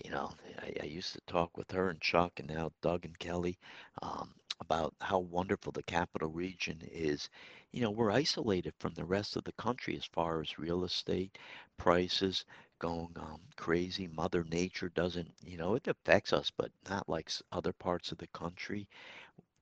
you 0.05 0.11
know, 0.11 0.33
I, 0.61 0.73
I 0.83 0.87
used 0.87 1.13
to 1.13 1.21
talk 1.29 1.57
with 1.57 1.71
her 1.71 1.89
and 1.89 2.01
Chuck 2.01 2.33
and 2.41 2.49
now 2.49 2.73
Doug 2.83 3.05
and 3.05 3.17
Kelly 3.19 3.57
um, 4.03 4.35
about 4.61 4.95
how 5.01 5.19
wonderful 5.21 5.73
the 5.73 5.83
capital 5.85 6.29
region 6.31 6.81
is 6.93 7.29
you 7.73 7.83
know, 7.83 7.91
we're 7.91 8.11
isolated 8.11 8.73
from 8.79 8.95
the 8.95 9.05
rest 9.05 9.37
of 9.37 9.45
the 9.45 9.53
country 9.53 9.97
as 9.97 10.05
far 10.07 10.41
as 10.41 10.59
real 10.59 10.85
estate 10.85 11.37
prices 11.77 12.45
going 12.79 13.11
um, 13.17 13.41
crazy. 13.57 14.09
Mother 14.09 14.45
Nature 14.45 14.91
doesn't, 14.91 15.31
you 15.45 15.59
know, 15.59 15.75
it 15.75 15.87
affects 15.89 16.33
us, 16.33 16.51
but 16.57 16.71
not 16.89 17.09
like 17.09 17.31
other 17.53 17.73
parts 17.73 18.13
of 18.13 18.19
the 18.19 18.27
country. 18.29 18.89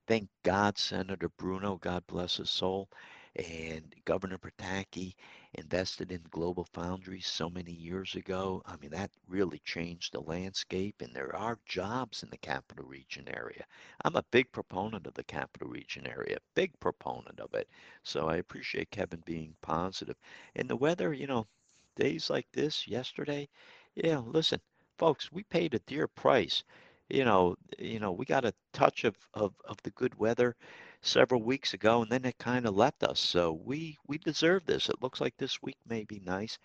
Thank 0.07 0.29
God, 0.43 0.77
Senator 0.77 1.29
Bruno, 1.37 1.77
God 1.77 2.03
bless 2.07 2.37
his 2.37 2.49
soul, 2.49 2.89
and 3.35 3.93
Governor 4.05 4.37
Pataki 4.37 5.15
invested 5.55 6.11
in 6.11 6.21
Global 6.31 6.65
Foundries 6.73 7.25
so 7.27 7.49
many 7.49 7.71
years 7.71 8.15
ago. 8.15 8.61
I 8.65 8.75
mean, 8.77 8.91
that 8.91 9.11
really 9.27 9.59
changed 9.65 10.13
the 10.13 10.21
landscape, 10.21 11.01
and 11.01 11.13
there 11.15 11.35
are 11.35 11.59
jobs 11.65 12.23
in 12.23 12.29
the 12.29 12.37
capital 12.37 12.85
region 12.85 13.27
area. 13.27 13.65
I'm 14.03 14.15
a 14.15 14.23
big 14.31 14.51
proponent 14.51 15.07
of 15.07 15.13
the 15.15 15.23
capital 15.23 15.67
region 15.69 16.07
area, 16.07 16.37
big 16.55 16.71
proponent 16.79 17.39
of 17.39 17.53
it. 17.53 17.67
So 18.03 18.27
I 18.29 18.37
appreciate 18.37 18.91
Kevin 18.91 19.21
being 19.25 19.55
positive. 19.61 20.17
And 20.55 20.69
the 20.69 20.75
weather, 20.75 21.13
you 21.13 21.27
know, 21.27 21.47
days 21.95 22.29
like 22.29 22.47
this, 22.53 22.87
yesterday, 22.87 23.47
yeah, 23.95 24.19
listen, 24.19 24.59
folks, 24.97 25.31
we 25.31 25.43
paid 25.43 25.73
a 25.73 25.79
dear 25.79 26.07
price 26.07 26.63
you 27.09 27.25
know, 27.25 27.55
you 27.77 27.99
know, 27.99 28.11
we 28.11 28.25
got 28.25 28.45
a 28.45 28.53
touch 28.71 29.03
of, 29.03 29.15
of, 29.33 29.53
of 29.65 29.77
the 29.83 29.91
good 29.91 30.15
weather 30.17 30.55
several 31.03 31.43
weeks 31.43 31.73
ago, 31.75 32.01
and 32.01 32.11
then 32.11 32.25
it 32.25 32.39
kind 32.39 32.65
of 32.65 32.75
left 32.75 33.03
us. 33.03 33.19
So 33.19 33.53
we 33.53 33.99
we 34.07 34.17
deserve 34.17 34.65
this. 34.65 34.89
It 34.89 35.01
looks 35.03 35.21
like 35.21 35.37
this 35.37 35.61
week 35.61 35.77
may 35.87 36.03
be 36.05 36.19
nice. 36.21 36.57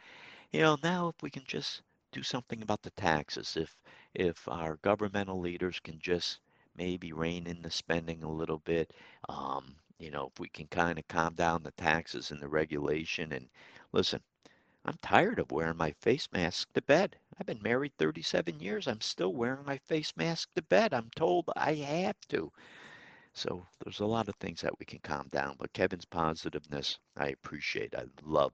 You 0.52 0.60
know, 0.60 0.78
now 0.82 1.08
if 1.08 1.22
we 1.22 1.30
can 1.30 1.44
just 1.46 1.82
do 2.12 2.22
something 2.22 2.62
about 2.62 2.82
the 2.82 2.90
taxes, 2.92 3.56
if 3.56 3.76
if 4.14 4.48
our 4.48 4.76
governmental 4.82 5.40
leaders 5.40 5.80
can 5.80 5.98
just 6.00 6.40
maybe 6.76 7.12
rein 7.12 7.46
in 7.46 7.62
the 7.62 7.70
spending 7.70 8.22
a 8.24 8.30
little 8.30 8.58
bit, 8.60 8.92
um, 9.28 9.76
you 9.98 10.10
know, 10.10 10.28
if 10.32 10.40
we 10.40 10.48
can 10.48 10.66
kind 10.68 10.98
of 10.98 11.08
calm 11.08 11.34
down 11.34 11.62
the 11.62 11.72
taxes 11.72 12.30
and 12.30 12.40
the 12.42 12.48
regulation. 12.48 13.32
And 13.32 13.48
listen, 13.92 14.20
I'm 14.84 14.98
tired 15.02 15.38
of 15.38 15.52
wearing 15.52 15.76
my 15.76 15.92
face 16.00 16.28
mask 16.32 16.72
to 16.74 16.82
bed. 16.82 17.16
I've 17.38 17.46
been 17.46 17.62
married 17.62 17.92
37 17.98 18.60
years. 18.60 18.88
I'm 18.88 19.00
still 19.00 19.32
wearing 19.34 19.64
my 19.66 19.78
face 19.78 20.12
mask 20.16 20.52
to 20.56 20.62
bed. 20.62 20.92
I'm 20.94 21.10
told 21.16 21.50
I 21.56 21.74
have 21.74 22.20
to. 22.30 22.52
So 23.38 23.64
there's 23.84 24.00
a 24.00 24.04
lot 24.04 24.28
of 24.28 24.34
things 24.34 24.62
that 24.62 24.76
we 24.80 24.84
can 24.84 24.98
calm 24.98 25.28
down. 25.28 25.54
But 25.60 25.72
Kevin's 25.72 26.04
positiveness, 26.04 26.98
I 27.16 27.28
appreciate. 27.28 27.94
I 27.94 28.06
love, 28.24 28.52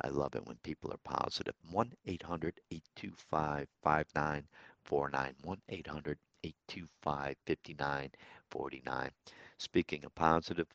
I 0.00 0.08
love 0.08 0.34
it 0.34 0.46
when 0.46 0.56
people 0.62 0.90
are 0.90 0.98
positive. 1.04 1.54
1 1.70 1.92
800 2.06 2.58
825 2.70 3.68
5949. 3.82 5.34
1 5.42 5.62
800 5.68 6.18
825 6.42 7.36
5949. 7.44 9.10
Speaking 9.58 10.04
of 10.06 10.14
positive, 10.14 10.68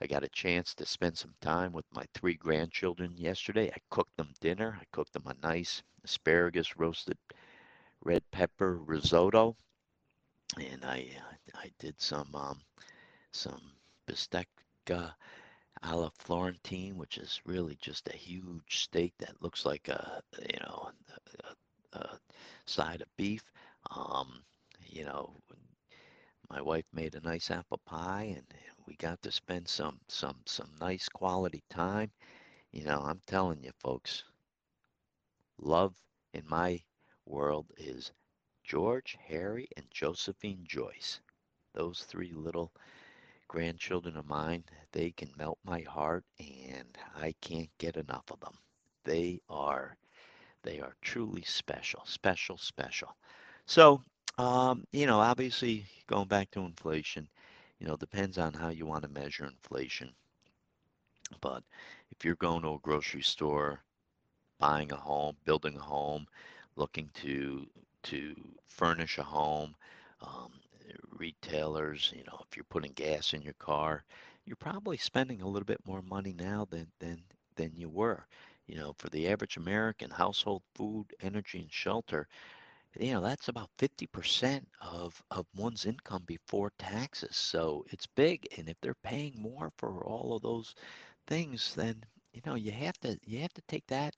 I 0.00 0.06
got 0.06 0.22
a 0.22 0.28
chance 0.28 0.76
to 0.76 0.86
spend 0.86 1.18
some 1.18 1.34
time 1.40 1.72
with 1.72 1.86
my 1.92 2.04
three 2.14 2.34
grandchildren 2.34 3.16
yesterday. 3.16 3.68
I 3.68 3.78
cooked 3.90 4.16
them 4.16 4.32
dinner. 4.40 4.78
I 4.80 4.84
cooked 4.92 5.12
them 5.12 5.26
a 5.26 5.34
nice 5.44 5.82
asparagus 6.04 6.76
roasted 6.76 7.18
red 8.04 8.22
pepper 8.30 8.78
risotto, 8.78 9.56
and 10.58 10.84
I 10.84 11.08
I 11.54 11.70
did 11.78 12.00
some 12.00 12.34
um, 12.34 12.60
some 13.32 13.72
bistecca 14.06 15.14
a 15.82 15.96
la 15.96 16.10
Florentine, 16.18 16.96
which 16.96 17.18
is 17.18 17.40
really 17.44 17.76
just 17.80 18.08
a 18.08 18.16
huge 18.16 18.82
steak 18.84 19.14
that 19.18 19.42
looks 19.42 19.66
like 19.66 19.88
a 19.88 20.22
you 20.38 20.58
know 20.60 20.90
a, 21.94 21.98
a 21.98 22.20
side 22.66 23.00
of 23.00 23.16
beef. 23.16 23.42
Um, 23.90 24.44
you 24.86 25.04
know, 25.04 25.34
my 26.50 26.60
wife 26.60 26.86
made 26.92 27.14
a 27.14 27.20
nice 27.20 27.50
apple 27.50 27.80
pie, 27.84 28.34
and 28.36 28.46
we 28.86 28.94
got 28.96 29.20
to 29.22 29.32
spend 29.32 29.68
some 29.68 29.98
some 30.08 30.36
some 30.46 30.70
nice 30.80 31.08
quality 31.08 31.62
time. 31.70 32.10
You 32.72 32.84
know, 32.84 33.00
I'm 33.00 33.20
telling 33.26 33.62
you, 33.62 33.72
folks, 33.80 34.24
love 35.58 35.94
in 36.34 36.46
my 36.48 36.80
world 37.26 37.66
is 37.76 38.12
George, 38.72 39.18
Harry, 39.26 39.68
and 39.76 39.84
Josephine 39.90 40.64
Joyce. 40.64 41.20
Those 41.74 42.04
three 42.04 42.32
little 42.32 42.72
grandchildren 43.46 44.16
of 44.16 44.26
mine, 44.26 44.64
they 44.92 45.10
can 45.10 45.30
melt 45.36 45.58
my 45.62 45.82
heart, 45.82 46.24
and 46.38 46.96
I 47.14 47.34
can't 47.42 47.68
get 47.76 47.98
enough 47.98 48.30
of 48.30 48.40
them. 48.40 48.56
They 49.04 49.42
are 49.50 49.98
they 50.62 50.80
are 50.80 50.96
truly 51.02 51.42
special, 51.42 52.02
special, 52.06 52.56
special. 52.56 53.14
So 53.66 54.02
um, 54.38 54.86
you 54.90 55.06
know, 55.06 55.20
obviously 55.20 55.84
going 56.06 56.28
back 56.28 56.50
to 56.52 56.60
inflation, 56.60 57.28
you 57.78 57.86
know, 57.86 57.98
depends 57.98 58.38
on 58.38 58.54
how 58.54 58.70
you 58.70 58.86
want 58.86 59.02
to 59.02 59.10
measure 59.10 59.44
inflation. 59.44 60.14
But 61.42 61.62
if 62.10 62.24
you're 62.24 62.36
going 62.36 62.62
to 62.62 62.74
a 62.74 62.78
grocery 62.78 63.22
store, 63.22 63.84
buying 64.58 64.92
a 64.92 64.96
home, 64.96 65.36
building 65.44 65.76
a 65.76 65.82
home, 65.82 66.26
looking 66.76 67.10
to 67.16 67.68
to 68.04 68.34
furnish 68.66 69.18
a 69.18 69.22
home, 69.24 69.74
um, 70.20 70.52
retailers, 71.10 72.12
you 72.16 72.24
know, 72.24 72.40
if 72.48 72.56
you're 72.56 72.64
putting 72.64 72.92
gas 72.92 73.32
in 73.34 73.42
your 73.42 73.54
car, 73.54 74.04
you're 74.44 74.56
probably 74.56 74.96
spending 74.96 75.42
a 75.42 75.48
little 75.48 75.66
bit 75.66 75.84
more 75.86 76.02
money 76.02 76.32
now 76.32 76.66
than 76.70 76.88
than 77.00 77.22
than 77.56 77.72
you 77.76 77.88
were. 77.88 78.26
You 78.66 78.76
know, 78.76 78.94
for 78.98 79.08
the 79.10 79.28
average 79.28 79.56
American, 79.56 80.10
household 80.10 80.62
food, 80.74 81.06
energy, 81.20 81.60
and 81.60 81.72
shelter 81.72 82.28
you 82.98 83.12
know 83.12 83.20
that's 83.20 83.48
about 83.48 83.70
50% 83.78 84.66
of 84.80 85.22
of 85.30 85.46
one's 85.56 85.86
income 85.86 86.24
before 86.26 86.72
taxes 86.78 87.36
so 87.36 87.84
it's 87.90 88.06
big 88.06 88.46
and 88.56 88.68
if 88.68 88.76
they're 88.80 88.94
paying 89.02 89.34
more 89.40 89.70
for 89.76 90.04
all 90.06 90.34
of 90.36 90.42
those 90.42 90.74
things 91.26 91.74
then 91.74 92.02
you 92.32 92.40
know 92.46 92.54
you 92.54 92.70
have 92.72 92.98
to 93.00 93.18
you 93.26 93.40
have 93.40 93.52
to 93.54 93.62
take 93.68 93.86
that 93.86 94.14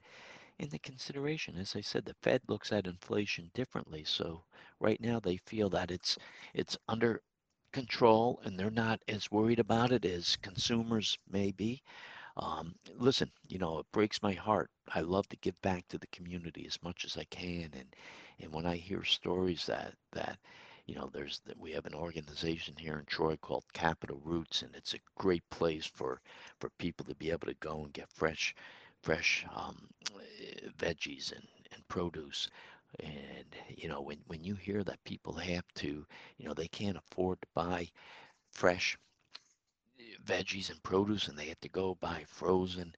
into 0.58 0.78
consideration 0.78 1.56
as 1.56 1.74
i 1.76 1.80
said 1.80 2.04
the 2.04 2.14
fed 2.22 2.40
looks 2.48 2.72
at 2.72 2.86
inflation 2.86 3.50
differently. 3.54 4.04
So 4.04 4.44
right 4.80 5.00
now 5.00 5.20
they 5.20 5.36
feel 5.38 5.68
that 5.70 5.90
it's 5.90 6.18
it's 6.54 6.76
under 6.88 7.20
control 7.72 8.40
and 8.44 8.58
they're 8.58 8.70
not 8.70 9.00
as 9.08 9.30
worried 9.30 9.58
about 9.58 9.92
it 9.92 10.04
as 10.04 10.36
consumers 10.36 11.18
may 11.30 11.50
be. 11.52 11.82
Um, 12.36 12.74
listen, 12.96 13.30
you 13.48 13.58
know, 13.58 13.78
it 13.78 13.86
breaks 13.92 14.22
my 14.22 14.32
heart. 14.32 14.70
I 14.92 15.00
love 15.00 15.28
to 15.28 15.36
give 15.36 15.60
back 15.62 15.86
to 15.88 15.98
the 15.98 16.06
community 16.08 16.66
as 16.66 16.82
much 16.82 17.04
as 17.04 17.16
I 17.16 17.24
can, 17.24 17.70
and 17.74 17.94
and 18.40 18.52
when 18.52 18.66
I 18.66 18.76
hear 18.76 19.04
stories 19.04 19.66
that 19.66 19.94
that 20.12 20.38
you 20.86 20.94
know, 20.94 21.08
there's 21.12 21.40
that 21.46 21.58
we 21.58 21.72
have 21.72 21.86
an 21.86 21.94
organization 21.94 22.74
here 22.76 22.98
in 22.98 23.04
Troy 23.06 23.36
called 23.36 23.64
Capital 23.72 24.20
Roots, 24.24 24.62
and 24.62 24.74
it's 24.74 24.94
a 24.94 24.98
great 25.16 25.48
place 25.50 25.86
for 25.86 26.20
for 26.60 26.70
people 26.78 27.06
to 27.06 27.14
be 27.14 27.30
able 27.30 27.46
to 27.46 27.54
go 27.54 27.84
and 27.84 27.92
get 27.92 28.10
fresh 28.10 28.54
fresh 29.04 29.46
um, 29.54 29.76
veggies 30.78 31.32
and 31.32 31.46
and 31.72 31.88
produce. 31.88 32.48
And 33.00 33.56
you 33.76 33.88
know, 33.88 34.00
when 34.02 34.18
when 34.26 34.44
you 34.44 34.54
hear 34.54 34.82
that 34.84 35.04
people 35.04 35.34
have 35.34 35.66
to, 35.76 36.06
you 36.38 36.46
know, 36.48 36.54
they 36.54 36.68
can't 36.68 36.96
afford 36.98 37.40
to 37.42 37.48
buy 37.54 37.88
fresh 38.52 38.98
veggies 40.24 40.70
and 40.70 40.82
produce 40.82 41.28
and 41.28 41.38
they 41.38 41.46
have 41.48 41.60
to 41.60 41.68
go 41.68 41.94
buy 42.00 42.24
frozen, 42.28 42.94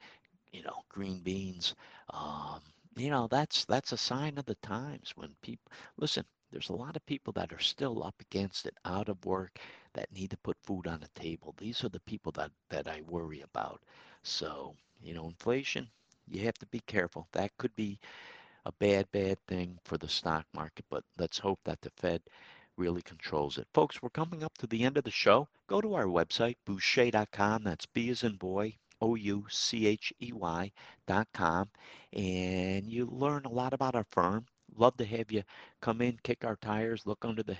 you 0.52 0.62
know, 0.62 0.84
green 0.88 1.20
beans. 1.20 1.74
Um, 2.10 2.62
you 2.96 3.10
know, 3.10 3.28
that's 3.28 3.64
that's 3.66 3.92
a 3.92 3.98
sign 3.98 4.38
of 4.38 4.46
the 4.46 4.56
times 4.56 5.12
when 5.16 5.34
people 5.42 5.72
listen, 5.98 6.24
there's 6.52 6.70
a 6.70 6.76
lot 6.76 6.96
of 6.96 7.06
people 7.06 7.32
that 7.34 7.52
are 7.52 7.60
still 7.60 8.04
up 8.04 8.14
against 8.20 8.66
it, 8.66 8.74
out 8.84 9.08
of 9.08 9.24
work, 9.26 9.58
that 9.94 10.12
need 10.12 10.30
to 10.30 10.38
put 10.38 10.56
food 10.62 10.86
on 10.88 11.00
the 11.00 11.08
table. 11.20 11.54
These 11.58 11.84
are 11.84 11.90
the 11.90 12.00
people 12.00 12.32
that 12.32 12.52
that 12.70 12.88
I 12.88 13.02
worry 13.02 13.42
about. 13.42 13.82
So, 14.22 14.76
you 15.02 15.14
know, 15.14 15.26
inflation, 15.28 15.88
you 16.28 16.44
have 16.44 16.58
to 16.58 16.66
be 16.66 16.80
careful. 16.86 17.28
That 17.32 17.56
could 17.58 17.74
be 17.76 17.98
a 18.64 18.72
bad, 18.72 19.10
bad 19.12 19.38
thing 19.46 19.78
for 19.84 19.96
the 19.98 20.08
stock 20.08 20.44
market, 20.54 20.84
but 20.90 21.04
let's 21.18 21.38
hope 21.38 21.60
that 21.64 21.80
the 21.80 21.90
Fed 21.96 22.20
really 22.76 23.02
controls 23.02 23.58
it. 23.58 23.66
Folks, 23.72 24.02
we're 24.02 24.10
coming 24.10 24.42
up 24.42 24.56
to 24.58 24.66
the 24.66 24.84
end 24.84 24.96
of 24.96 25.04
the 25.04 25.10
show. 25.10 25.48
Go 25.68 25.80
to 25.80 25.94
our 25.94 26.06
website, 26.06 26.56
bouchey.com. 26.66 27.62
That's 27.64 27.86
B 27.86 28.10
as 28.10 28.22
in 28.22 28.36
boy, 28.36 28.76
O 29.00 29.14
U 29.14 29.46
C 29.48 29.86
H 29.86 30.12
E 30.20 30.32
Y.com. 30.32 31.68
And 32.12 32.90
you 32.90 33.06
learn 33.06 33.44
a 33.44 33.52
lot 33.52 33.72
about 33.72 33.94
our 33.94 34.06
firm. 34.10 34.46
Love 34.76 34.96
to 34.96 35.04
have 35.04 35.30
you 35.30 35.42
come 35.80 36.02
in, 36.02 36.18
kick 36.22 36.44
our 36.44 36.56
tires, 36.56 37.06
look 37.06 37.24
under 37.24 37.42
the 37.42 37.56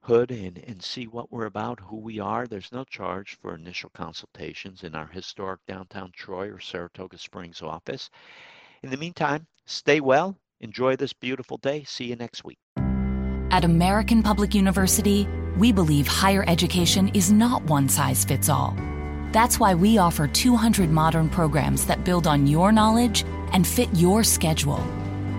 hood 0.00 0.30
and, 0.30 0.58
and 0.58 0.82
see 0.82 1.06
what 1.06 1.32
we're 1.32 1.46
about, 1.46 1.80
who 1.80 1.96
we 1.96 2.20
are. 2.20 2.46
There's 2.46 2.72
no 2.72 2.84
charge 2.84 3.36
for 3.40 3.54
initial 3.54 3.90
consultations 3.94 4.84
in 4.84 4.94
our 4.94 5.06
historic 5.06 5.60
downtown 5.66 6.12
Troy 6.14 6.48
or 6.48 6.60
Saratoga 6.60 7.18
Springs 7.18 7.62
office. 7.62 8.10
In 8.82 8.90
the 8.90 8.96
meantime, 8.96 9.46
stay 9.66 10.00
well, 10.00 10.38
enjoy 10.60 10.96
this 10.96 11.12
beautiful 11.12 11.56
day. 11.58 11.84
See 11.84 12.06
you 12.06 12.16
next 12.16 12.44
week. 12.44 12.58
At 13.50 13.64
American 13.64 14.22
Public 14.22 14.54
University, 14.54 15.26
we 15.56 15.72
believe 15.72 16.06
higher 16.06 16.44
education 16.46 17.08
is 17.14 17.32
not 17.32 17.64
one 17.64 17.88
size 17.88 18.24
fits 18.24 18.48
all. 18.48 18.76
That's 19.32 19.58
why 19.58 19.74
we 19.74 19.98
offer 19.98 20.26
200 20.26 20.90
modern 20.90 21.28
programs 21.28 21.86
that 21.86 22.04
build 22.04 22.26
on 22.26 22.46
your 22.46 22.72
knowledge 22.72 23.24
and 23.52 23.66
fit 23.66 23.88
your 23.92 24.24
schedule. 24.24 24.82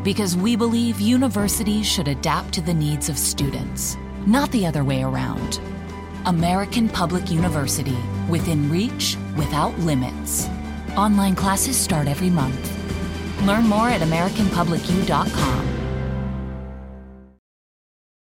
Because 0.04 0.38
we 0.38 0.56
believe 0.56 1.00
universities 1.00 1.86
should 1.86 2.08
adapt 2.08 2.54
to 2.54 2.62
the 2.62 2.74
needs 2.74 3.10
of 3.10 3.18
students, 3.18 3.98
not 4.28 4.52
the 4.52 4.66
other 4.66 4.84
way 4.84 5.04
around. 5.04 5.60
American 6.26 6.90
Public 6.90 7.32
University, 7.32 7.98
within 8.30 8.70
reach, 8.70 9.16
without 9.38 9.78
limits. 9.80 10.48
Online 10.98 11.36
classes 11.36 11.78
start 11.78 12.08
every 12.08 12.30
month. 12.30 12.60
Learn 13.44 13.68
more 13.68 13.90
at 13.90 14.02
AmericanPublicU.com. 14.02 15.77